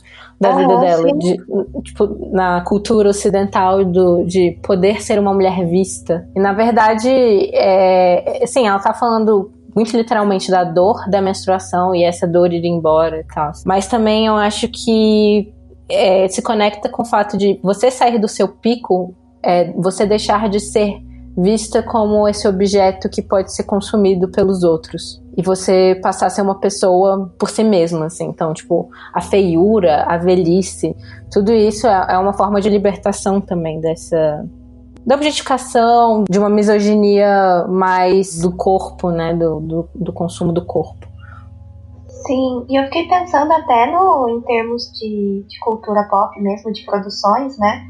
da 0.40 0.54
vida 0.54 0.76
dela, 0.78 1.12
de, 1.18 1.36
tipo, 1.82 2.30
na 2.30 2.60
cultura 2.60 3.08
ocidental 3.08 3.84
do, 3.84 4.24
de 4.24 4.58
poder 4.62 5.02
ser 5.02 5.18
uma 5.18 5.34
mulher 5.34 5.66
vista. 5.66 6.28
E 6.34 6.40
na 6.40 6.52
verdade, 6.52 7.08
é, 7.52 8.44
assim, 8.44 8.66
ela 8.66 8.78
tá 8.78 8.94
falando 8.94 9.50
muito 9.74 9.96
literalmente 9.96 10.50
da 10.50 10.64
dor 10.64 11.08
da 11.08 11.20
menstruação 11.20 11.94
e 11.94 12.04
essa 12.04 12.26
dor 12.26 12.52
ir 12.52 12.64
embora 12.64 13.20
e 13.20 13.24
tal. 13.24 13.52
Mas 13.64 13.86
também 13.86 14.26
eu 14.26 14.36
acho 14.36 14.68
que 14.68 15.52
é, 15.88 16.28
se 16.28 16.42
conecta 16.42 16.88
com 16.88 17.02
o 17.02 17.06
fato 17.06 17.36
de 17.36 17.58
você 17.62 17.90
sair 17.90 18.18
do 18.18 18.28
seu 18.28 18.48
pico, 18.48 19.14
é, 19.42 19.72
você 19.72 20.06
deixar 20.06 20.48
de 20.48 20.60
ser 20.60 21.00
vista 21.36 21.82
como 21.82 22.28
esse 22.28 22.46
objeto 22.48 23.08
que 23.08 23.22
pode 23.22 23.54
ser 23.54 23.64
consumido 23.64 24.28
pelos 24.28 24.62
outros. 24.64 25.22
E 25.38 25.42
você 25.42 25.96
passar 26.02 26.26
a 26.26 26.30
ser 26.30 26.42
uma 26.42 26.56
pessoa 26.56 27.32
por 27.38 27.48
si 27.48 27.62
mesma, 27.62 28.06
assim. 28.06 28.24
Então, 28.24 28.52
tipo, 28.52 28.90
a 29.14 29.20
feiura, 29.20 30.02
a 30.02 30.16
velhice, 30.18 30.96
tudo 31.30 31.52
isso 31.52 31.86
é, 31.86 32.06
é 32.10 32.18
uma 32.18 32.32
forma 32.32 32.60
de 32.60 32.68
libertação 32.68 33.40
também 33.40 33.80
dessa. 33.80 34.44
da 35.06 35.14
objetificação, 35.14 36.24
de 36.28 36.40
uma 36.40 36.50
misoginia 36.50 37.64
mais 37.68 38.40
do 38.40 38.50
corpo, 38.50 39.12
né? 39.12 39.32
Do, 39.32 39.60
do, 39.60 39.88
do 39.94 40.12
consumo 40.12 40.52
do 40.52 40.66
corpo. 40.66 41.06
Sim, 42.08 42.66
e 42.68 42.76
eu 42.76 42.84
fiquei 42.86 43.06
pensando 43.06 43.52
até 43.52 43.92
no, 43.92 44.28
em 44.28 44.40
termos 44.40 44.90
de, 44.98 45.44
de 45.48 45.60
cultura 45.60 46.02
pop 46.10 46.38
mesmo, 46.42 46.72
de 46.72 46.84
produções, 46.84 47.56
né? 47.58 47.86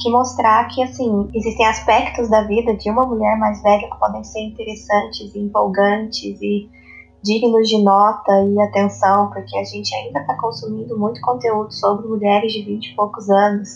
que 0.00 0.10
mostrar 0.10 0.66
que 0.68 0.82
assim 0.82 1.28
existem 1.34 1.66
aspectos 1.66 2.30
da 2.30 2.42
vida 2.44 2.74
de 2.74 2.90
uma 2.90 3.04
mulher 3.04 3.38
mais 3.38 3.62
velha 3.62 3.86
que 3.86 3.98
podem 3.98 4.24
ser 4.24 4.40
interessantes, 4.40 5.34
empolgantes 5.36 6.40
e 6.40 6.68
dignos 7.22 7.68
de 7.68 7.82
nota 7.82 8.32
e 8.44 8.60
atenção, 8.60 9.30
porque 9.30 9.56
a 9.58 9.64
gente 9.64 9.94
ainda 9.94 10.20
está 10.20 10.36
consumindo 10.36 10.98
muito 10.98 11.20
conteúdo 11.20 11.72
sobre 11.72 12.08
mulheres 12.08 12.52
de 12.52 12.62
20 12.62 12.86
e 12.86 12.96
poucos 12.96 13.28
anos, 13.28 13.68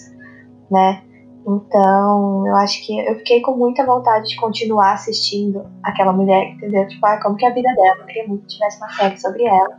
né? 0.71 1.03
Então, 1.47 2.47
eu 2.47 2.57
acho 2.57 2.85
que 2.87 2.99
eu 2.99 3.17
fiquei 3.17 3.43
com 3.43 3.55
muita 3.55 3.85
vontade 3.85 4.29
de 4.29 4.37
continuar 4.37 4.95
assistindo 4.95 5.63
aquela 5.83 6.13
mulher, 6.13 6.53
entendeu? 6.53 6.89
Tipo, 6.89 7.05
ah, 7.07 7.21
como 7.23 7.37
que 7.37 7.45
é 7.45 7.51
a 7.51 7.55
vida 7.55 7.69
dela? 7.75 7.99
Eu 8.01 8.07
queria 8.07 8.27
muito 8.27 8.43
que 8.47 8.55
tivesse 8.55 8.79
uma 8.79 8.89
série 8.89 9.21
sobre 9.21 9.45
ela 9.45 9.79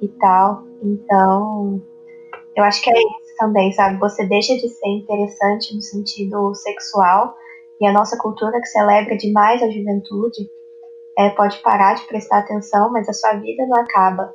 e 0.00 0.08
tal. 0.08 0.62
Então, 0.82 1.82
eu 2.56 2.62
acho 2.62 2.80
que 2.80 2.90
é 2.90 2.96
isso 2.96 3.36
também, 3.38 3.72
sabe? 3.72 3.98
Você 3.98 4.24
deixa 4.26 4.54
de 4.54 4.68
ser 4.68 4.88
interessante 4.88 5.74
no 5.74 5.82
sentido 5.82 6.54
sexual 6.54 7.34
e 7.80 7.86
a 7.86 7.92
nossa 7.92 8.16
cultura 8.16 8.60
que 8.60 8.66
celebra 8.66 9.16
demais 9.16 9.60
a 9.62 9.68
juventude 9.68 10.48
é, 11.18 11.30
pode 11.30 11.58
parar 11.62 11.94
de 11.94 12.06
prestar 12.06 12.38
atenção, 12.38 12.90
mas 12.90 13.08
a 13.08 13.12
sua 13.12 13.34
vida 13.34 13.66
não 13.66 13.80
acaba. 13.80 14.32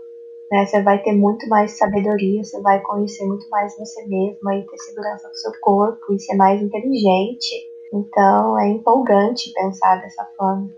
Né? 0.51 0.65
Você 0.65 0.81
vai 0.81 1.01
ter 1.01 1.13
muito 1.13 1.47
mais 1.47 1.77
sabedoria, 1.77 2.43
você 2.43 2.59
vai 2.61 2.81
conhecer 2.81 3.25
muito 3.25 3.47
mais 3.49 3.75
você 3.77 4.05
mesma 4.07 4.55
e 4.55 4.65
ter 4.65 4.77
segurança 4.77 5.27
do 5.27 5.35
seu 5.35 5.51
corpo 5.61 6.13
e 6.13 6.19
ser 6.19 6.35
mais 6.35 6.61
inteligente. 6.61 7.55
Então 7.93 8.59
é 8.59 8.67
empolgante 8.69 9.51
pensar 9.53 10.01
dessa 10.01 10.27
forma. 10.37 10.69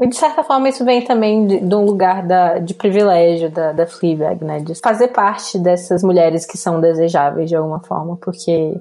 E 0.00 0.06
de 0.06 0.16
certa 0.16 0.44
forma 0.44 0.68
isso 0.68 0.84
vem 0.84 1.02
também 1.04 1.46
de, 1.46 1.60
de 1.60 1.74
um 1.74 1.84
lugar 1.84 2.24
da, 2.24 2.58
de 2.58 2.72
privilégio 2.72 3.50
da, 3.50 3.72
da 3.72 3.86
Fleabag, 3.86 4.44
né? 4.44 4.60
De 4.60 4.74
fazer 4.76 5.08
parte 5.08 5.58
dessas 5.58 6.04
mulheres 6.04 6.46
que 6.46 6.56
são 6.56 6.80
desejáveis 6.80 7.48
de 7.48 7.56
alguma 7.56 7.82
forma, 7.82 8.16
porque 8.22 8.80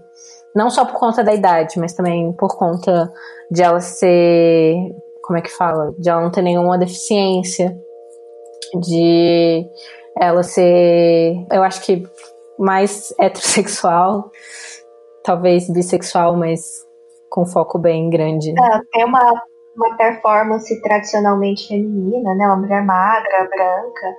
não 0.55 0.69
só 0.69 0.85
por 0.85 0.99
conta 0.99 1.23
da 1.23 1.33
idade, 1.33 1.79
mas 1.79 1.93
também 1.93 2.31
por 2.33 2.55
conta 2.55 3.11
de 3.49 3.63
ela 3.63 3.79
ser, 3.79 4.75
como 5.27 5.37
é 5.37 5.41
que 5.41 5.51
fala? 5.51 5.93
De 5.99 6.09
ela 6.09 6.21
não 6.21 6.31
ter 6.31 6.41
nenhuma 6.41 6.77
deficiência, 6.77 7.77
de 8.79 9.65
ela 10.17 10.41
ser, 10.41 11.35
eu 11.51 11.61
acho 11.63 11.81
que 11.81 12.07
mais 12.57 13.13
heterossexual, 13.19 14.31
talvez 15.25 15.69
bissexual, 15.69 16.37
mas 16.37 16.61
com 17.29 17.45
foco 17.45 17.77
bem 17.77 18.09
grande. 18.09 18.51
É, 18.51 18.79
tem 18.93 19.03
uma, 19.03 19.43
uma 19.75 19.97
performance 19.97 20.81
tradicionalmente 20.81 21.67
feminina, 21.67 22.33
né? 22.33 22.45
Uma 22.45 22.55
mulher 22.55 22.85
magra, 22.85 23.49
branca. 23.49 24.15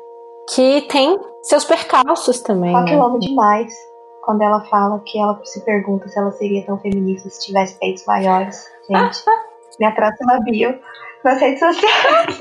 Que 0.54 0.82
tem 0.82 1.18
seus 1.42 1.64
percalços 1.64 2.42
também. 2.42 2.72
Só 2.72 2.84
que 2.84 2.92
eu 2.92 3.02
amo 3.02 3.18
demais 3.18 3.72
quando 4.22 4.42
ela 4.42 4.62
fala 4.66 5.00
que 5.06 5.18
ela 5.18 5.40
se 5.42 5.64
pergunta 5.64 6.06
se 6.06 6.18
ela 6.18 6.30
seria 6.32 6.64
tão 6.66 6.78
feminista 6.78 7.30
se 7.30 7.46
tivesse 7.46 7.78
peitos 7.78 8.04
maiores. 8.04 8.62
Gente, 8.86 9.24
minha 9.78 9.92
próxima 9.92 10.40
bio 10.40 10.78
nas 11.24 11.40
redes 11.40 11.60
sociais. 11.60 12.38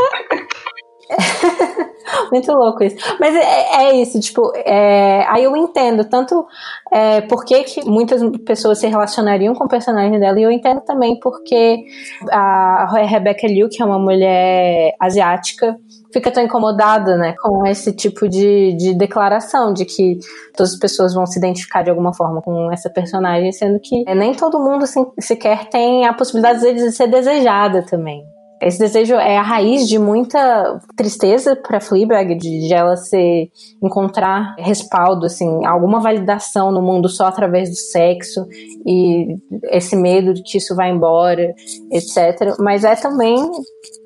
Muito 2.32 2.52
louco 2.52 2.84
isso. 2.84 2.98
Mas 3.20 3.36
é, 3.36 3.86
é 3.86 3.96
isso, 3.96 4.20
tipo, 4.20 4.52
é, 4.56 5.26
aí 5.28 5.44
eu 5.44 5.56
entendo 5.56 6.06
tanto 6.06 6.46
é, 6.92 7.22
por 7.22 7.46
que, 7.46 7.64
muitas 7.86 8.22
pessoas 8.46 8.80
se 8.80 8.88
relacionariam 8.88 9.54
com 9.54 9.66
o 9.66 9.70
personagem 9.70 10.20
dela, 10.20 10.40
e 10.40 10.44
eu 10.44 10.52
entendo 10.52 10.82
também 10.82 11.20
porque 11.20 11.86
a 12.32 12.88
Rebecca 13.06 13.48
Liu, 13.48 13.70
que 13.70 13.82
é 13.82 13.86
uma 13.86 14.00
mulher 14.00 14.96
asiática, 15.00 15.76
fica 16.12 16.32
tão 16.32 16.44
incomodada, 16.44 17.18
né, 17.18 17.36
com 17.42 17.66
esse 17.66 17.92
tipo 17.92 18.28
de, 18.28 18.74
de 18.74 18.94
declaração 18.94 19.74
de 19.74 19.86
que 19.86 20.20
todas 20.56 20.74
as 20.74 20.80
pessoas 20.80 21.14
vão 21.14 21.26
se 21.26 21.38
identificar 21.38 21.84
de 21.84 21.90
alguma 21.90 22.14
forma 22.14 22.42
com 22.42 22.72
essa 22.72 22.90
personagem, 22.90 23.52
sendo 23.52 23.80
que 23.80 24.04
nem 24.16 24.34
todo 24.34 24.60
mundo 24.60 24.86
sequer 25.20 25.70
tem 25.70 26.06
a 26.06 26.14
possibilidade 26.14 26.74
de 26.74 26.92
ser 26.92 27.08
desejada 27.08 27.84
também. 27.84 28.37
Esse 28.62 28.80
desejo 28.80 29.16
é 29.16 29.38
a 29.38 29.42
raiz 29.44 29.88
de 29.88 30.00
muita 30.00 30.82
tristeza 30.96 31.56
para 31.56 31.80
Fleabag, 31.80 32.34
de, 32.36 32.68
de 32.68 32.74
ela 32.74 32.98
se 32.98 33.52
encontrar 33.84 34.56
respaldo, 34.58 35.28
assim, 35.28 35.64
alguma 35.66 36.00
validação 36.00 36.72
no 36.72 36.82
mundo 36.82 37.08
só 37.08 37.28
através 37.28 37.70
do 37.70 37.76
sexo 37.76 38.48
e 38.86 39.36
esse 39.66 39.96
medo 39.96 40.34
de 40.34 40.42
que 40.42 40.58
isso 40.58 40.76
vai 40.76 40.90
embora, 40.90 41.54
etc. 41.92 42.56
Mas 42.60 42.84
é 42.84 42.96
também 42.96 43.38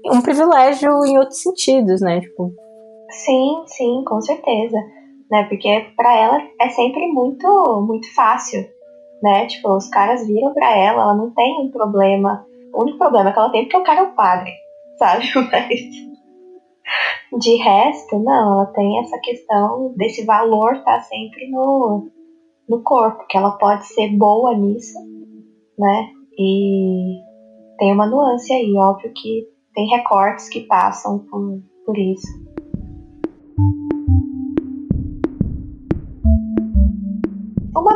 um 0.06 0.22
privilégio 0.22 1.06
em 1.06 1.18
outros 1.18 1.42
sentidos, 1.42 2.02
né? 2.02 2.20
Tipo... 2.20 2.54
Sim, 3.10 3.64
sim, 3.68 4.04
com 4.06 4.22
certeza, 4.22 4.78
né? 5.30 5.46
Porque 5.48 5.88
para 5.96 6.18
ela 6.18 6.42
é 6.60 6.70
sempre 6.70 7.08
muito, 7.08 7.82
muito 7.88 8.14
fácil, 8.14 8.66
né? 9.24 9.46
Tipo, 9.46 9.78
os 9.78 9.88
caras 9.88 10.28
viram 10.28 10.54
para 10.54 10.76
ela, 10.76 11.04
ela 11.04 11.16
não 11.16 11.32
tem 11.32 11.62
um 11.62 11.72
problema 11.72 12.46
o 12.74 12.82
único 12.82 12.98
problema 12.98 13.32
que 13.32 13.40
ela 13.40 13.52
tem 13.52 13.62
é 13.62 13.64
porque 13.64 13.78
o 13.78 13.84
cara 13.84 14.02
é 14.02 14.04
o 14.04 14.16
padre, 14.16 14.52
sabe? 14.98 15.26
Mas 17.32 17.42
de 17.42 17.56
resto, 17.56 18.20
não, 18.20 18.54
ela 18.54 18.66
tem 18.68 19.00
essa 19.00 19.18
questão 19.20 19.94
desse 19.96 20.26
valor 20.26 20.76
estar 20.76 20.98
tá 20.98 21.02
sempre 21.02 21.50
no, 21.50 22.10
no 22.68 22.84
corpo, 22.84 23.26
que 23.30 23.38
ela 23.38 23.52
pode 23.58 23.88
ser 23.88 24.10
boa 24.18 24.54
nisso, 24.56 25.00
né? 25.78 26.10
E 26.38 27.22
tem 27.78 27.94
uma 27.94 28.08
nuance 28.08 28.52
aí, 28.52 28.76
óbvio 28.76 29.12
que 29.14 29.48
tem 29.74 29.88
recortes 29.88 30.50
que 30.50 30.62
passam 30.62 31.20
por, 31.20 31.62
por 31.86 31.98
isso. 31.98 32.28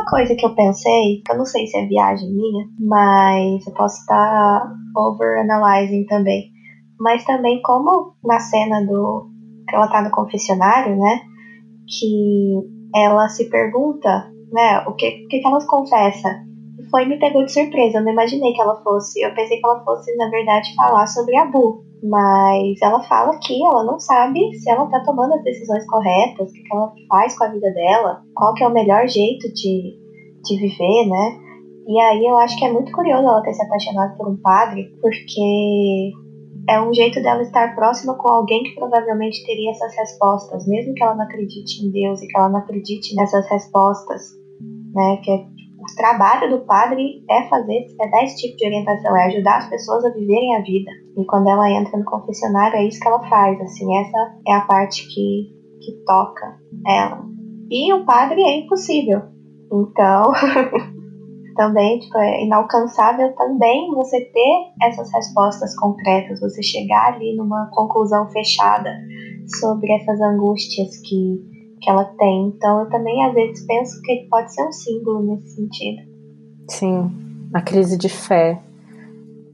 Coisa 0.06 0.34
que 0.34 0.46
eu 0.46 0.54
pensei, 0.54 1.22
que 1.24 1.32
eu 1.32 1.36
não 1.36 1.44
sei 1.44 1.66
se 1.66 1.76
é 1.76 1.86
viagem 1.86 2.32
minha, 2.32 2.66
mas 2.78 3.66
eu 3.66 3.72
posso 3.74 4.00
estar 4.00 4.72
over-analyzing 4.96 6.06
também. 6.06 6.50
Mas 6.98 7.24
também 7.24 7.60
como 7.62 8.14
na 8.24 8.38
cena 8.38 8.84
do. 8.86 9.28
que 9.68 9.74
ela 9.74 9.88
tá 9.88 10.02
no 10.02 10.10
confessionário, 10.10 10.96
né? 10.96 11.20
Que 11.86 12.76
ela 12.94 13.28
se 13.28 13.50
pergunta, 13.50 14.30
né, 14.50 14.80
o 14.86 14.94
que, 14.94 15.24
o 15.24 15.28
que, 15.28 15.40
que 15.40 15.46
ela 15.46 15.64
confessa. 15.66 16.44
Foi 16.90 17.04
me 17.04 17.18
pegou 17.18 17.44
de 17.44 17.52
surpresa, 17.52 17.98
eu 17.98 18.04
não 18.04 18.12
imaginei 18.12 18.52
que 18.52 18.60
ela 18.60 18.80
fosse. 18.82 19.20
Eu 19.20 19.34
pensei 19.34 19.60
que 19.60 19.66
ela 19.66 19.84
fosse, 19.84 20.14
na 20.16 20.30
verdade, 20.30 20.74
falar 20.74 21.06
sobre 21.06 21.36
a. 21.36 21.50
Mas 22.08 22.80
ela 22.82 23.02
fala 23.02 23.38
que 23.38 23.64
ela 23.64 23.84
não 23.84 23.98
sabe 23.98 24.54
se 24.54 24.70
ela 24.70 24.86
tá 24.86 25.00
tomando 25.00 25.34
as 25.34 25.42
decisões 25.42 25.84
corretas, 25.86 26.50
o 26.50 26.52
que, 26.52 26.62
ela 26.72 26.92
faz 27.08 27.36
com 27.36 27.44
a 27.44 27.48
vida 27.48 27.70
dela, 27.72 28.22
qual 28.34 28.54
que 28.54 28.62
é 28.62 28.68
o 28.68 28.72
melhor 28.72 29.08
jeito 29.08 29.52
de, 29.52 29.98
de 30.44 30.56
viver, 30.56 31.08
né? 31.08 31.40
E 31.88 32.00
aí 32.00 32.24
eu 32.24 32.36
acho 32.38 32.56
que 32.58 32.64
é 32.64 32.72
muito 32.72 32.92
curioso 32.92 33.24
ela 33.24 33.42
ter 33.42 33.54
se 33.54 33.62
apaixonado 33.62 34.16
por 34.16 34.28
um 34.28 34.36
padre, 34.36 34.84
porque 35.00 36.12
é 36.68 36.80
um 36.80 36.92
jeito 36.92 37.22
dela 37.22 37.42
estar 37.42 37.74
próxima 37.74 38.14
com 38.14 38.28
alguém 38.28 38.62
que 38.62 38.74
provavelmente 38.74 39.44
teria 39.44 39.70
essas 39.70 39.94
respostas, 39.96 40.66
mesmo 40.66 40.94
que 40.94 41.02
ela 41.02 41.14
não 41.14 41.24
acredite 41.24 41.84
em 41.84 41.90
Deus 41.90 42.22
e 42.22 42.26
que 42.26 42.36
ela 42.36 42.48
não 42.48 42.58
acredite 42.58 43.14
nessas 43.14 43.48
respostas, 43.48 44.22
né? 44.94 45.16
Que 45.22 45.30
é 45.30 45.55
o 45.92 45.96
trabalho 45.96 46.50
do 46.50 46.64
padre 46.64 47.24
é 47.30 47.48
fazer, 47.48 47.86
é 48.00 48.10
dar 48.10 48.24
esse 48.24 48.36
tipo 48.36 48.56
de 48.56 48.66
orientação, 48.66 49.16
é 49.16 49.26
ajudar 49.26 49.58
as 49.58 49.68
pessoas 49.68 50.04
a 50.04 50.10
viverem 50.10 50.56
a 50.56 50.60
vida. 50.60 50.90
E 51.16 51.24
quando 51.24 51.48
ela 51.48 51.70
entra 51.70 51.96
no 51.96 52.04
confessionário, 52.04 52.76
é 52.76 52.84
isso 52.84 53.00
que 53.00 53.08
ela 53.08 53.26
faz, 53.28 53.60
assim, 53.60 53.96
essa 53.98 54.34
é 54.46 54.52
a 54.54 54.62
parte 54.62 55.06
que, 55.06 55.52
que 55.80 55.92
toca 56.04 56.58
ela. 56.86 57.24
E 57.70 57.92
o 57.92 58.04
padre 58.04 58.40
é 58.42 58.60
impossível. 58.60 59.22
Então, 59.72 60.32
também, 61.56 61.98
tipo, 61.98 62.18
é 62.18 62.44
inalcançável 62.44 63.34
também 63.34 63.90
você 63.94 64.20
ter 64.20 64.72
essas 64.82 65.12
respostas 65.12 65.74
concretas, 65.76 66.40
você 66.40 66.62
chegar 66.62 67.14
ali 67.14 67.34
numa 67.36 67.70
conclusão 67.72 68.28
fechada 68.30 68.90
sobre 69.58 69.92
essas 69.92 70.20
angústias 70.20 70.98
que 70.98 71.55
que 71.80 71.90
ela 71.90 72.04
tem. 72.04 72.48
Então 72.48 72.80
eu 72.80 72.90
também 72.90 73.24
às 73.24 73.34
vezes 73.34 73.66
penso 73.66 74.00
que 74.02 74.12
ele 74.12 74.28
pode 74.28 74.52
ser 74.52 74.66
um 74.66 74.72
símbolo 74.72 75.22
nesse 75.22 75.56
sentido. 75.56 76.02
Sim, 76.68 77.10
a 77.52 77.60
crise 77.60 77.96
de 77.96 78.08
fé. 78.08 78.60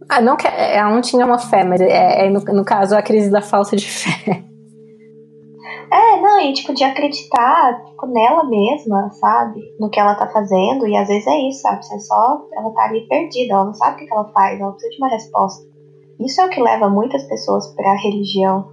Ah, 0.09 0.20
não 0.20 0.37
que 0.37 0.47
ela 0.47 0.91
não 0.91 1.01
tinha 1.01 1.25
uma 1.25 1.39
fé, 1.39 1.64
mas 1.64 1.81
é, 1.81 2.27
é 2.27 2.31
no, 2.31 2.41
no 2.41 2.64
caso 2.64 2.95
a 2.95 3.03
crise 3.03 3.31
da 3.31 3.41
falta 3.41 3.77
de 3.77 3.89
fé. 3.89 4.45
É, 5.93 6.20
não, 6.23 6.41
e 6.41 6.55
tipo, 6.55 6.73
de 6.73 6.83
acreditar 6.85 7.85
tipo, 7.85 8.07
nela 8.07 8.45
mesma, 8.45 9.11
sabe? 9.11 9.61
No 9.79 9.91
que 9.91 10.01
ela 10.01 10.14
tá 10.14 10.27
fazendo, 10.27 10.89
e 10.89 10.97
às 10.97 11.07
vezes 11.07 11.27
é 11.27 11.37
isso, 11.49 11.61
sabe? 11.61 11.85
Você 11.85 11.99
só, 11.99 12.47
ela 12.55 12.70
tá 12.70 12.85
ali 12.85 13.07
perdida, 13.07 13.53
ela 13.53 13.66
não 13.66 13.75
sabe 13.75 14.03
o 14.03 14.07
que 14.07 14.12
ela 14.12 14.25
faz, 14.33 14.59
ela 14.59 14.73
precisa 14.73 14.91
de 14.91 14.97
uma 14.97 15.09
resposta. 15.11 15.66
Isso 16.18 16.41
é 16.41 16.47
o 16.47 16.49
que 16.49 16.62
leva 16.62 16.89
muitas 16.89 17.23
pessoas 17.25 17.68
para 17.75 17.91
a 17.91 18.01
religião, 18.01 18.70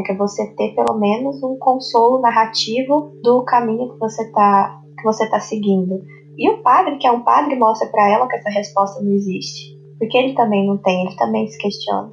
é 0.00 0.02
que 0.02 0.14
você 0.14 0.46
ter 0.54 0.74
pelo 0.74 0.98
menos 0.98 1.42
um 1.42 1.56
consolo 1.58 2.20
narrativo 2.20 3.12
do 3.22 3.44
caminho 3.44 3.92
que 3.92 3.98
você 3.98 4.22
está 4.22 4.78
que 4.96 5.04
você 5.04 5.28
tá 5.28 5.38
seguindo. 5.38 6.02
E 6.36 6.50
o 6.50 6.62
padre, 6.62 6.98
que 6.98 7.06
é 7.06 7.10
um 7.10 7.22
padre, 7.22 7.56
mostra 7.56 7.88
para 7.88 8.08
ela 8.10 8.28
que 8.28 8.36
essa 8.36 8.50
resposta 8.50 9.02
não 9.02 9.12
existe, 9.12 9.78
porque 9.98 10.16
ele 10.16 10.34
também 10.34 10.66
não 10.66 10.76
tem, 10.78 11.06
ele 11.06 11.16
também 11.16 11.46
se 11.48 11.58
questiona. 11.58 12.10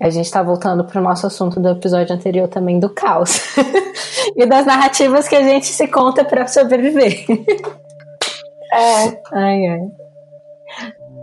A 0.00 0.08
gente 0.08 0.24
está 0.24 0.42
voltando 0.42 0.84
para 0.84 0.98
o 0.98 1.04
nosso 1.04 1.26
assunto 1.26 1.60
do 1.60 1.68
episódio 1.68 2.14
anterior 2.14 2.48
também 2.48 2.78
do 2.78 2.88
caos 2.88 3.54
e 4.34 4.46
das 4.46 4.64
narrativas 4.64 5.28
que 5.28 5.36
a 5.36 5.42
gente 5.42 5.66
se 5.66 5.86
conta 5.88 6.24
para 6.24 6.46
sobreviver. 6.46 7.24
É. 8.72 9.20
Ai, 9.32 9.66
ai. 9.66 9.80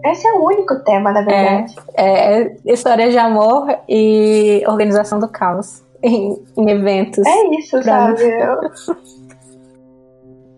Esse 0.04 0.28
é 0.28 0.34
o 0.34 0.45
único 0.45 0.84
tema, 0.84 1.14
na 1.14 1.22
verdade. 1.22 1.74
É, 1.95 2.41
é 2.41 2.56
história 2.66 3.10
de 3.10 3.18
amor 3.18 3.68
e 3.88 4.64
organização 4.68 5.18
do 5.18 5.30
caos 5.30 5.82
em, 6.04 6.36
em 6.58 6.70
eventos. 6.70 7.26
É 7.26 7.56
isso, 7.56 7.82
sabe? 7.84 8.24
Eu... 8.24 8.58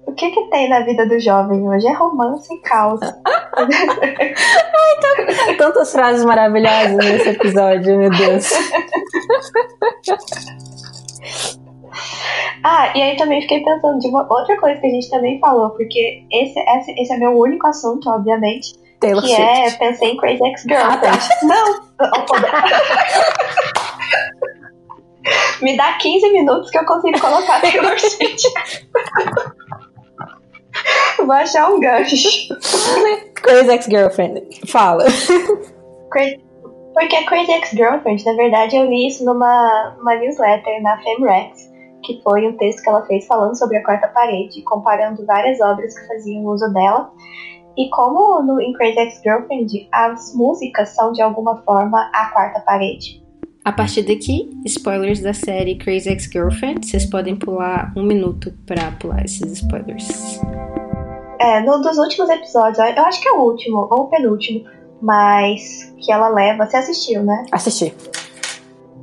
O 0.07 0.13
que 0.13 0.31
que 0.31 0.49
tem 0.49 0.67
na 0.67 0.81
vida 0.81 1.05
do 1.07 1.19
jovem 1.19 1.67
hoje? 1.69 1.87
É 1.87 1.93
romance 1.93 2.51
e 2.53 2.57
caos. 2.61 2.99
Ai. 3.55 3.67
Tantas 5.57 5.91
frases 5.91 6.25
maravilhosas 6.25 6.97
nesse 6.97 7.29
episódio, 7.29 7.97
meu 7.97 8.09
Deus. 8.09 8.51
Ah, 12.63 12.91
e 12.95 13.01
aí 13.01 13.15
também 13.17 13.41
fiquei 13.41 13.63
pensando 13.63 13.99
de 13.99 14.07
uma 14.07 14.27
outra 14.29 14.59
coisa 14.59 14.81
que 14.81 14.87
a 14.87 14.89
gente 14.89 15.09
também 15.09 15.39
falou, 15.39 15.69
porque 15.71 16.23
esse, 16.31 16.59
esse, 16.59 16.91
esse 16.99 17.13
é 17.13 17.17
meu 17.17 17.37
único 17.37 17.67
assunto, 17.67 18.09
obviamente, 18.09 18.73
Taylor 18.99 19.21
que 19.21 19.29
Swift. 19.29 19.43
é, 19.43 19.71
pensei 19.71 20.09
em 20.09 20.17
Crazy 20.17 20.43
Ex-Girlfriend. 20.43 20.97
Ah, 20.97 21.17
tá. 21.17 21.17
Não! 21.43 21.89
Me 25.61 25.75
dá 25.75 25.93
15 25.93 26.31
minutos 26.31 26.69
que 26.69 26.77
eu 26.77 26.85
consigo 26.85 27.19
colocar 27.19 27.61
Taylor 27.61 27.97
Swift. 27.99 28.47
Vou 31.17 31.31
achar 31.31 31.69
um 31.69 31.79
gancho. 31.79 32.55
Crazy 33.35 33.71
Ex-Girlfriend. 33.71 34.41
Fala. 34.67 35.05
Porque 36.93 37.23
Crazy 37.25 37.51
Ex-Girlfriend, 37.51 38.25
na 38.25 38.33
verdade, 38.33 38.75
eu 38.75 38.85
li 38.85 39.07
isso 39.07 39.23
numa, 39.25 39.95
numa 39.97 40.15
newsletter 40.15 40.81
na 40.81 40.97
Femrex, 41.01 41.69
que 42.03 42.21
foi 42.23 42.47
um 42.47 42.57
texto 42.57 42.81
que 42.81 42.89
ela 42.89 43.05
fez 43.05 43.27
falando 43.27 43.57
sobre 43.57 43.77
a 43.77 43.83
quarta 43.83 44.07
parede, 44.07 44.61
comparando 44.63 45.25
várias 45.25 45.59
obras 45.61 45.97
que 45.97 46.07
faziam 46.07 46.45
uso 46.45 46.71
dela. 46.73 47.11
E 47.77 47.89
como 47.89 48.41
no, 48.41 48.61
em 48.61 48.73
Crazy 48.73 48.99
Ex-Girlfriend, 48.99 49.87
as 49.91 50.33
músicas 50.33 50.89
são 50.89 51.11
de 51.11 51.21
alguma 51.21 51.61
forma 51.63 52.09
a 52.13 52.31
quarta 52.31 52.59
parede. 52.61 53.23
A 53.63 53.73
partir 53.73 54.03
daqui, 54.03 54.49
spoilers 54.65 55.21
da 55.21 55.33
série 55.33 55.77
Crazy 55.77 56.09
Ex-Girlfriend, 56.09 56.85
vocês 56.85 57.05
podem 57.05 57.35
pular 57.35 57.91
um 57.95 58.03
minuto 58.03 58.53
para 58.65 58.91
pular 58.91 59.25
esses 59.25 59.51
spoilers. 59.51 60.39
É, 61.39 61.59
no 61.61 61.81
dos 61.81 61.97
últimos 61.97 62.29
episódios, 62.29 62.79
eu 62.79 63.03
acho 63.03 63.21
que 63.21 63.27
é 63.27 63.33
o 63.33 63.41
último, 63.41 63.87
ou 63.91 64.03
o 64.03 64.07
penúltimo, 64.07 64.63
mas 65.01 65.93
que 65.99 66.11
ela 66.11 66.29
leva. 66.29 66.65
Você 66.65 66.77
assistiu, 66.77 67.21
né? 67.23 67.45
Assisti. 67.51 67.93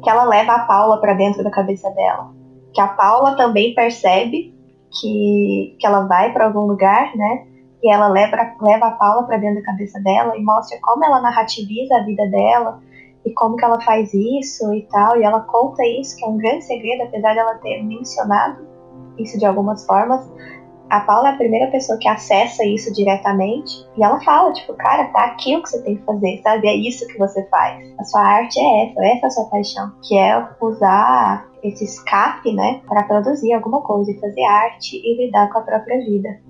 Que 0.02 0.08
ela 0.08 0.24
leva 0.24 0.52
a 0.52 0.60
Paula 0.60 1.00
para 1.00 1.12
dentro 1.12 1.44
da 1.44 1.50
cabeça 1.50 1.90
dela. 1.90 2.32
Que 2.72 2.80
a 2.80 2.88
Paula 2.88 3.36
também 3.36 3.74
percebe 3.74 4.54
que, 4.90 5.76
que 5.78 5.86
ela 5.86 6.06
vai 6.06 6.32
para 6.32 6.46
algum 6.46 6.66
lugar, 6.66 7.14
né? 7.14 7.46
E 7.82 7.92
ela 7.92 8.08
leva, 8.08 8.36
leva 8.62 8.86
a 8.86 8.92
Paula 8.92 9.26
para 9.26 9.36
dentro 9.36 9.56
da 9.56 9.66
cabeça 9.66 10.00
dela 10.00 10.34
e 10.34 10.42
mostra 10.42 10.78
como 10.80 11.04
ela 11.04 11.20
narrativiza 11.20 11.94
a 11.96 12.04
vida 12.04 12.26
dela 12.26 12.80
e 13.26 13.32
como 13.34 13.56
que 13.56 13.64
ela 13.64 13.80
faz 13.82 14.14
isso 14.14 14.72
e 14.72 14.82
tal. 14.90 15.18
E 15.18 15.24
ela 15.24 15.40
conta 15.40 15.84
isso, 15.84 16.16
que 16.16 16.24
é 16.24 16.28
um 16.28 16.38
grande 16.38 16.64
segredo, 16.64 17.02
apesar 17.02 17.34
dela 17.34 17.56
ter 17.56 17.82
mencionado 17.82 18.66
isso 19.18 19.38
de 19.38 19.44
algumas 19.44 19.84
formas 19.84 20.26
a 20.88 21.00
Paula 21.00 21.30
é 21.30 21.32
a 21.32 21.36
primeira 21.36 21.70
pessoa 21.70 21.98
que 21.98 22.08
acessa 22.08 22.64
isso 22.64 22.92
diretamente 22.92 23.86
e 23.96 24.02
ela 24.02 24.20
fala, 24.20 24.52
tipo, 24.52 24.72
cara, 24.74 25.06
tá 25.08 25.24
aqui 25.24 25.56
o 25.56 25.62
que 25.62 25.68
você 25.68 25.82
tem 25.82 25.96
que 25.96 26.04
fazer, 26.04 26.40
sabe? 26.42 26.68
É 26.68 26.76
isso 26.76 27.06
que 27.08 27.18
você 27.18 27.44
faz. 27.48 27.92
A 27.98 28.04
sua 28.04 28.20
arte 28.20 28.60
é 28.60 28.86
essa, 28.86 29.04
essa 29.04 29.26
é 29.26 29.26
a 29.26 29.30
sua 29.30 29.44
paixão, 29.46 29.92
que 30.02 30.16
é 30.16 30.48
usar 30.60 31.48
esse 31.62 31.84
escape, 31.84 32.52
né, 32.52 32.80
para 32.86 33.02
produzir 33.02 33.52
alguma 33.52 33.82
coisa 33.82 34.12
e 34.12 34.20
fazer 34.20 34.44
arte 34.44 34.96
e 34.96 35.26
lidar 35.26 35.50
com 35.52 35.58
a 35.58 35.62
própria 35.62 35.98
vida. 35.98 36.40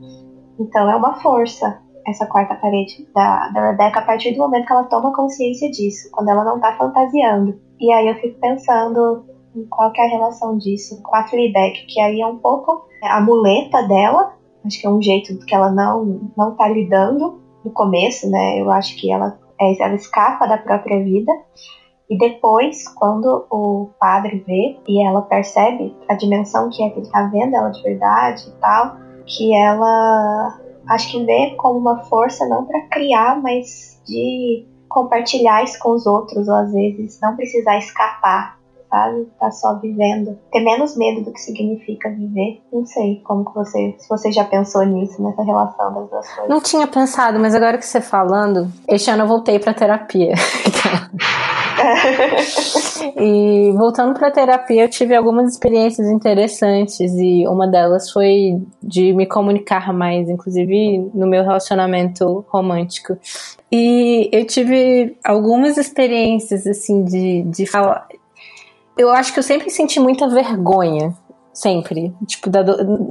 Então 0.59 0.91
é 0.91 0.97
uma 0.97 1.15
força 1.21 1.81
essa 2.07 2.27
quarta 2.27 2.55
parede 2.55 3.09
da, 3.15 3.49
da 3.49 3.71
Rebecca 3.71 4.01
a 4.01 4.05
partir 4.05 4.33
do 4.33 4.39
momento 4.39 4.67
que 4.67 4.73
ela 4.73 4.85
toma 4.85 5.15
consciência 5.15 5.71
disso, 5.71 6.09
quando 6.13 6.29
ela 6.29 6.45
não 6.45 6.61
tá 6.61 6.77
fantasiando. 6.77 7.59
E 7.81 7.93
aí 7.93 8.09
eu 8.09 8.15
fico 8.17 8.39
pensando 8.41 9.25
em 9.55 9.65
qual 9.67 9.91
que 9.93 10.01
é 10.01 10.07
a 10.07 10.11
relação 10.11 10.57
disso 10.57 11.03
com 11.03 11.17
a 11.17 11.25
Fleabag, 11.25 11.87
que 11.87 12.01
aí 12.01 12.21
é 12.21 12.27
um 12.27 12.39
pouco 12.39 12.87
a 13.03 13.21
muleta 13.21 13.83
dela. 13.83 14.35
Acho 14.65 14.81
que 14.81 14.87
é 14.87 14.91
um 14.91 15.03
jeito 15.03 15.39
que 15.47 15.55
ela 15.55 15.71
não 15.71 16.31
não 16.37 16.55
tá 16.55 16.69
lidando 16.69 17.41
no 17.65 17.71
começo, 17.71 18.31
né? 18.31 18.61
Eu 18.61 18.71
acho 18.71 18.97
que 18.97 19.11
ela 19.11 19.39
é, 19.61 19.83
ela 19.83 19.95
escapa 19.95 20.47
da 20.47 20.59
própria 20.59 21.03
vida. 21.03 21.33
E 22.09 22.17
depois, 22.17 22.87
quando 22.95 23.47
o 23.51 23.91
padre 23.99 24.45
vê 24.47 24.79
e 24.87 25.05
ela 25.05 25.23
percebe 25.23 25.97
a 26.09 26.15
dimensão 26.15 26.71
que 26.71 26.83
é 26.83 26.91
que 26.91 27.01
ele 27.01 27.11
tá 27.11 27.25
vendo 27.25 27.57
ela 27.57 27.71
de 27.71 27.83
verdade 27.83 28.49
e 28.49 28.53
tal, 28.61 28.97
que 29.27 29.53
ela 29.53 30.57
acho 30.89 31.11
que 31.11 31.25
vê 31.25 31.55
como 31.57 31.79
uma 31.79 32.05
força 32.05 32.47
não 32.47 32.65
para 32.65 32.83
criar, 32.89 33.41
mas 33.43 34.01
de 34.07 34.67
compartilhar 34.89 35.65
isso 35.65 35.79
com 35.79 35.91
os 35.91 36.07
outros, 36.07 36.49
ou 36.49 36.55
às 36.55 36.73
vezes 36.73 37.19
não 37.21 37.35
precisar 37.37 37.79
escapar 37.79 38.57
sabe? 38.89 39.29
Tá 39.39 39.51
só 39.51 39.75
vivendo. 39.75 40.39
Ter 40.51 40.61
menos 40.61 40.97
medo 40.97 41.23
do 41.23 41.33
que 41.33 41.41
significa 41.41 42.09
viver. 42.09 42.63
Não 42.73 42.85
sei 42.87 43.21
como 43.25 43.45
que 43.45 43.55
você, 43.55 43.95
se 43.99 44.09
você 44.09 44.33
já 44.33 44.45
pensou 44.45 44.85
nisso, 44.85 45.23
nessa 45.23 45.43
relação 45.43 45.93
das 45.93 46.09
duas 46.09 46.29
coisas. 46.29 46.49
Não 46.49 46.61
tinha 46.61 46.87
pensado, 46.87 47.39
mas 47.39 47.55
agora 47.55 47.79
que 47.79 47.87
você 47.87 48.01
falando, 48.01 48.71
este 48.89 49.11
ano 49.11 49.25
eu 49.25 49.29
voltei 49.29 49.59
pra 49.59 49.75
terapia. 49.75 50.35
e 53.21 53.73
voltando 53.73 54.19
para 54.19 54.31
terapia, 54.31 54.85
eu 54.85 54.89
tive 54.89 55.15
algumas 55.15 55.53
experiências 55.53 56.09
interessantes 56.09 57.13
e 57.15 57.47
uma 57.47 57.67
delas 57.67 58.11
foi 58.11 58.61
de 58.83 59.13
me 59.13 59.27
comunicar 59.27 59.93
mais, 59.93 60.29
inclusive 60.29 61.11
no 61.15 61.27
meu 61.27 61.43
relacionamento 61.43 62.45
romântico. 62.49 63.17
E 63.71 64.29
eu 64.33 64.47
tive 64.47 65.17
algumas 65.25 65.77
experiências 65.77 66.67
assim 66.67 67.05
de, 67.05 67.43
de 67.43 67.67
falar, 67.67 68.07
eu 68.97 69.11
acho 69.11 69.33
que 69.33 69.39
eu 69.39 69.43
sempre 69.43 69.71
senti 69.71 70.01
muita 70.01 70.29
vergonha. 70.29 71.15
Sempre. 71.53 72.15
Tipo, 72.27 72.51
da, 72.51 72.63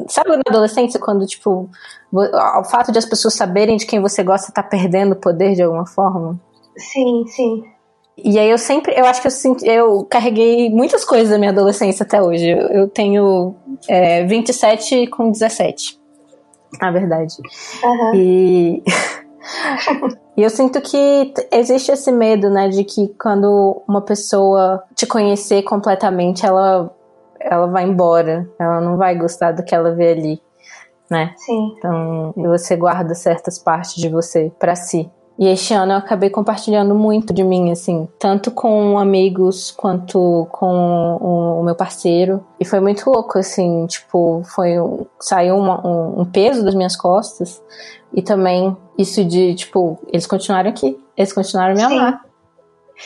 sabe 0.07 0.29
na 0.29 0.43
adolescência, 0.47 0.99
quando, 0.99 1.25
tipo, 1.25 1.67
o 2.11 2.63
fato 2.63 2.91
de 2.91 2.99
as 2.99 3.05
pessoas 3.05 3.33
saberem 3.33 3.75
de 3.75 3.87
quem 3.87 3.99
você 3.99 4.21
gosta 4.21 4.51
tá 4.51 4.61
perdendo 4.61 5.15
poder 5.15 5.55
de 5.55 5.63
alguma 5.63 5.87
forma? 5.87 6.39
Sim, 6.77 7.25
sim. 7.27 7.63
E 8.17 8.39
aí 8.39 8.49
eu 8.49 8.57
sempre, 8.57 8.93
eu 8.97 9.05
acho 9.05 9.21
que 9.21 9.27
eu, 9.27 9.31
senti, 9.31 9.67
eu 9.67 10.05
carreguei 10.05 10.69
muitas 10.69 11.03
coisas 11.03 11.29
da 11.29 11.37
minha 11.37 11.51
adolescência 11.51 12.03
até 12.03 12.21
hoje. 12.21 12.49
Eu, 12.49 12.67
eu 12.69 12.87
tenho 12.87 13.55
é, 13.87 14.23
27 14.25 15.07
com 15.07 15.31
17, 15.31 15.99
na 16.79 16.91
verdade. 16.91 17.35
Uhum. 17.83 18.15
E 18.15 18.83
E 20.37 20.43
eu 20.43 20.49
sinto 20.49 20.81
que 20.81 21.33
existe 21.51 21.91
esse 21.91 22.11
medo, 22.11 22.49
né, 22.49 22.67
de 22.67 22.83
que 22.83 23.07
quando 23.19 23.81
uma 23.87 24.01
pessoa 24.01 24.83
te 24.93 25.05
conhecer 25.05 25.63
completamente, 25.63 26.45
ela, 26.45 26.93
ela 27.39 27.67
vai 27.67 27.85
embora, 27.85 28.47
ela 28.59 28.81
não 28.81 28.97
vai 28.97 29.15
gostar 29.15 29.53
do 29.53 29.63
que 29.63 29.73
ela 29.73 29.91
vê 29.91 30.11
ali, 30.11 30.41
né? 31.09 31.33
Sim. 31.37 31.75
Então, 31.77 32.33
você 32.35 32.75
guarda 32.75 33.15
certas 33.15 33.57
partes 33.57 33.95
de 33.95 34.09
você 34.09 34.51
para 34.59 34.75
si. 34.75 35.09
E 35.37 35.47
este 35.47 35.73
ano 35.73 35.91
eu 35.91 35.97
acabei 35.97 36.29
compartilhando 36.29 36.95
muito 36.95 37.33
de 37.33 37.43
mim, 37.43 37.69
assim, 37.69 38.07
tanto 38.17 38.51
com 38.51 38.97
amigos 38.97 39.69
quanto 39.71 40.47
com 40.49 41.59
o, 41.59 41.63
meu 41.63 41.75
parceiro. 41.75 42.43
E 42.57 42.63
foi 42.63 42.79
muito 42.79 43.09
louco, 43.09 43.37
assim, 43.37 43.85
tipo, 43.85 44.41
foi 44.45 44.75
saiu 45.19 45.57
uma, 45.57 45.85
um, 45.85 46.21
um 46.21 46.25
peso 46.25 46.63
das 46.63 46.73
minhas 46.73 46.95
costas. 46.95 47.61
E 48.13 48.21
também 48.21 48.75
isso 48.97 49.25
de, 49.25 49.55
tipo, 49.55 49.99
eles 50.07 50.25
continuaram 50.25 50.69
aqui, 50.69 50.97
eles 51.17 51.33
continuaram 51.33 51.73
a 51.73 51.75
me 51.75 51.85
Sim. 51.85 51.99
amar. 51.99 52.21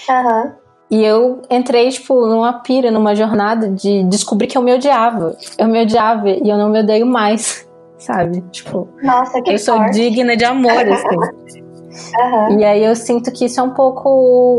Aham. 0.07 0.55
E 0.91 1.03
eu 1.03 1.41
entrei, 1.49 1.89
tipo, 1.89 2.27
numa 2.27 2.53
pira, 2.61 2.91
numa 2.91 3.15
jornada 3.15 3.69
de 3.69 4.03
descobrir 4.03 4.47
que 4.47 4.57
eu 4.57 4.61
me 4.61 4.73
odiava. 4.73 5.35
Eu 5.57 5.67
me 5.67 5.81
odiava 5.81 6.29
e 6.29 6.47
eu 6.47 6.57
não 6.57 6.69
me 6.69 6.79
odeio 6.79 7.05
mais, 7.05 7.67
sabe? 7.97 8.41
Tipo, 8.51 8.87
Nossa, 9.01 9.41
que 9.41 9.51
eu 9.51 9.57
sou 9.57 9.83
digna 9.89 10.37
de 10.37 10.45
amor, 10.45 10.71
assim. 10.71 11.63
Uhum. 12.17 12.59
E 12.59 12.65
aí 12.65 12.83
eu 12.83 12.95
sinto 12.95 13.31
que 13.31 13.45
isso 13.45 13.59
é 13.59 13.63
um 13.63 13.71
pouco 13.71 14.09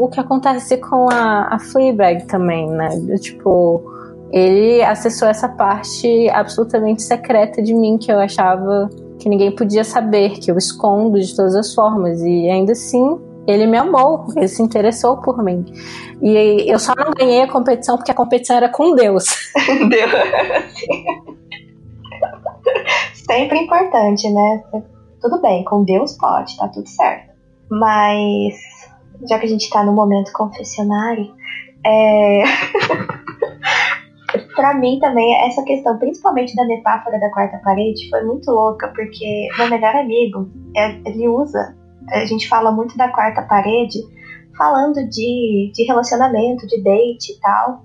o 0.05 0.09
que 0.09 0.21
acontece 0.21 0.77
com 0.77 1.09
a, 1.11 1.55
a 1.55 1.59
Fleabag 1.59 2.27
também, 2.27 2.69
né? 2.69 2.89
Tipo, 3.21 3.83
ele 4.31 4.83
acessou 4.83 5.29
essa 5.29 5.49
parte 5.49 6.29
absolutamente 6.31 7.03
secreta 7.03 7.61
de 7.63 7.75
mim 7.75 7.99
que 7.99 8.13
eu 8.13 8.19
achava 8.19 8.89
que 9.19 9.29
ninguém 9.29 9.55
podia 9.55 9.85
saber, 9.85 10.39
que 10.39 10.51
eu 10.51 10.57
escondo 10.57 11.21
de 11.21 11.35
todas 11.37 11.55
as 11.55 11.75
formas. 11.75 12.23
E 12.23 12.49
ainda 12.49 12.73
assim, 12.73 13.19
ele 13.47 13.67
me 13.67 13.77
amou, 13.77 14.27
ele 14.37 14.49
se 14.49 14.63
interessou 14.63 15.19
por 15.19 15.43
mim. 15.43 15.65
E 16.23 16.71
eu 16.71 16.79
só 16.79 16.95
não 16.95 17.13
ganhei 17.13 17.43
a 17.43 17.51
competição 17.51 17.97
porque 17.97 18.11
a 18.11 18.15
competição 18.15 18.57
era 18.57 18.69
com 18.69 18.95
Deus. 18.95 19.25
Deus. 19.89 20.13
Sempre 23.27 23.59
importante, 23.59 24.29
né? 24.31 24.63
Tudo 25.21 25.41
bem, 25.41 25.65
com 25.65 25.85
Deus 25.85 26.17
pode, 26.17 26.57
tá 26.57 26.69
tudo 26.69 26.89
certo. 26.89 27.30
Mas, 27.71 28.55
já 29.29 29.39
que 29.39 29.47
a 29.47 29.49
gente 29.49 29.71
tá 29.71 29.85
no 29.85 29.93
momento 29.93 30.33
confessionário, 30.33 31.33
é. 31.85 32.43
para 34.55 34.75
mim 34.75 34.99
também, 35.01 35.35
essa 35.47 35.63
questão, 35.65 35.99
principalmente 35.99 36.55
da 36.55 36.67
metáfora 36.67 37.19
da 37.19 37.31
quarta 37.31 37.59
parede, 37.59 38.09
foi 38.11 38.23
muito 38.25 38.51
louca, 38.51 38.89
porque 38.89 39.49
meu 39.57 39.69
melhor 39.69 39.95
amigo, 39.97 40.51
é, 40.77 40.91
ele 41.09 41.29
usa, 41.29 41.77
a 42.11 42.25
gente 42.27 42.49
fala 42.49 42.71
muito 42.71 42.97
da 42.97 43.09
quarta 43.09 43.43
parede, 43.43 43.99
falando 44.57 45.09
de, 45.09 45.73
de 45.75 45.85
relacionamento, 45.85 46.67
de 46.67 46.83
date 46.83 47.33
e 47.33 47.41
tal, 47.41 47.83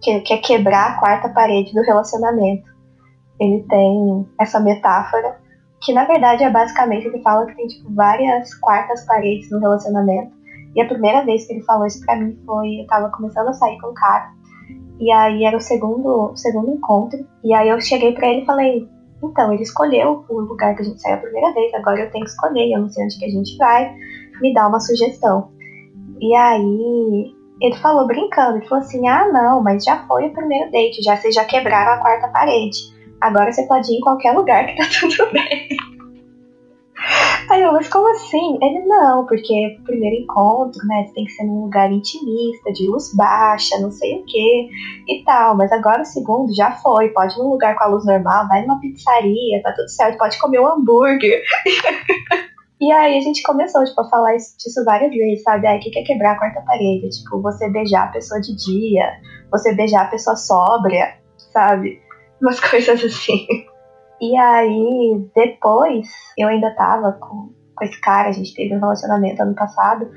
que, 0.00 0.20
que 0.20 0.34
é 0.34 0.38
quebrar 0.38 0.92
a 0.92 1.00
quarta 1.00 1.28
parede 1.28 1.72
do 1.72 1.82
relacionamento. 1.82 2.72
Ele 3.40 3.64
tem 3.68 4.28
essa 4.38 4.60
metáfora, 4.60 5.40
que 5.84 5.92
na 5.92 6.04
verdade 6.04 6.42
é 6.42 6.50
basicamente 6.50 7.06
ele 7.06 7.20
fala 7.22 7.46
que 7.46 7.54
tem 7.54 7.66
tipo 7.66 7.92
várias 7.94 8.54
quartas 8.54 9.04
paredes 9.06 9.50
no 9.50 9.60
relacionamento. 9.60 10.32
E 10.74 10.82
a 10.82 10.86
primeira 10.86 11.24
vez 11.24 11.46
que 11.46 11.52
ele 11.52 11.62
falou 11.62 11.86
isso 11.86 12.04
pra 12.04 12.16
mim 12.16 12.36
foi, 12.44 12.80
eu 12.80 12.86
tava 12.86 13.10
começando 13.10 13.48
a 13.48 13.52
sair 13.52 13.78
com 13.80 13.90
um 13.90 13.94
cara, 13.94 14.32
e 14.98 15.12
aí 15.12 15.44
era 15.44 15.56
o 15.56 15.60
segundo, 15.60 16.32
o 16.32 16.36
segundo 16.36 16.72
encontro. 16.72 17.18
E 17.44 17.54
aí 17.54 17.68
eu 17.68 17.80
cheguei 17.80 18.12
para 18.12 18.28
ele 18.28 18.42
e 18.42 18.46
falei: 18.46 18.88
então, 19.22 19.52
ele 19.52 19.62
escolheu 19.62 20.24
o 20.28 20.40
lugar 20.40 20.74
que 20.74 20.82
a 20.82 20.84
gente 20.84 21.00
saiu 21.00 21.16
a 21.16 21.20
primeira 21.20 21.52
vez, 21.52 21.72
agora 21.74 22.00
eu 22.00 22.10
tenho 22.10 22.24
que 22.24 22.30
escolher, 22.30 22.72
eu 22.72 22.80
não 22.80 22.88
sei 22.88 23.04
onde 23.04 23.18
que 23.18 23.24
a 23.24 23.30
gente 23.30 23.56
vai, 23.56 23.94
me 24.40 24.52
dá 24.52 24.68
uma 24.68 24.80
sugestão. 24.80 25.50
E 26.20 26.34
aí, 26.34 27.34
ele 27.60 27.76
falou 27.76 28.06
brincando, 28.06 28.58
ele 28.58 28.66
falou 28.66 28.84
assim, 28.84 29.06
ah 29.08 29.30
não, 29.32 29.62
mas 29.62 29.84
já 29.84 30.06
foi 30.06 30.26
o 30.26 30.32
primeiro 30.32 30.70
date, 30.70 31.02
já 31.02 31.16
vocês 31.16 31.34
já 31.34 31.44
quebraram 31.44 31.92
a 31.92 31.98
quarta 31.98 32.28
parede. 32.28 32.93
Agora 33.20 33.52
você 33.52 33.66
pode 33.66 33.92
ir 33.92 33.96
em 33.96 34.00
qualquer 34.00 34.32
lugar 34.32 34.66
que 34.66 34.76
tá 34.76 34.84
tudo 35.00 35.32
bem. 35.32 35.68
Aí 37.50 37.62
eu, 37.62 37.72
mas 37.72 37.88
como 37.88 38.08
assim? 38.10 38.58
Ele, 38.62 38.86
não, 38.86 39.26
porque 39.26 39.78
primeiro 39.84 40.16
encontro, 40.22 40.80
né, 40.86 41.10
tem 41.14 41.24
que 41.24 41.32
ser 41.32 41.44
num 41.44 41.64
lugar 41.64 41.92
intimista, 41.92 42.72
de 42.72 42.86
luz 42.88 43.14
baixa, 43.14 43.78
não 43.80 43.90
sei 43.90 44.20
o 44.20 44.24
que 44.24 44.68
e 45.08 45.22
tal. 45.24 45.56
Mas 45.56 45.70
agora 45.70 46.02
o 46.02 46.06
segundo 46.06 46.54
já 46.54 46.72
foi, 46.72 47.10
pode 47.10 47.34
ir 47.34 47.38
num 47.38 47.50
lugar 47.50 47.76
com 47.76 47.84
a 47.84 47.88
luz 47.88 48.04
normal, 48.06 48.48
vai 48.48 48.62
numa 48.62 48.80
pizzaria, 48.80 49.62
tá 49.62 49.72
tudo 49.72 49.88
certo, 49.88 50.18
pode 50.18 50.38
comer 50.38 50.60
um 50.60 50.66
hambúrguer. 50.66 51.42
E 52.80 52.92
aí 52.92 53.16
a 53.16 53.20
gente 53.20 53.42
começou, 53.42 53.82
tipo, 53.84 53.98
a 54.00 54.10
falar 54.10 54.34
isso, 54.36 54.58
disso 54.58 54.84
várias 54.84 55.10
vezes, 55.10 55.42
sabe? 55.42 55.66
Aí 55.66 55.78
o 55.78 55.80
que 55.80 55.98
é 55.98 56.02
quebrar 56.02 56.32
a 56.32 56.38
quarta 56.38 56.60
parede? 56.60 57.08
Tipo, 57.08 57.40
você 57.40 57.70
beijar 57.70 58.08
a 58.08 58.12
pessoa 58.12 58.38
de 58.40 58.54
dia, 58.54 59.10
você 59.50 59.72
beijar 59.72 60.02
a 60.02 60.08
pessoa 60.08 60.36
sóbria, 60.36 61.14
sabe? 61.52 61.98
Umas 62.44 62.60
coisas 62.60 63.02
assim. 63.02 63.46
E 64.20 64.36
aí, 64.36 65.28
depois, 65.34 66.06
eu 66.38 66.48
ainda 66.48 66.70
tava 66.74 67.12
com, 67.12 67.52
com 67.74 67.84
esse 67.84 67.98
cara, 68.00 68.28
a 68.28 68.32
gente 68.32 68.54
teve 68.54 68.76
um 68.76 68.80
relacionamento 68.80 69.42
ano 69.42 69.54
passado, 69.54 70.08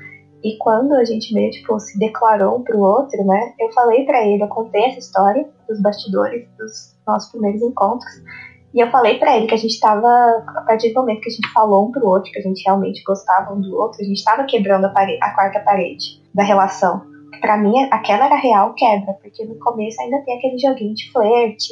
e 0.44 0.56
quando 0.58 0.94
a 0.94 1.04
gente 1.04 1.34
meio, 1.34 1.50
tipo, 1.50 1.78
se 1.80 1.98
declarou 1.98 2.58
um 2.58 2.62
pro 2.62 2.78
outro, 2.78 3.24
né, 3.24 3.54
eu 3.58 3.72
falei 3.72 4.04
para 4.04 4.24
ele, 4.24 4.42
eu 4.42 4.48
contei 4.48 4.84
essa 4.84 4.98
história 4.98 5.48
dos 5.68 5.80
bastidores 5.82 6.46
dos 6.56 6.96
nossos 7.06 7.30
primeiros 7.30 7.60
encontros, 7.60 8.12
e 8.74 8.80
eu 8.80 8.90
falei 8.90 9.18
para 9.18 9.36
ele 9.36 9.46
que 9.46 9.54
a 9.54 9.58
gente 9.58 9.80
tava, 9.80 10.06
a 10.06 10.62
partir 10.66 10.90
do 10.90 11.00
momento 11.00 11.22
que 11.22 11.30
a 11.30 11.32
gente 11.32 11.52
falou 11.52 11.88
um 11.88 11.90
pro 11.90 12.06
outro, 12.06 12.30
que 12.30 12.38
a 12.38 12.42
gente 12.42 12.62
realmente 12.64 13.02
gostava 13.02 13.52
um 13.52 13.60
do 13.60 13.74
outro, 13.74 14.00
a 14.00 14.04
gente 14.04 14.22
tava 14.22 14.44
quebrando 14.44 14.84
a, 14.84 14.90
parede, 14.90 15.18
a 15.22 15.34
quarta 15.34 15.60
parede 15.60 16.22
da 16.34 16.44
relação. 16.44 17.02
Para 17.40 17.56
mim, 17.56 17.74
aquela 17.90 18.26
era 18.26 18.36
real 18.36 18.74
quebra, 18.74 19.14
porque 19.14 19.44
no 19.44 19.58
começo 19.58 20.00
ainda 20.02 20.20
tem 20.24 20.36
aquele 20.36 20.58
joguinho 20.58 20.94
de 20.94 21.10
flerte, 21.10 21.68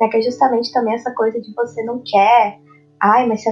né? 0.00 0.08
Que 0.08 0.18
é 0.18 0.22
justamente 0.22 0.72
também 0.72 0.94
essa 0.94 1.12
coisa 1.12 1.40
de 1.40 1.52
você 1.54 1.82
não 1.84 2.02
quer. 2.04 2.58
Ai, 3.00 3.26
mas 3.26 3.44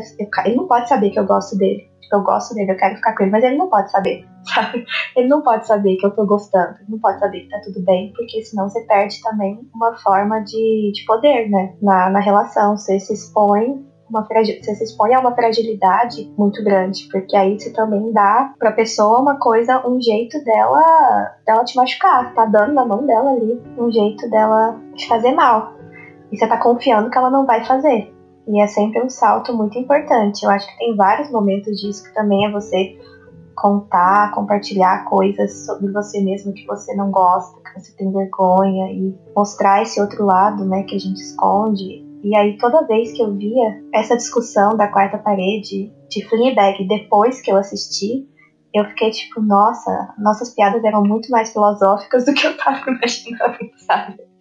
ele 0.45 0.57
não 0.57 0.67
pode 0.67 0.89
saber 0.89 1.11
que 1.11 1.19
eu 1.19 1.27
gosto 1.27 1.57
dele. 1.57 1.89
Tipo, 2.01 2.17
eu 2.17 2.23
gosto 2.23 2.55
dele, 2.55 2.73
eu 2.73 2.77
quero 2.77 2.97
ficar 2.97 3.15
com 3.15 3.23
ele, 3.23 3.33
mas 3.33 3.45
ele 3.45 3.57
não 3.57 3.69
pode 3.69 3.91
saber, 3.91 4.27
sabe? 4.45 4.85
Ele 5.17 5.29
não 5.29 5.43
pode 5.43 5.67
saber 5.67 5.97
que 5.97 6.07
eu 6.07 6.11
tô 6.11 6.27
gostando, 6.27 6.77
ele 6.81 6.91
não 6.91 6.99
pode 6.99 7.19
saber 7.19 7.41
que 7.41 7.49
tá 7.49 7.61
tudo 7.65 7.83
bem, 7.83 8.13
porque 8.15 8.43
senão 8.43 8.69
você 8.69 8.81
perde 8.83 9.21
também 9.23 9.59
uma 9.75 9.97
forma 9.99 10.41
de, 10.41 10.93
de 10.95 11.05
poder, 11.07 11.49
né? 11.49 11.75
Na, 11.83 12.11
na 12.11 12.21
relação. 12.21 12.77
Você 12.77 12.99
se 13.01 13.15
expõe 13.15 13.85
uma 14.09 14.27
você 14.27 14.75
se 14.75 14.85
expõe 14.85 15.15
a 15.15 15.21
uma 15.21 15.35
fragilidade 15.35 16.33
muito 16.37 16.63
grande, 16.63 17.09
porque 17.11 17.37
aí 17.37 17.59
você 17.59 17.73
também 17.73 18.13
dá 18.13 18.53
pra 18.59 18.73
pessoa 18.73 19.21
uma 19.21 19.39
coisa, 19.39 19.87
um 19.87 20.01
jeito 20.01 20.43
dela, 20.45 21.35
dela 21.47 21.65
te 21.65 21.77
machucar, 21.77 22.35
tá 22.35 22.45
dando 22.45 22.75
na 22.75 22.85
mão 22.85 23.07
dela 23.07 23.31
ali, 23.31 23.61
um 23.79 23.91
jeito 23.91 24.29
dela 24.31 24.79
te 24.95 25.09
fazer 25.09 25.33
mal. 25.33 25.73
E 26.35 26.37
você 26.37 26.49
tá 26.49 26.57
confiando 26.57 27.09
que 27.11 27.17
ela 27.17 27.31
não 27.31 27.47
vai 27.47 27.65
fazer. 27.65 28.13
E 28.49 28.61
é 28.61 28.67
sempre 28.67 29.01
um 29.01 29.09
salto 29.09 29.57
muito 29.57 29.79
importante. 29.79 30.43
Eu 30.43 30.51
acho 30.51 30.67
que 30.67 30.79
tem 30.79 30.97
vários 30.97 31.31
momentos 31.31 31.81
disso 31.81 32.03
que 32.03 32.13
também 32.13 32.45
é 32.45 32.51
você 32.51 32.99
contar, 33.55 34.33
compartilhar 34.33 35.05
coisas 35.05 35.65
sobre 35.65 35.93
você 35.93 36.21
mesmo 36.21 36.53
que 36.53 36.67
você 36.67 36.93
não 36.97 37.13
gosta, 37.13 37.57
que 37.63 37.81
você 37.81 37.97
tem 37.97 38.11
vergonha 38.11 38.91
e 38.91 39.17
mostrar 39.35 39.83
esse 39.83 40.01
outro 40.01 40.27
lado, 40.27 40.65
né, 40.65 40.83
que 40.83 40.97
a 40.97 40.99
gente 40.99 41.21
esconde. 41.21 42.05
E 42.25 42.37
aí 42.37 42.59
toda 42.59 42.85
vez 42.85 43.13
que 43.13 43.23
eu 43.23 43.33
via 43.33 43.81
essa 43.95 44.17
discussão 44.17 44.77
da 44.77 44.89
quarta 44.89 45.19
parede 45.19 45.93
de 46.11 46.29
Fleabag 46.29 46.85
depois 46.89 47.41
que 47.41 47.53
eu 47.53 47.57
assisti, 47.57 48.29
eu 48.75 48.85
fiquei 48.87 49.13
tipo, 49.13 49.41
nossa, 49.41 50.13
nossas 50.19 50.53
piadas 50.53 50.83
eram 50.83 51.05
muito 51.05 51.31
mais 51.31 51.53
filosóficas 51.53 52.25
do 52.25 52.35
que 52.35 52.45
eu 52.45 52.57
tava 52.57 52.91
imaginando, 52.91 53.71
sabe? 53.87 54.34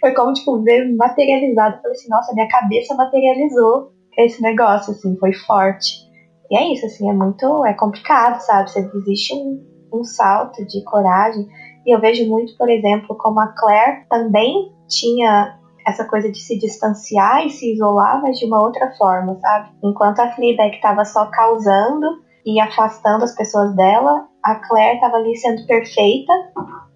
Foi 0.00 0.12
como, 0.14 0.32
tipo, 0.32 0.62
ver 0.62 0.94
materializado. 0.96 1.80
Falei 1.80 1.92
assim, 1.92 2.08
nossa, 2.08 2.34
minha 2.34 2.48
cabeça 2.48 2.94
materializou 2.94 3.92
esse 4.18 4.42
negócio, 4.42 4.92
assim, 4.92 5.16
foi 5.18 5.32
forte. 5.32 6.10
E 6.50 6.56
é 6.56 6.72
isso, 6.72 6.86
assim, 6.86 7.08
é 7.08 7.12
muito, 7.12 7.64
é 7.64 7.72
complicado, 7.72 8.40
sabe? 8.40 8.70
Você 8.70 8.90
existe 8.94 9.34
um, 9.34 9.64
um 9.92 10.04
salto 10.04 10.64
de 10.66 10.82
coragem. 10.84 11.46
E 11.86 11.94
eu 11.94 12.00
vejo 12.00 12.28
muito, 12.28 12.56
por 12.56 12.68
exemplo, 12.68 13.16
como 13.16 13.40
a 13.40 13.48
Claire 13.48 14.06
também 14.08 14.72
tinha 14.88 15.58
essa 15.86 16.04
coisa 16.04 16.30
de 16.30 16.38
se 16.38 16.58
distanciar 16.58 17.46
e 17.46 17.50
se 17.50 17.72
isolar, 17.72 18.22
mas 18.22 18.38
de 18.38 18.46
uma 18.46 18.62
outra 18.62 18.92
forma, 18.96 19.38
sabe? 19.40 19.70
Enquanto 19.82 20.20
a 20.20 20.30
Fleabag 20.30 20.76
estava 20.76 21.04
só 21.04 21.26
causando 21.26 22.06
e 22.46 22.60
afastando 22.60 23.24
as 23.24 23.34
pessoas 23.34 23.74
dela, 23.74 24.26
a 24.42 24.56
Claire 24.56 24.96
estava 24.96 25.16
ali 25.16 25.36
sendo 25.36 25.66
perfeita 25.66 26.32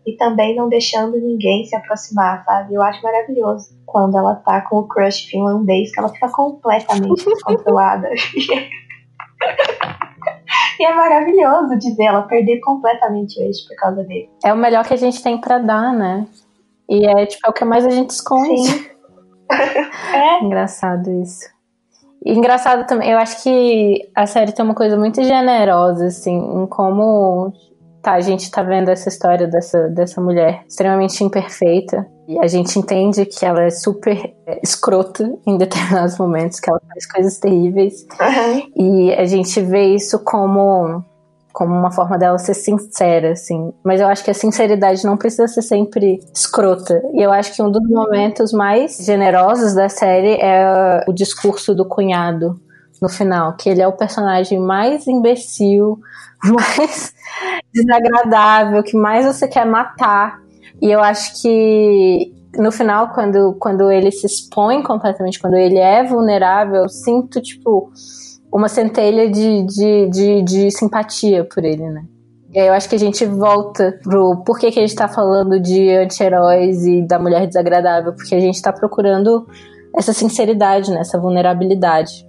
e 0.06 0.16
também 0.16 0.54
não 0.54 0.68
deixando 0.68 1.18
ninguém 1.18 1.64
se 1.64 1.74
aproximar, 1.74 2.44
sabe? 2.44 2.74
Eu 2.74 2.82
acho 2.82 3.02
maravilhoso 3.02 3.76
quando 3.84 4.16
ela 4.16 4.36
tá 4.36 4.60
com 4.60 4.78
o 4.78 4.86
crush 4.86 5.26
finlandês, 5.26 5.92
que 5.92 5.98
ela 5.98 6.08
fica 6.08 6.28
completamente 6.28 7.24
descontrolada. 7.26 8.08
e 10.78 10.84
é 10.84 10.94
maravilhoso 10.94 11.76
de 11.78 11.92
ver 11.96 12.04
ela 12.04 12.22
perder 12.22 12.60
completamente 12.60 13.40
o 13.40 13.42
eixo 13.42 13.66
por 13.66 13.76
causa 13.76 14.04
dele. 14.04 14.30
É 14.44 14.52
o 14.52 14.56
melhor 14.56 14.86
que 14.86 14.94
a 14.94 14.98
gente 14.98 15.20
tem 15.20 15.40
para 15.40 15.58
dar, 15.58 15.92
né? 15.92 16.26
E 16.88 17.04
é 17.04 17.26
tipo 17.26 17.44
é 17.44 17.50
o 17.50 17.52
que 17.52 17.64
mais 17.64 17.84
a 17.84 17.90
gente 17.90 18.10
esconde. 18.10 18.64
Sim. 18.64 18.86
é. 20.14 20.44
Engraçado 20.44 21.10
isso. 21.20 21.56
E 22.24 22.32
engraçado 22.32 22.86
também, 22.86 23.10
eu 23.10 23.18
acho 23.18 23.42
que 23.42 24.08
a 24.14 24.26
série 24.26 24.52
tem 24.52 24.64
uma 24.64 24.74
coisa 24.74 24.96
muito 24.96 25.22
generosa, 25.22 26.06
assim, 26.06 26.36
em 26.36 26.66
como 26.66 27.52
tá, 28.06 28.12
a 28.12 28.20
gente 28.20 28.48
tá 28.52 28.62
vendo 28.62 28.88
essa 28.88 29.08
história 29.08 29.48
dessa, 29.48 29.88
dessa 29.88 30.20
mulher 30.20 30.62
extremamente 30.68 31.24
imperfeita. 31.24 32.06
E 32.28 32.38
a 32.38 32.46
gente 32.46 32.78
entende 32.78 33.26
que 33.26 33.44
ela 33.44 33.64
é 33.64 33.70
super 33.70 34.32
é, 34.46 34.60
escrota 34.62 35.32
em 35.44 35.58
determinados 35.58 36.16
momentos, 36.18 36.60
que 36.60 36.70
ela 36.70 36.80
faz 36.88 37.06
coisas 37.06 37.38
terríveis. 37.38 38.06
Uhum. 38.20 38.72
E 38.76 39.14
a 39.14 39.24
gente 39.24 39.60
vê 39.60 39.94
isso 39.94 40.20
como 40.20 41.04
como 41.52 41.74
uma 41.74 41.90
forma 41.90 42.18
dela 42.18 42.36
ser 42.36 42.52
sincera, 42.52 43.32
assim. 43.32 43.72
Mas 43.82 43.98
eu 43.98 44.06
acho 44.08 44.22
que 44.22 44.30
a 44.30 44.34
sinceridade 44.34 45.02
não 45.06 45.16
precisa 45.16 45.48
ser 45.48 45.62
sempre 45.62 46.20
escrota. 46.34 47.02
E 47.14 47.22
eu 47.22 47.32
acho 47.32 47.54
que 47.54 47.62
um 47.62 47.70
dos 47.70 47.88
momentos 47.88 48.52
mais 48.52 48.98
generosos 48.98 49.72
da 49.72 49.88
série 49.88 50.34
é 50.34 51.02
o 51.08 51.14
discurso 51.14 51.74
do 51.74 51.88
cunhado 51.88 52.60
no 53.00 53.08
final, 53.08 53.56
que 53.56 53.68
ele 53.68 53.82
é 53.82 53.88
o 53.88 53.92
personagem 53.92 54.58
mais 54.58 55.06
imbecil, 55.06 55.98
mais 56.44 57.14
desagradável, 57.72 58.82
que 58.82 58.96
mais 58.96 59.26
você 59.26 59.46
quer 59.48 59.66
matar. 59.66 60.40
E 60.80 60.90
eu 60.90 61.00
acho 61.00 61.40
que 61.40 62.32
no 62.58 62.72
final, 62.72 63.08
quando, 63.10 63.54
quando 63.58 63.90
ele 63.90 64.10
se 64.10 64.26
expõe 64.26 64.82
completamente, 64.82 65.38
quando 65.38 65.56
ele 65.56 65.78
é 65.78 66.04
vulnerável, 66.04 66.82
eu 66.82 66.88
sinto, 66.88 67.40
tipo, 67.40 67.90
uma 68.52 68.68
centelha 68.68 69.30
de, 69.30 69.64
de, 69.66 70.10
de, 70.10 70.42
de 70.42 70.70
simpatia 70.70 71.44
por 71.44 71.64
ele, 71.64 71.88
né? 71.88 72.04
E 72.52 72.58
aí 72.58 72.68
eu 72.68 72.72
acho 72.72 72.88
que 72.88 72.94
a 72.94 72.98
gente 72.98 73.24
volta 73.26 73.98
pro 74.02 74.42
porquê 74.44 74.70
que 74.70 74.78
a 74.78 74.82
gente 74.82 74.94
tá 74.94 75.06
falando 75.06 75.60
de 75.60 75.90
anti-heróis 75.90 76.86
e 76.86 77.02
da 77.02 77.18
mulher 77.18 77.46
desagradável, 77.46 78.14
porque 78.14 78.34
a 78.34 78.40
gente 78.40 78.62
tá 78.62 78.72
procurando 78.72 79.46
essa 79.94 80.12
sinceridade, 80.12 80.90
né? 80.90 81.00
essa 81.00 81.18
vulnerabilidade. 81.18 82.25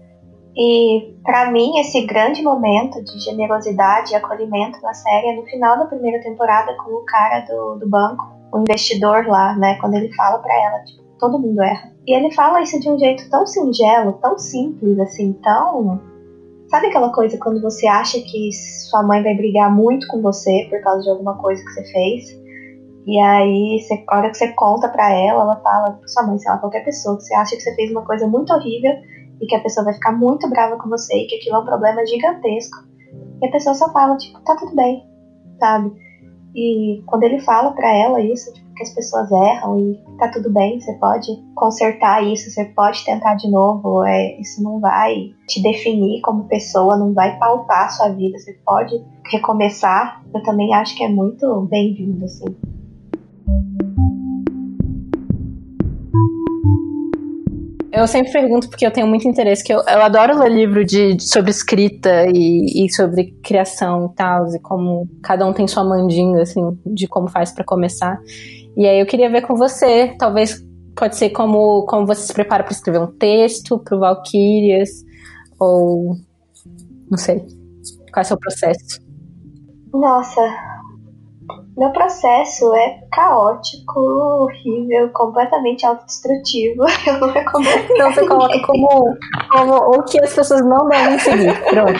E 0.57 1.13
para 1.23 1.51
mim, 1.51 1.77
esse 1.79 2.03
grande 2.07 2.41
momento 2.41 3.03
de 3.03 3.19
generosidade 3.19 4.11
e 4.11 4.15
acolhimento 4.15 4.81
na 4.81 4.91
série 4.91 5.29
é 5.29 5.35
no 5.35 5.45
final 5.45 5.77
da 5.77 5.85
primeira 5.85 6.19
temporada 6.23 6.75
com 6.77 6.91
o 6.93 7.05
cara 7.05 7.41
do, 7.41 7.75
do 7.75 7.87
banco, 7.87 8.25
o 8.51 8.61
investidor 8.61 9.27
lá, 9.27 9.55
né? 9.55 9.77
Quando 9.79 9.93
ele 9.93 10.11
fala 10.15 10.39
para 10.39 10.55
ela, 10.55 10.83
tipo, 10.83 11.03
todo 11.19 11.37
mundo 11.37 11.61
erra. 11.61 11.91
E 12.07 12.15
ele 12.15 12.31
fala 12.31 12.61
isso 12.63 12.79
de 12.79 12.89
um 12.89 12.97
jeito 12.97 13.29
tão 13.29 13.45
singelo, 13.45 14.13
tão 14.13 14.39
simples, 14.39 14.97
assim, 14.99 15.33
tão. 15.43 16.01
Sabe 16.71 16.87
aquela 16.87 17.13
coisa 17.13 17.37
quando 17.37 17.61
você 17.61 17.85
acha 17.85 18.19
que 18.19 18.49
sua 18.89 19.03
mãe 19.03 19.21
vai 19.21 19.35
brigar 19.35 19.73
muito 19.73 20.07
com 20.07 20.23
você 20.23 20.65
por 20.71 20.81
causa 20.81 21.03
de 21.03 21.09
alguma 21.11 21.37
coisa 21.37 21.63
que 21.63 21.71
você 21.71 21.83
fez? 21.91 22.47
E 23.05 23.19
aí, 23.19 23.79
você, 23.79 24.03
a 24.07 24.17
hora 24.17 24.29
que 24.31 24.37
você 24.37 24.47
conta 24.53 24.89
pra 24.89 25.11
ela, 25.13 25.43
ela 25.43 25.55
fala 25.61 25.99
sua 26.07 26.23
mãe, 26.23 26.39
sei 26.39 26.51
lá, 26.51 26.57
qualquer 26.57 26.83
pessoa, 26.83 27.15
que 27.15 27.23
você 27.23 27.35
acha 27.35 27.55
que 27.55 27.61
você 27.61 27.75
fez 27.75 27.91
uma 27.91 28.03
coisa 28.03 28.27
muito 28.27 28.51
horrível 28.51 28.91
e 29.41 29.45
que 29.45 29.55
a 29.55 29.61
pessoa 29.61 29.85
vai 29.85 29.93
ficar 29.93 30.11
muito 30.11 30.49
brava 30.49 30.77
com 30.77 30.89
você 30.89 31.15
e 31.15 31.27
que 31.27 31.35
aquilo 31.35 31.55
é 31.55 31.59
um 31.59 31.65
problema 31.65 32.05
gigantesco. 32.05 32.85
E 33.41 33.47
a 33.47 33.51
pessoa 33.51 33.75
só 33.75 33.91
fala, 33.91 34.17
tipo, 34.17 34.39
tá 34.41 34.55
tudo 34.55 34.75
bem, 34.75 35.05
sabe? 35.59 35.91
E 36.55 37.03
quando 37.05 37.23
ele 37.23 37.39
fala 37.39 37.71
para 37.71 37.95
ela 37.95 38.19
isso, 38.21 38.51
tipo, 38.53 38.67
que 38.73 38.83
as 38.83 38.93
pessoas 38.93 39.31
erram 39.31 39.79
e 39.79 39.99
tá 40.17 40.27
tudo 40.29 40.51
bem, 40.51 40.79
você 40.79 40.93
pode 40.93 41.27
consertar 41.55 42.23
isso, 42.23 42.49
você 42.49 42.65
pode 42.65 43.03
tentar 43.03 43.35
de 43.35 43.49
novo, 43.49 44.03
é, 44.05 44.39
isso 44.39 44.61
não 44.63 44.79
vai 44.79 45.31
te 45.47 45.61
definir 45.61 46.21
como 46.21 46.47
pessoa, 46.47 46.97
não 46.97 47.13
vai 47.13 47.37
pautar 47.37 47.85
a 47.85 47.89
sua 47.89 48.09
vida, 48.09 48.37
você 48.37 48.53
pode 48.65 49.03
recomeçar. 49.31 50.23
Eu 50.33 50.41
também 50.43 50.73
acho 50.73 50.95
que 50.95 51.03
é 51.03 51.09
muito 51.09 51.61
bem-vindo, 51.69 52.25
assim. 52.25 52.45
Eu 57.91 58.05
sempre 58.05 58.31
pergunto 58.31 58.69
porque 58.69 58.85
eu 58.85 58.91
tenho 58.91 59.07
muito 59.07 59.27
interesse, 59.27 59.63
que 59.63 59.73
eu, 59.73 59.79
eu 59.79 60.01
adoro 60.01 60.37
ler 60.37 60.51
livro 60.51 60.83
de, 60.83 61.15
de 61.15 61.23
sobre 61.23 61.51
escrita 61.51 62.25
e, 62.27 62.85
e, 62.85 62.93
sobre 62.93 63.31
criação 63.41 64.09
e 64.11 64.15
tal, 64.15 64.47
e 64.53 64.59
como 64.59 65.07
cada 65.23 65.45
um 65.45 65.53
tem 65.53 65.67
sua 65.67 65.83
mandinga, 65.83 66.41
assim, 66.41 66.77
de 66.85 67.07
como 67.07 67.29
faz 67.29 67.51
para 67.51 67.63
começar. 67.63 68.19
E 68.75 68.85
aí 68.85 68.99
eu 68.99 69.05
queria 69.05 69.29
ver 69.29 69.41
com 69.41 69.55
você, 69.55 70.13
talvez 70.19 70.61
pode 70.95 71.15
ser 71.15 71.29
como, 71.29 71.85
como 71.85 72.05
você 72.05 72.21
se 72.21 72.33
prepara 72.33 72.63
para 72.63 72.73
escrever 72.73 72.99
um 72.99 73.07
texto 73.07 73.79
para 73.79 73.95
o 73.95 73.99
Valkyrias, 73.99 74.89
ou 75.57 76.17
não 77.09 77.17
sei, 77.17 77.39
qual 78.11 78.21
é 78.21 78.21
o 78.21 78.25
seu 78.25 78.37
processo? 78.37 78.99
Nossa, 79.93 80.41
meu 81.77 81.91
processo 81.91 82.73
é 82.73 82.99
caótico, 83.11 83.99
horrível, 83.99 85.09
completamente 85.13 85.85
autodestrutivo. 85.85 86.83
Eu 87.05 87.19
não 87.19 87.31
recomendo. 87.31 87.91
Então 87.91 88.11
você 88.11 88.27
coloca 88.27 88.59
como, 88.65 89.17
como 89.51 89.75
o 89.75 90.03
que 90.03 90.19
as 90.21 90.33
pessoas 90.33 90.65
não 90.65 90.87
devem 90.89 91.19
seguir. 91.19 91.63
Pronto. 91.65 91.99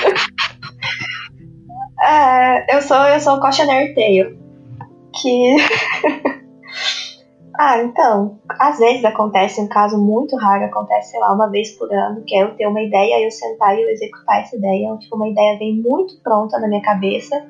É, 2.00 2.76
eu 2.76 2.82
sou 2.82 2.98
eu 3.08 3.20
sou 3.20 3.36
o 3.36 3.40
cautionary 3.40 3.94
tale. 3.96 4.38
Que. 5.20 5.56
ah, 7.58 7.82
então. 7.84 8.40
Às 8.60 8.80
vezes 8.80 9.06
acontece, 9.06 9.62
um 9.62 9.68
caso 9.68 9.98
muito 9.98 10.36
raro, 10.38 10.66
acontece, 10.66 11.12
sei 11.12 11.20
lá, 11.20 11.34
uma 11.34 11.50
vez 11.50 11.72
por 11.78 11.92
ano, 11.94 12.24
que 12.26 12.36
é 12.36 12.44
eu 12.44 12.56
ter 12.56 12.68
uma 12.68 12.82
ideia 12.82 13.20
e 13.20 13.26
eu 13.26 13.32
sentar 13.32 13.78
e 13.78 13.82
eu 13.84 13.90
executar 13.90 14.42
essa 14.42 14.56
ideia. 14.56 14.96
Tipo, 14.98 15.16
uma 15.16 15.28
ideia 15.28 15.58
vem 15.58 15.82
muito 15.82 16.20
pronta 16.24 16.60
na 16.60 16.68
minha 16.68 16.82
cabeça 16.82 17.44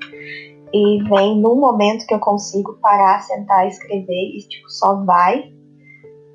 e 0.74 1.04
vem 1.04 1.40
num 1.40 1.56
momento 1.56 2.06
que 2.06 2.14
eu 2.14 2.20
consigo 2.20 2.78
parar, 2.82 3.22
sentar 3.22 3.68
escrever 3.68 4.36
e 4.36 4.40
tipo 4.48 4.70
só 4.70 5.04
vai. 5.04 5.52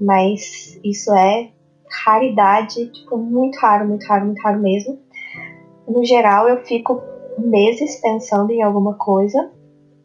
Mas 0.00 0.80
isso 0.82 1.14
é 1.14 1.50
raridade, 2.04 2.90
tipo 2.90 3.16
muito 3.16 3.58
raro, 3.58 3.86
muito 3.86 4.06
raro, 4.06 4.26
muito 4.26 4.42
raro 4.42 4.60
mesmo. 4.60 4.98
No 5.86 6.04
geral, 6.04 6.48
eu 6.48 6.64
fico 6.64 7.00
meses 7.38 8.00
pensando 8.00 8.50
em 8.50 8.62
alguma 8.62 8.94
coisa 8.94 9.50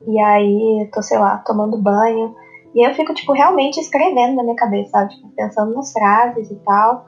e 0.05 0.19
aí 0.19 0.83
eu 0.83 0.91
tô, 0.91 1.01
sei 1.01 1.17
lá, 1.17 1.37
tomando 1.45 1.81
banho 1.81 2.35
e 2.75 2.87
eu 2.87 2.93
fico 2.93 3.13
tipo 3.13 3.33
realmente 3.33 3.79
escrevendo 3.79 4.35
na 4.35 4.43
minha 4.43 4.55
cabeça, 4.55 4.91
sabe? 4.91 5.15
Tipo, 5.15 5.29
pensando 5.35 5.73
nas 5.73 5.91
frases 5.91 6.51
e 6.51 6.55
tal. 6.57 7.05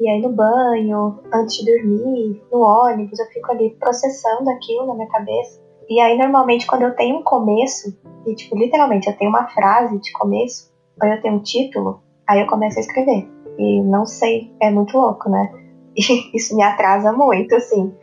E 0.00 0.08
aí 0.08 0.20
no 0.20 0.32
banho, 0.32 1.20
antes 1.32 1.56
de 1.58 1.66
dormir, 1.66 2.42
no 2.50 2.60
ônibus, 2.60 3.18
eu 3.18 3.26
fico 3.26 3.52
ali 3.52 3.70
processando 3.78 4.50
aquilo 4.50 4.86
na 4.86 4.94
minha 4.94 5.08
cabeça. 5.08 5.63
E 5.88 6.00
aí, 6.00 6.16
normalmente, 6.16 6.66
quando 6.66 6.82
eu 6.82 6.94
tenho 6.94 7.18
um 7.18 7.22
começo, 7.22 7.96
e 8.26 8.34
tipo, 8.34 8.56
literalmente, 8.56 9.08
eu 9.08 9.16
tenho 9.16 9.30
uma 9.30 9.48
frase 9.48 9.98
de 10.00 10.12
começo, 10.12 10.72
ou 11.00 11.08
eu 11.08 11.20
tenho 11.20 11.34
um 11.34 11.42
título, 11.42 12.00
aí 12.26 12.40
eu 12.40 12.46
começo 12.46 12.78
a 12.78 12.80
escrever. 12.80 13.28
E 13.58 13.80
não 13.82 14.06
sei, 14.06 14.52
é 14.60 14.70
muito 14.70 14.96
louco, 14.96 15.28
né? 15.28 15.52
E 15.96 16.36
isso 16.36 16.56
me 16.56 16.62
atrasa 16.62 17.12
muito, 17.12 17.54
assim. 17.54 17.94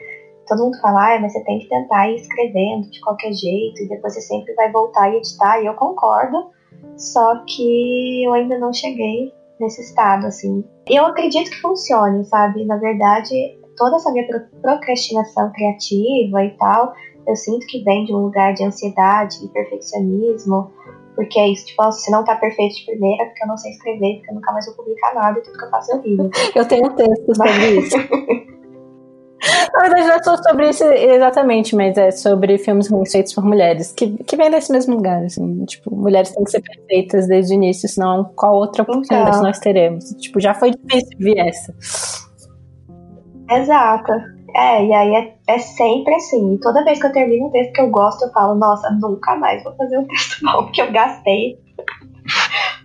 Todo 0.47 0.63
mundo 0.63 0.79
fala, 0.81 1.15
ah, 1.15 1.19
mas 1.19 1.33
você 1.33 1.43
tem 1.43 1.59
que 1.59 1.67
tentar 1.67 2.09
ir 2.09 2.15
escrevendo 2.15 2.89
de 2.89 3.01
qualquer 3.01 3.33
jeito, 3.33 3.83
e 3.83 3.89
depois 3.89 4.13
você 4.13 4.21
sempre 4.21 4.53
vai 4.53 4.71
voltar 4.71 5.09
e 5.11 5.17
editar, 5.17 5.61
e 5.61 5.65
eu 5.65 5.73
concordo, 5.73 6.51
só 6.97 7.43
que 7.45 8.23
eu 8.23 8.33
ainda 8.33 8.57
não 8.57 8.71
cheguei 8.71 9.31
nesse 9.59 9.81
estado, 9.81 10.27
assim. 10.27 10.63
Eu 10.89 11.05
acredito 11.05 11.51
que 11.51 11.61
funcione, 11.61 12.23
sabe? 12.25 12.65
Na 12.65 12.77
verdade, 12.77 13.59
toda 13.77 13.95
essa 13.95 14.11
minha 14.11 14.27
procrastinação 14.61 15.51
criativa 15.51 16.43
e 16.43 16.57
tal, 16.57 16.93
eu 17.27 17.35
sinto 17.35 17.65
que 17.67 17.83
vem 17.83 18.05
de 18.05 18.13
um 18.13 18.19
lugar 18.19 18.53
de 18.53 18.63
ansiedade 18.63 19.37
e 19.43 19.47
perfeccionismo, 19.49 20.71
porque 21.15 21.39
é 21.39 21.49
isso, 21.49 21.65
tipo, 21.65 21.91
se 21.91 22.11
não 22.11 22.23
tá 22.23 22.35
perfeito 22.35 22.75
de 22.75 22.85
primeira, 22.85 23.25
porque 23.25 23.43
eu 23.43 23.47
não 23.47 23.57
sei 23.57 23.71
escrever, 23.71 24.17
porque 24.17 24.31
eu 24.31 24.35
nunca 24.35 24.51
mais 24.51 24.65
vou 24.65 24.75
publicar 24.75 25.13
nada 25.13 25.39
e 25.39 25.41
tudo 25.41 25.57
que 25.57 25.65
eu 25.65 25.69
faço 25.69 25.91
é 25.91 25.95
horrível. 25.95 26.29
eu 26.55 26.67
tenho 26.67 26.87
um 26.87 26.95
texto 26.95 27.35
sobre 27.35 27.79
isso. 27.79 27.97
Na 29.73 29.79
verdade, 29.79 30.07
não 30.07 30.15
é 30.15 30.23
só 30.23 30.37
sobre 30.37 30.69
isso 30.69 30.83
exatamente, 30.83 31.75
mas 31.75 31.97
é 31.97 32.11
sobre 32.11 32.57
filmes 32.59 32.89
ruins 32.89 33.11
feitos 33.11 33.33
por 33.33 33.43
mulheres, 33.43 33.91
que, 33.91 34.23
que 34.23 34.35
vem 34.35 34.51
desse 34.51 34.71
mesmo 34.71 34.95
lugar, 34.95 35.23
assim, 35.23 35.65
tipo, 35.65 35.95
mulheres 35.95 36.31
têm 36.31 36.43
que 36.43 36.51
ser 36.51 36.61
perfeitas 36.61 37.27
desde 37.27 37.53
o 37.53 37.55
início, 37.55 37.89
senão 37.89 38.31
qual 38.35 38.53
outra 38.53 38.83
oportunidade 38.83 39.29
então. 39.29 39.43
nós 39.43 39.59
teremos? 39.59 40.05
Tipo, 40.19 40.39
já 40.39 40.53
foi 40.53 40.71
difícil 40.71 41.17
vir 41.17 41.39
essa. 41.39 41.73
Exato. 43.49 44.11
É, 44.55 44.85
e 44.85 44.93
aí 44.93 45.15
é, 45.15 45.35
é, 45.47 45.59
sempre 45.59 46.15
assim. 46.15 46.55
E 46.55 46.59
toda 46.59 46.83
vez 46.83 46.99
que 46.99 47.07
eu 47.07 47.11
termino 47.11 47.47
um 47.47 47.51
texto 47.51 47.73
que 47.73 47.81
eu 47.81 47.89
gosto, 47.89 48.25
eu 48.25 48.31
falo, 48.31 48.55
nossa, 48.55 48.89
nunca 49.01 49.35
mais 49.35 49.63
vou 49.63 49.73
fazer 49.75 49.97
um 49.97 50.05
texto 50.07 50.43
bom, 50.43 50.63
porque 50.63 50.81
eu 50.81 50.91
gastei 50.91 51.59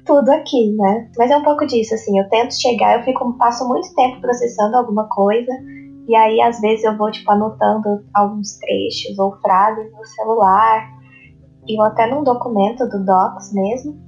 tudo 0.04 0.30
aqui, 0.30 0.70
né? 0.76 1.10
Mas 1.18 1.30
é 1.30 1.36
um 1.36 1.42
pouco 1.42 1.66
disso, 1.66 1.94
assim, 1.94 2.18
eu 2.18 2.28
tento 2.28 2.54
chegar, 2.54 2.98
eu 2.98 3.04
fico, 3.04 3.36
passo 3.36 3.66
muito 3.66 3.92
tempo 3.94 4.20
processando 4.20 4.76
alguma 4.76 5.08
coisa, 5.08 5.52
e 6.08 6.14
aí 6.14 6.40
às 6.40 6.60
vezes 6.60 6.84
eu 6.84 6.96
vou, 6.96 7.10
tipo, 7.10 7.30
anotando 7.30 8.04
alguns 8.14 8.56
trechos 8.58 9.18
ou 9.18 9.36
frases 9.40 9.92
no 9.92 10.04
celular, 10.06 10.88
e 11.66 11.80
até 11.82 12.06
num 12.06 12.22
documento 12.22 12.88
do 12.88 13.04
Docs 13.04 13.52
mesmo. 13.52 14.00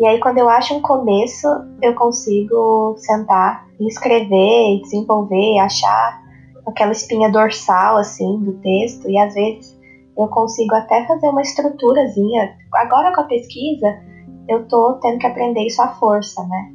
E 0.00 0.06
aí 0.06 0.18
quando 0.18 0.38
eu 0.38 0.48
acho 0.48 0.74
um 0.74 0.82
começo, 0.82 1.46
eu 1.80 1.94
consigo 1.94 2.96
sentar 2.98 3.64
e 3.78 3.86
escrever, 3.86 4.80
desenvolver, 4.82 5.60
achar 5.60 6.23
aquela 6.66 6.92
espinha 6.92 7.30
dorsal 7.30 7.96
assim 7.96 8.40
do 8.40 8.54
texto 8.60 9.08
e 9.08 9.18
às 9.18 9.34
vezes 9.34 9.78
eu 10.16 10.28
consigo 10.28 10.74
até 10.74 11.06
fazer 11.06 11.28
uma 11.28 11.42
estruturazinha. 11.42 12.56
Agora 12.72 13.12
com 13.14 13.22
a 13.22 13.24
pesquisa, 13.24 14.00
eu 14.48 14.66
tô 14.68 14.94
tendo 15.00 15.18
que 15.18 15.26
aprender 15.26 15.66
isso 15.66 15.82
à 15.82 15.88
força, 15.88 16.42
né? 16.44 16.72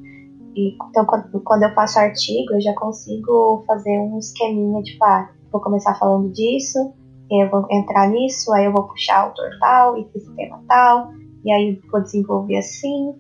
E, 0.56 0.76
então, 0.90 1.06
quando 1.44 1.64
eu 1.64 1.74
faço 1.74 2.00
artigo, 2.00 2.54
eu 2.54 2.62
já 2.62 2.74
consigo 2.74 3.64
fazer 3.66 3.98
um 4.00 4.18
esqueminha 4.18 4.82
tipo, 4.82 5.04
ah, 5.06 5.30
vou 5.52 5.62
começar 5.62 5.96
falando 5.96 6.32
disso, 6.34 6.94
eu 7.32 7.50
vou 7.50 7.66
entrar 7.72 8.10
nisso, 8.10 8.52
aí 8.54 8.66
eu 8.66 8.74
vou 8.74 8.84
puxar 8.84 9.22
autor 9.22 9.50
tal, 9.62 9.98
e 9.98 10.10
esse 10.16 10.36
tema 10.36 10.62
tal, 10.68 11.12
e 11.46 11.52
aí 11.52 11.80
vou 11.90 12.02
desenvolver 12.02 12.58
assim, 12.58 13.14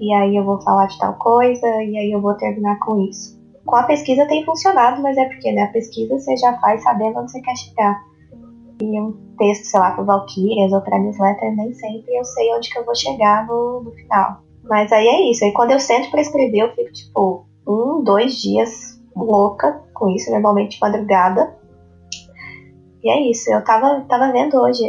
e 0.00 0.12
aí 0.12 0.36
eu 0.36 0.44
vou 0.44 0.60
falar 0.60 0.86
de 0.86 0.98
tal 0.98 1.14
coisa, 1.14 1.66
e 1.82 1.96
aí 1.96 2.10
eu 2.12 2.20
vou 2.20 2.34
terminar 2.34 2.78
com 2.80 3.00
isso 3.00 3.41
com 3.64 3.76
a 3.76 3.84
pesquisa 3.84 4.26
tem 4.26 4.44
funcionado, 4.44 5.00
mas 5.02 5.16
é 5.16 5.24
porque 5.26 5.52
né, 5.52 5.62
a 5.62 5.72
pesquisa 5.72 6.18
você 6.18 6.36
já 6.36 6.58
faz 6.58 6.82
sabendo 6.82 7.18
onde 7.18 7.30
você 7.30 7.40
quer 7.40 7.56
chegar. 7.56 8.02
E 8.80 9.00
um 9.00 9.12
texto, 9.38 9.64
sei 9.64 9.80
lá, 9.80 9.92
para 9.92 10.02
Valkyrias 10.02 10.72
ou 10.72 10.80
para 10.80 10.98
newsletter, 10.98 11.54
nem 11.54 11.72
sempre 11.72 12.16
eu 12.16 12.24
sei 12.24 12.52
onde 12.54 12.70
que 12.70 12.78
eu 12.78 12.84
vou 12.84 12.94
chegar 12.94 13.46
no, 13.46 13.82
no 13.82 13.92
final. 13.92 14.42
Mas 14.64 14.90
aí 14.92 15.06
é 15.06 15.30
isso. 15.30 15.44
Aí 15.44 15.52
quando 15.52 15.70
eu 15.70 15.80
sento 15.80 16.10
para 16.10 16.20
escrever, 16.20 16.58
eu 16.58 16.74
fico 16.74 16.92
tipo 16.92 17.46
um, 17.66 18.02
dois 18.02 18.40
dias 18.40 19.00
louca 19.14 19.82
com 19.94 20.08
isso, 20.10 20.30
normalmente 20.30 20.80
madrugada. 20.80 21.56
E 23.02 23.10
é 23.10 23.30
isso. 23.30 23.52
Eu 23.52 23.62
tava, 23.64 24.00
tava 24.08 24.32
vendo 24.32 24.56
hoje, 24.56 24.82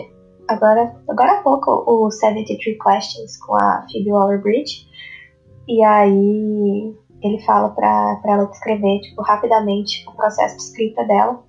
agora, 0.47 0.95
agora 1.07 1.33
há 1.33 1.41
pouco, 1.41 1.83
o 1.87 2.09
73 2.09 2.77
Questions 2.77 3.37
com 3.37 3.55
a 3.55 3.85
Phoebe 3.91 4.11
Waller-Bridge. 4.11 4.87
E 5.67 5.83
aí 5.83 6.95
ele 7.23 7.39
fala 7.43 7.69
para 7.69 8.19
ela 8.25 8.45
descrever, 8.45 8.99
tipo, 8.99 9.21
rapidamente 9.21 10.03
o 10.07 10.11
processo 10.13 10.57
de 10.57 10.63
escrita 10.63 11.03
dela. 11.05 11.41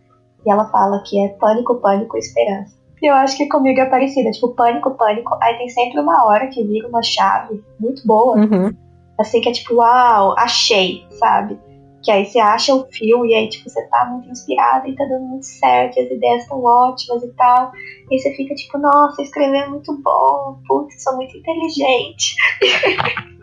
E 0.47 0.51
ela 0.51 0.71
fala 0.71 1.03
que 1.05 1.19
é 1.25 1.29
pânico, 1.29 1.77
pânico, 1.77 2.17
esperança. 2.17 2.75
E 3.03 3.07
eu 3.07 3.15
acho 3.15 3.37
que 3.37 3.49
comigo 3.49 3.81
é 3.81 3.87
parecida, 3.87 4.31
tipo, 4.31 4.55
pânico, 4.55 4.93
pânico. 4.93 5.37
Aí 5.43 5.57
tem 5.59 5.69
sempre 5.69 6.01
uma 6.01 6.25
hora 6.27 6.47
que 6.47 6.63
vira 6.63 6.89
uma 6.89 7.03
chave 7.03 7.63
muito 7.81 8.07
boa. 8.07 8.37
Uhum. 8.37 8.75
Assim, 9.19 9.41
que 9.41 9.49
é 9.49 9.53
tipo, 9.53 9.75
uau, 9.75 10.35
achei, 10.39 11.07
sabe? 11.19 11.59
Que 12.03 12.11
aí 12.11 12.27
você 12.27 12.39
acha 12.39 12.75
o 12.75 12.87
fio 12.91 13.25
e 13.25 13.35
aí, 13.35 13.49
tipo, 13.49 13.69
você 13.69 13.83
tá 13.89 14.05
muito 14.07 14.29
inspirada 14.29 14.87
e 14.89 14.95
tá 14.95 15.05
dando 15.05 15.25
muito 15.25 15.47
certo, 15.47 15.97
e 15.97 16.01
as 16.01 16.11
ideias 16.11 16.43
estão 16.43 16.63
ótimas 16.63 17.23
e 17.23 17.33
tal. 17.33 17.73
E 18.11 18.19
você 18.19 18.31
fica 18.35 18.55
tipo, 18.55 18.79
nossa, 18.79 19.23
escrever 19.23 19.59
é 19.59 19.69
muito 19.69 19.97
bom, 20.03 20.59
putz, 20.67 21.03
sou 21.03 21.17
muito 21.17 21.37
inteligente. 21.37 22.37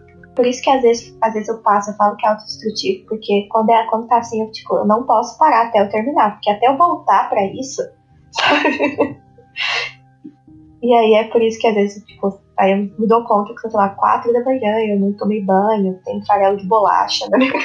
Por 0.42 0.48
isso 0.48 0.64
que 0.64 0.72
às 0.72 0.82
vezes, 0.82 1.16
às 1.22 1.34
vezes 1.36 1.50
eu 1.50 1.62
passo, 1.62 1.92
eu 1.92 1.96
falo 1.98 2.16
que 2.16 2.26
é 2.26 2.30
autodestrutivo, 2.32 3.06
porque 3.08 3.48
quando, 3.52 3.70
é, 3.70 3.86
quando 3.86 4.08
tá 4.08 4.18
assim, 4.18 4.42
eu, 4.42 4.52
tipo, 4.52 4.76
eu 4.76 4.88
não 4.88 5.04
posso 5.04 5.38
parar 5.38 5.68
até 5.68 5.80
eu 5.80 5.88
terminar, 5.88 6.32
porque 6.32 6.50
até 6.50 6.66
eu 6.66 6.76
voltar 6.76 7.30
para 7.30 7.46
isso, 7.46 7.84
sabe? 8.32 9.22
E 10.82 10.96
aí 10.96 11.14
é 11.14 11.26
por 11.26 11.44
isso 11.44 11.60
que 11.60 11.68
às 11.68 11.76
vezes, 11.76 12.04
tipo, 12.06 12.42
aí 12.58 12.72
eu 12.72 12.78
me 12.78 13.08
dou 13.08 13.24
conta 13.24 13.54
que, 13.54 13.70
sei 13.70 13.70
lá, 13.72 13.90
quatro 13.90 14.34
da 14.34 14.44
manhã, 14.44 14.80
eu 14.80 15.00
não 15.00 15.14
tomei 15.14 15.46
banho, 15.46 16.02
tem 16.04 16.26
farelo 16.26 16.58
de 16.58 16.68
bolacha 16.68 17.30
na 17.30 17.38
minha 17.38 17.54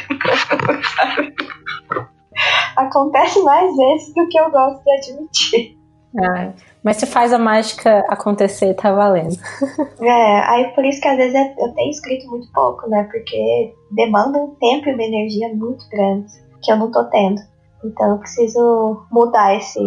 Acontece 2.76 3.42
mais 3.42 3.74
vezes 3.74 4.12
do 4.14 4.28
que 4.28 4.38
eu 4.38 4.50
gosto 4.50 4.84
de 4.84 4.90
admitir. 4.90 5.78
Ah, 6.18 6.52
mas 6.82 6.96
se 6.96 7.06
faz 7.06 7.32
a 7.32 7.38
mágica 7.38 8.04
acontecer, 8.08 8.74
tá 8.74 8.92
valendo. 8.92 9.36
É, 10.00 10.40
aí 10.50 10.68
por 10.74 10.84
isso 10.84 11.00
que 11.00 11.08
às 11.08 11.16
vezes 11.16 11.34
é, 11.34 11.54
eu 11.58 11.72
tenho 11.74 11.90
escrito 11.90 12.28
muito 12.28 12.50
pouco, 12.52 12.88
né? 12.88 13.08
Porque 13.10 13.74
demanda 13.90 14.38
um 14.38 14.54
tempo 14.54 14.88
e 14.88 14.94
uma 14.94 15.02
energia 15.02 15.48
muito 15.54 15.88
grande 15.88 16.32
que 16.62 16.70
eu 16.70 16.76
não 16.76 16.90
tô 16.90 17.04
tendo. 17.04 17.40
Então 17.84 18.12
eu 18.12 18.18
preciso 18.18 19.06
mudar 19.10 19.56
esse, 19.56 19.80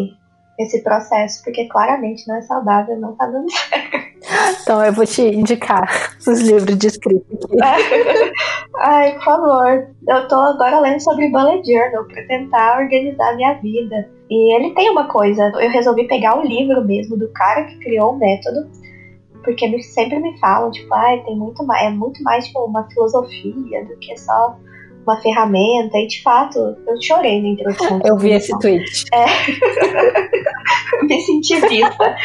esse 0.60 0.84
processo, 0.84 1.41
porque 1.43 1.68
claramente 1.70 2.28
não 2.28 2.36
é 2.36 2.41
saudável, 2.41 2.99
não 2.99 3.16
tá 3.16 3.26
dando 3.26 3.49
certo. 3.49 4.10
Então 4.62 4.84
eu 4.84 4.91
vou 4.91 5.05
te 5.05 5.22
indicar 5.22 5.88
os 6.20 6.39
livros 6.41 6.78
de 6.78 6.88
escrita 6.88 7.26
aqui. 7.34 8.34
Ai, 8.78 9.14
por 9.14 9.24
favor. 9.24 9.88
Eu 10.07 10.28
tô 10.28 10.36
agora 10.36 10.80
lendo 10.82 11.01
sobre 11.01 11.30
bullet 11.30 11.66
journal 11.66 12.05
para 12.05 12.28
tentar 12.28 12.80
organizar 12.80 13.36
minha 13.38 13.53
vida. 13.55 14.10
E 14.30 14.55
ele 14.55 14.74
tem 14.76 14.89
uma 14.89 15.07
coisa, 15.07 15.51
eu 15.60 15.70
resolvi 15.72 16.07
pegar 16.07 16.38
o 16.38 16.45
livro 16.45 16.86
mesmo 16.86 17.18
do 17.18 17.30
cara 17.30 17.64
que 17.64 17.80
criou 17.80 18.14
o 18.14 18.20
método, 18.20 18.70
porque 19.43 19.82
sempre 19.82 20.20
me 20.20 20.38
falam, 20.39 20.70
tipo, 20.70 20.93
ai, 20.93 21.24
tem 21.24 21.36
muito 21.36 21.66
mais, 21.66 21.88
é 21.88 21.89
muito 21.89 22.22
mais 22.22 22.45
tipo 22.45 22.60
uma 22.66 22.88
filosofia 22.89 23.86
do 23.86 23.97
que 23.97 24.16
só 24.18 24.55
uma 25.10 25.22
ferramenta. 25.22 25.97
E 25.97 26.07
de 26.07 26.22
fato, 26.22 26.60
eu 26.60 27.01
chorei 27.01 27.41
na 27.41 27.49
introdução. 27.49 27.99
Eu 28.05 28.18
vi 28.18 28.32
esse 28.32 28.57
tweet. 28.60 29.05
É. 29.14 29.26
me 31.05 31.22
senti 31.22 31.55
vista. 31.68 32.16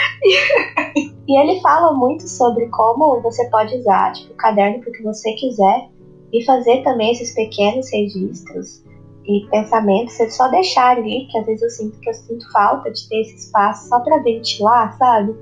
e 1.27 1.41
ele 1.41 1.61
fala 1.61 1.93
muito 1.95 2.29
sobre 2.29 2.69
como 2.69 3.21
você 3.23 3.49
pode 3.51 3.77
usar 3.77 4.13
tipo, 4.13 4.33
o 4.33 4.37
caderno 4.37 4.81
para 4.81 4.91
o 4.91 4.93
que 4.93 5.03
você 5.03 5.33
quiser 5.33 5.89
e 6.33 6.45
fazer 6.45 6.83
também 6.83 7.13
esses 7.13 7.35
pequenos 7.35 7.91
registros 7.93 8.85
e 9.27 9.47
pensamentos, 9.51 10.15
você 10.15 10.29
só 10.31 10.49
deixar 10.49 10.99
ali, 10.99 11.27
que 11.31 11.39
às 11.39 11.47
vezes 11.47 11.63
eu 11.63 11.71
sinto 11.71 11.99
que 11.99 12.11
eu 12.11 12.15
sinto 12.15 12.53
falta 12.53 12.91
de 12.91 13.09
ter 13.09 13.21
esse 13.23 13.37
espaço 13.37 13.89
só 13.89 14.01
para 14.01 14.19
ventilar, 14.19 14.93
sabe? 14.99 15.35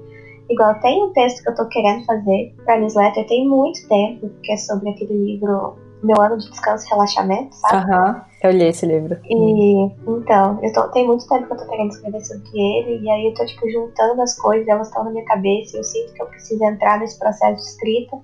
Igual 0.48 0.78
tem 0.80 1.02
um 1.02 1.12
texto 1.12 1.42
que 1.42 1.50
eu 1.50 1.54
tô 1.54 1.66
querendo 1.68 2.04
fazer 2.04 2.54
pra 2.64 2.78
newsletter 2.78 3.26
tem 3.26 3.48
muito 3.48 3.88
tempo, 3.88 4.30
que 4.42 4.52
é 4.52 4.56
sobre 4.56 4.90
aquele 4.90 5.14
livro 5.14 5.76
Meu 6.02 6.20
Ano 6.20 6.38
de 6.38 6.50
Descanso 6.50 6.86
e 6.86 6.90
Relaxamento, 6.90 7.54
sabe? 7.54 7.76
Aham, 7.76 8.12
uhum, 8.12 8.20
eu 8.42 8.50
li 8.50 8.64
esse 8.64 8.86
livro. 8.86 9.18
E 9.24 9.84
então, 10.06 10.58
eu 10.62 10.72
tô, 10.72 10.88
tem 10.88 11.06
muito 11.06 11.26
tempo 11.28 11.46
que 11.46 11.52
eu 11.52 11.56
tô 11.56 11.66
querendo 11.66 11.90
escrever 11.90 12.20
sobre 12.24 12.48
ele, 12.52 13.04
e 13.04 13.10
aí 13.10 13.26
eu 13.26 13.34
tô 13.34 13.46
tipo 13.46 13.70
juntando 13.70 14.20
as 14.22 14.38
coisas, 14.38 14.66
elas 14.66 14.88
estão 14.88 15.04
na 15.04 15.10
minha 15.10 15.24
cabeça, 15.24 15.76
e 15.76 15.80
eu 15.80 15.84
sinto 15.84 16.12
que 16.12 16.22
eu 16.22 16.26
preciso 16.26 16.64
entrar 16.64 16.98
nesse 16.98 17.18
processo 17.18 17.56
de 17.56 17.68
escrita 17.68 18.18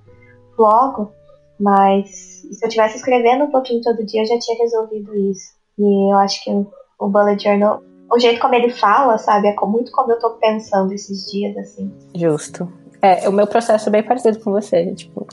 logo, 0.57 1.11
mas 1.59 2.09
se 2.09 2.65
eu 2.65 2.69
tivesse 2.69 2.97
escrevendo 2.97 3.45
um 3.45 3.51
pouquinho 3.51 3.81
todo 3.81 4.05
dia, 4.05 4.21
eu 4.21 4.25
já 4.25 4.39
tinha 4.39 4.57
resolvido 4.57 5.15
isso. 5.15 5.53
E 5.77 6.13
eu 6.13 6.17
acho 6.19 6.43
que 6.43 6.51
o 6.51 7.07
bullet 7.07 7.41
journal 7.41 7.81
o 8.11 8.19
jeito 8.19 8.39
como 8.39 8.55
ele 8.55 8.69
fala, 8.69 9.17
sabe? 9.17 9.47
É 9.47 9.55
muito 9.65 9.91
como 9.91 10.11
eu 10.11 10.19
tô 10.19 10.31
pensando 10.31 10.91
esses 10.93 11.29
dias, 11.31 11.55
assim. 11.57 11.91
Justo. 12.15 12.71
É, 13.01 13.29
o 13.29 13.31
meu 13.31 13.47
processo 13.47 13.87
é 13.87 13.91
bem 13.91 14.03
parecido 14.03 14.39
com 14.39 14.51
você, 14.51 14.93
tipo. 14.93 15.25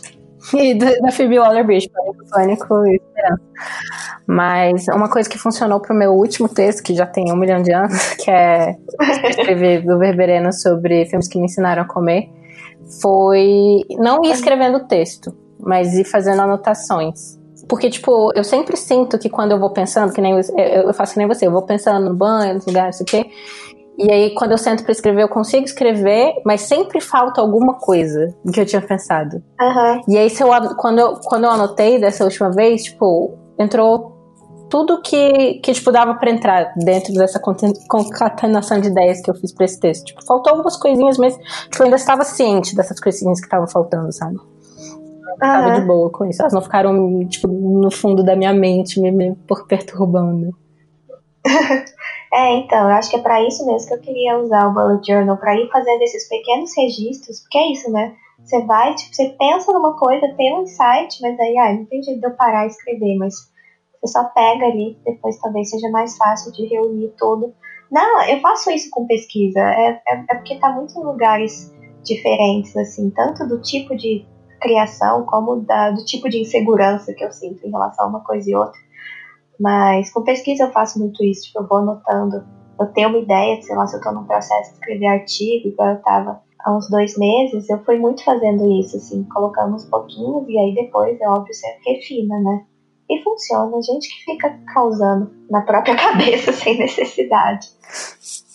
E 0.54 0.74
da 0.74 1.10
Phoebe 1.10 1.38
Waller-Bridge, 1.38 1.90
Pânico, 2.30 2.86
e 2.86 2.96
Esperança. 2.96 3.42
Mas 4.26 4.88
uma 4.88 5.08
coisa 5.08 5.28
que 5.28 5.38
funcionou 5.38 5.80
pro 5.80 5.94
meu 5.94 6.12
último 6.12 6.48
texto, 6.48 6.82
que 6.82 6.94
já 6.94 7.06
tem 7.06 7.32
um 7.32 7.36
milhão 7.36 7.62
de 7.62 7.72
anos, 7.72 8.14
que 8.18 8.30
é 8.30 8.76
escrever 9.28 9.84
do 9.84 9.98
Verbereno 9.98 10.52
sobre 10.52 11.06
filmes 11.06 11.28
que 11.28 11.38
me 11.38 11.46
ensinaram 11.46 11.82
a 11.82 11.86
comer, 11.86 12.28
foi 13.00 13.82
não 13.98 14.24
ir 14.24 14.30
escrevendo 14.30 14.78
o 14.78 14.86
texto, 14.86 15.34
mas 15.58 15.94
ir 15.94 16.04
fazendo 16.04 16.42
anotações. 16.42 17.38
Porque, 17.68 17.90
tipo, 17.90 18.32
eu 18.36 18.44
sempre 18.44 18.76
sinto 18.76 19.18
que 19.18 19.28
quando 19.28 19.52
eu 19.52 19.58
vou 19.58 19.70
pensando, 19.70 20.12
que 20.12 20.20
nem 20.20 20.34
eu, 20.34 20.94
faço 20.94 21.14
que 21.14 21.18
nem 21.18 21.26
você, 21.26 21.46
eu 21.46 21.50
vou 21.50 21.62
pensando 21.62 22.08
no 22.08 22.14
banho, 22.14 22.54
no 22.54 22.60
lugar, 22.64 22.86
não 22.86 22.92
sei 22.92 23.04
o 23.04 23.06
quê. 23.06 23.30
E 23.98 24.12
aí, 24.12 24.34
quando 24.34 24.52
eu 24.52 24.58
sento 24.58 24.82
para 24.82 24.92
escrever, 24.92 25.22
eu 25.22 25.28
consigo 25.28 25.64
escrever, 25.64 26.34
mas 26.44 26.62
sempre 26.62 27.00
falta 27.00 27.40
alguma 27.40 27.74
coisa 27.74 28.34
que 28.52 28.60
eu 28.60 28.66
tinha 28.66 28.82
pensado. 28.82 29.42
Uhum. 29.60 30.02
E 30.08 30.18
aí, 30.18 30.30
eu, 30.38 30.76
quando, 30.76 30.98
eu, 30.98 31.14
quando 31.24 31.44
eu 31.44 31.50
anotei 31.50 31.98
dessa 31.98 32.24
última 32.24 32.50
vez, 32.50 32.84
tipo, 32.84 33.38
entrou 33.58 34.14
tudo 34.68 35.00
que, 35.00 35.54
que 35.60 35.72
tipo, 35.72 35.92
dava 35.92 36.14
para 36.14 36.30
entrar 36.30 36.74
dentro 36.76 37.14
dessa 37.14 37.40
concatenação 37.88 38.80
de 38.80 38.88
ideias 38.88 39.20
que 39.22 39.30
eu 39.30 39.34
fiz 39.34 39.54
para 39.54 39.64
esse 39.64 39.80
texto. 39.80 40.06
Tipo, 40.06 40.24
faltou 40.26 40.52
algumas 40.52 40.76
coisinhas, 40.76 41.16
mas 41.16 41.36
tipo, 41.36 41.78
eu 41.80 41.84
ainda 41.84 41.96
estava 41.96 42.24
ciente 42.24 42.74
dessas 42.74 43.00
coisinhas 43.00 43.40
que 43.40 43.46
estavam 43.46 43.68
faltando, 43.68 44.12
sabe? 44.12 44.36
tava 45.38 45.80
de 45.80 45.86
boa 45.86 46.10
com 46.10 46.24
isso. 46.24 46.42
Elas 46.42 46.52
não 46.52 46.62
ficaram, 46.62 47.26
tipo, 47.28 47.48
no 47.48 47.90
fundo 47.90 48.22
da 48.22 48.34
minha 48.34 48.52
mente, 48.52 49.00
me, 49.00 49.10
me 49.10 49.36
perturbando. 49.68 50.56
é, 52.32 52.54
então, 52.54 52.90
eu 52.90 52.96
acho 52.96 53.10
que 53.10 53.16
é 53.16 53.20
para 53.20 53.42
isso 53.42 53.64
mesmo 53.66 53.88
que 53.88 53.94
eu 53.94 54.00
queria 54.00 54.38
usar 54.38 54.68
o 54.68 54.74
bullet 54.74 55.06
journal, 55.06 55.36
para 55.36 55.56
ir 55.56 55.68
fazendo 55.70 56.02
esses 56.02 56.28
pequenos 56.28 56.70
registros, 56.76 57.40
porque 57.40 57.58
é 57.58 57.72
isso, 57.72 57.90
né? 57.90 58.14
Você 58.44 58.62
vai, 58.64 58.94
tipo, 58.94 59.14
você 59.14 59.28
pensa 59.38 59.72
numa 59.72 59.96
coisa, 59.96 60.34
tem 60.36 60.54
um 60.54 60.62
insight, 60.62 61.20
mas 61.22 61.38
aí, 61.40 61.58
ah, 61.58 61.72
não 61.72 61.86
tem 61.86 62.02
jeito 62.02 62.20
de 62.20 62.26
eu 62.26 62.36
parar 62.36 62.64
e 62.64 62.68
escrever, 62.68 63.16
mas 63.16 63.34
você 64.00 64.12
só 64.12 64.24
pega 64.24 64.66
ali, 64.66 64.98
depois 65.04 65.38
talvez 65.40 65.70
seja 65.70 65.90
mais 65.90 66.16
fácil 66.16 66.52
de 66.52 66.66
reunir 66.66 67.12
tudo. 67.18 67.54
Não, 67.90 68.22
eu 68.24 68.40
faço 68.40 68.70
isso 68.70 68.88
com 68.90 69.06
pesquisa, 69.06 69.60
é, 69.60 70.00
é, 70.08 70.24
é 70.30 70.34
porque 70.34 70.58
tá 70.58 70.70
muito 70.70 70.98
em 70.98 71.04
lugares 71.04 71.72
diferentes, 72.04 72.76
assim, 72.76 73.10
tanto 73.10 73.46
do 73.46 73.60
tipo 73.60 73.96
de 73.96 74.24
criação, 74.60 75.24
como 75.24 75.56
da, 75.56 75.90
do 75.90 76.04
tipo 76.04 76.28
de 76.28 76.40
insegurança 76.40 77.12
que 77.12 77.24
eu 77.24 77.32
sinto 77.32 77.66
em 77.66 77.70
relação 77.70 78.06
a 78.06 78.08
uma 78.08 78.24
coisa 78.24 78.50
e 78.50 78.54
outra. 78.54 78.78
Mas 79.58 80.12
com 80.12 80.22
pesquisa 80.22 80.64
eu 80.64 80.72
faço 80.72 80.98
muito 80.98 81.24
isso, 81.24 81.46
tipo, 81.46 81.60
eu 81.60 81.66
vou 81.66 81.78
anotando, 81.78 82.44
eu 82.78 82.86
tenho 82.92 83.08
uma 83.08 83.18
ideia, 83.18 83.60
sei 83.62 83.74
lá, 83.74 83.86
se 83.86 83.96
eu 83.96 83.98
estou 83.98 84.12
num 84.12 84.24
processo 84.24 84.70
de 84.70 84.74
escrever 84.76 85.06
artigo, 85.06 85.68
igual 85.68 85.90
eu 85.90 85.96
estava 85.96 86.40
há 86.60 86.76
uns 86.76 86.90
dois 86.90 87.16
meses, 87.16 87.68
eu 87.70 87.82
fui 87.84 87.98
muito 87.98 88.24
fazendo 88.24 88.70
isso, 88.80 88.96
assim, 88.96 89.24
colocando 89.24 89.74
uns 89.74 89.84
pouquinhos, 89.86 90.48
e 90.48 90.58
aí 90.58 90.74
depois, 90.74 91.18
é 91.20 91.28
óbvio, 91.28 91.54
você 91.54 91.66
refina, 91.86 92.38
né? 92.40 92.64
E 93.08 93.22
funciona, 93.22 93.76
a 93.76 93.80
gente 93.80 94.08
que 94.08 94.32
fica 94.32 94.58
causando 94.74 95.30
na 95.48 95.62
própria 95.62 95.94
cabeça 95.96 96.52
sem 96.52 96.76
necessidade. 96.76 97.68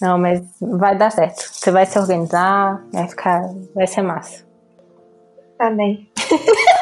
Não, 0.02 0.18
mas 0.18 0.41
vai 0.60 0.97
dar 0.97 1.10
certo. 1.10 1.39
Você 1.39 1.72
vai 1.72 1.86
se 1.86 1.97
organizar, 1.97 2.84
vai 2.91 3.08
ficar, 3.08 3.43
vai 3.74 3.88
ser 3.88 4.02
massa. 4.02 4.45
Amém. 5.58 6.10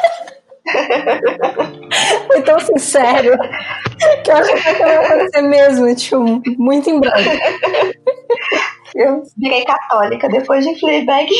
Foi 2.26 2.42
tão 2.42 2.58
sincero 2.60 3.36
que 4.24 4.30
eu 4.30 4.36
acho 4.36 4.54
que 4.54 4.72
vai 4.74 4.96
acontecer 4.96 5.42
mesmo, 5.42 5.94
tipo, 5.94 6.42
muito 6.58 6.90
em 6.90 7.00
breve. 7.00 7.40
Eu 8.94 9.22
virei 9.36 9.64
católica 9.64 10.28
depois 10.28 10.64
de 10.64 10.78
Fleabag. 10.78 11.30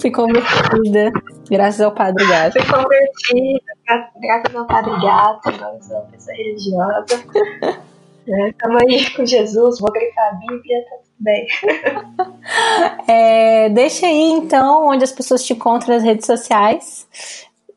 Fui 0.00 0.10
convertida, 0.10 1.10
graças 1.50 1.80
ao 1.80 1.92
Padre 1.92 2.26
Gato. 2.26 2.52
Fui 2.52 2.72
convertida, 2.72 3.64
graças 4.20 4.54
ao 4.54 4.66
Padre 4.66 4.92
Gato, 5.00 5.48
agora 5.48 5.82
sou 5.82 5.96
uma 5.96 6.06
pessoa 6.06 6.36
religiosa. 6.36 7.24
Estamos 8.48 8.82
aí 8.82 9.10
com 9.10 9.24
Jesus, 9.24 9.80
vou 9.80 9.90
grifar 9.92 10.28
a 10.28 10.32
Bíblia, 10.34 10.84
tá 10.90 10.96
bem. 11.20 11.46
é, 13.06 13.68
deixa 13.68 14.06
aí 14.06 14.32
então 14.32 14.88
onde 14.88 15.04
as 15.04 15.12
pessoas 15.12 15.44
te 15.44 15.52
encontram 15.52 15.94
nas 15.94 16.02
redes 16.02 16.26
sociais 16.26 17.06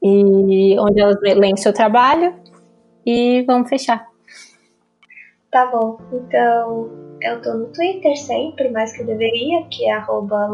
e 0.02 0.78
onde 0.80 1.00
elas 1.00 1.18
leem 1.22 1.58
seu 1.58 1.74
trabalho 1.74 2.34
e 3.06 3.44
vamos 3.44 3.70
fechar. 3.70 4.08
Tá 5.52 5.68
bom, 5.68 6.00
então 6.12 6.89
eu 7.22 7.41
tô 7.41 7.54
no 7.54 7.68
Twitter 7.68 8.18
sempre, 8.18 8.70
mais 8.70 8.91
que 8.94 9.02
eu 9.02 9.06
deveria, 9.06 9.64
que 9.70 9.86
é 9.86 9.94
arroba 9.94 10.50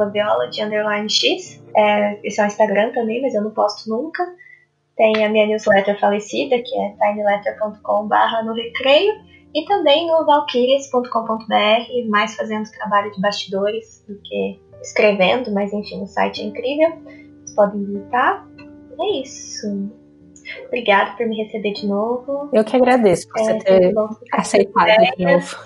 x. 1.07 1.63
É, 1.75 2.19
esse 2.23 2.39
é 2.39 2.43
o 2.43 2.47
Instagram 2.47 2.91
também, 2.91 3.21
mas 3.21 3.33
eu 3.33 3.41
não 3.41 3.51
posto 3.51 3.89
nunca. 3.89 4.23
Tem 4.95 5.23
a 5.23 5.29
minha 5.29 5.47
newsletter 5.47 5.99
falecida, 5.99 6.57
que 6.57 6.77
é 6.77 6.89
tinyletter.com.br 6.99 8.45
no 8.45 8.53
recreio. 8.53 9.13
E 9.53 9.65
também 9.65 10.07
no 10.07 10.25
valkyries.com.br, 10.25 12.09
mais 12.09 12.35
fazendo 12.35 12.69
trabalho 12.71 13.11
de 13.11 13.19
bastidores 13.19 14.03
do 14.07 14.15
que 14.21 14.59
escrevendo, 14.81 15.51
mas 15.51 15.73
enfim, 15.73 16.03
o 16.03 16.07
site 16.07 16.41
é 16.41 16.45
incrível. 16.45 16.91
Vocês 17.03 17.55
podem 17.55 17.85
visitar. 17.85 18.47
É 18.99 19.21
isso. 19.21 19.89
Obrigada 20.67 21.15
por 21.15 21.25
me 21.27 21.43
receber 21.43 21.73
de 21.73 21.87
novo. 21.87 22.49
Eu 22.53 22.63
que 22.63 22.75
agradeço 22.75 23.27
por 23.29 23.39
é, 23.39 23.43
você 23.43 23.59
ter 23.59 23.93
aceitado 24.31 25.15
de 25.17 25.25
novo. 25.25 25.57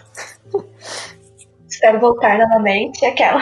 Espero 1.67 1.99
voltar 1.99 2.37
novamente. 2.37 3.05
Aquela. 3.05 3.41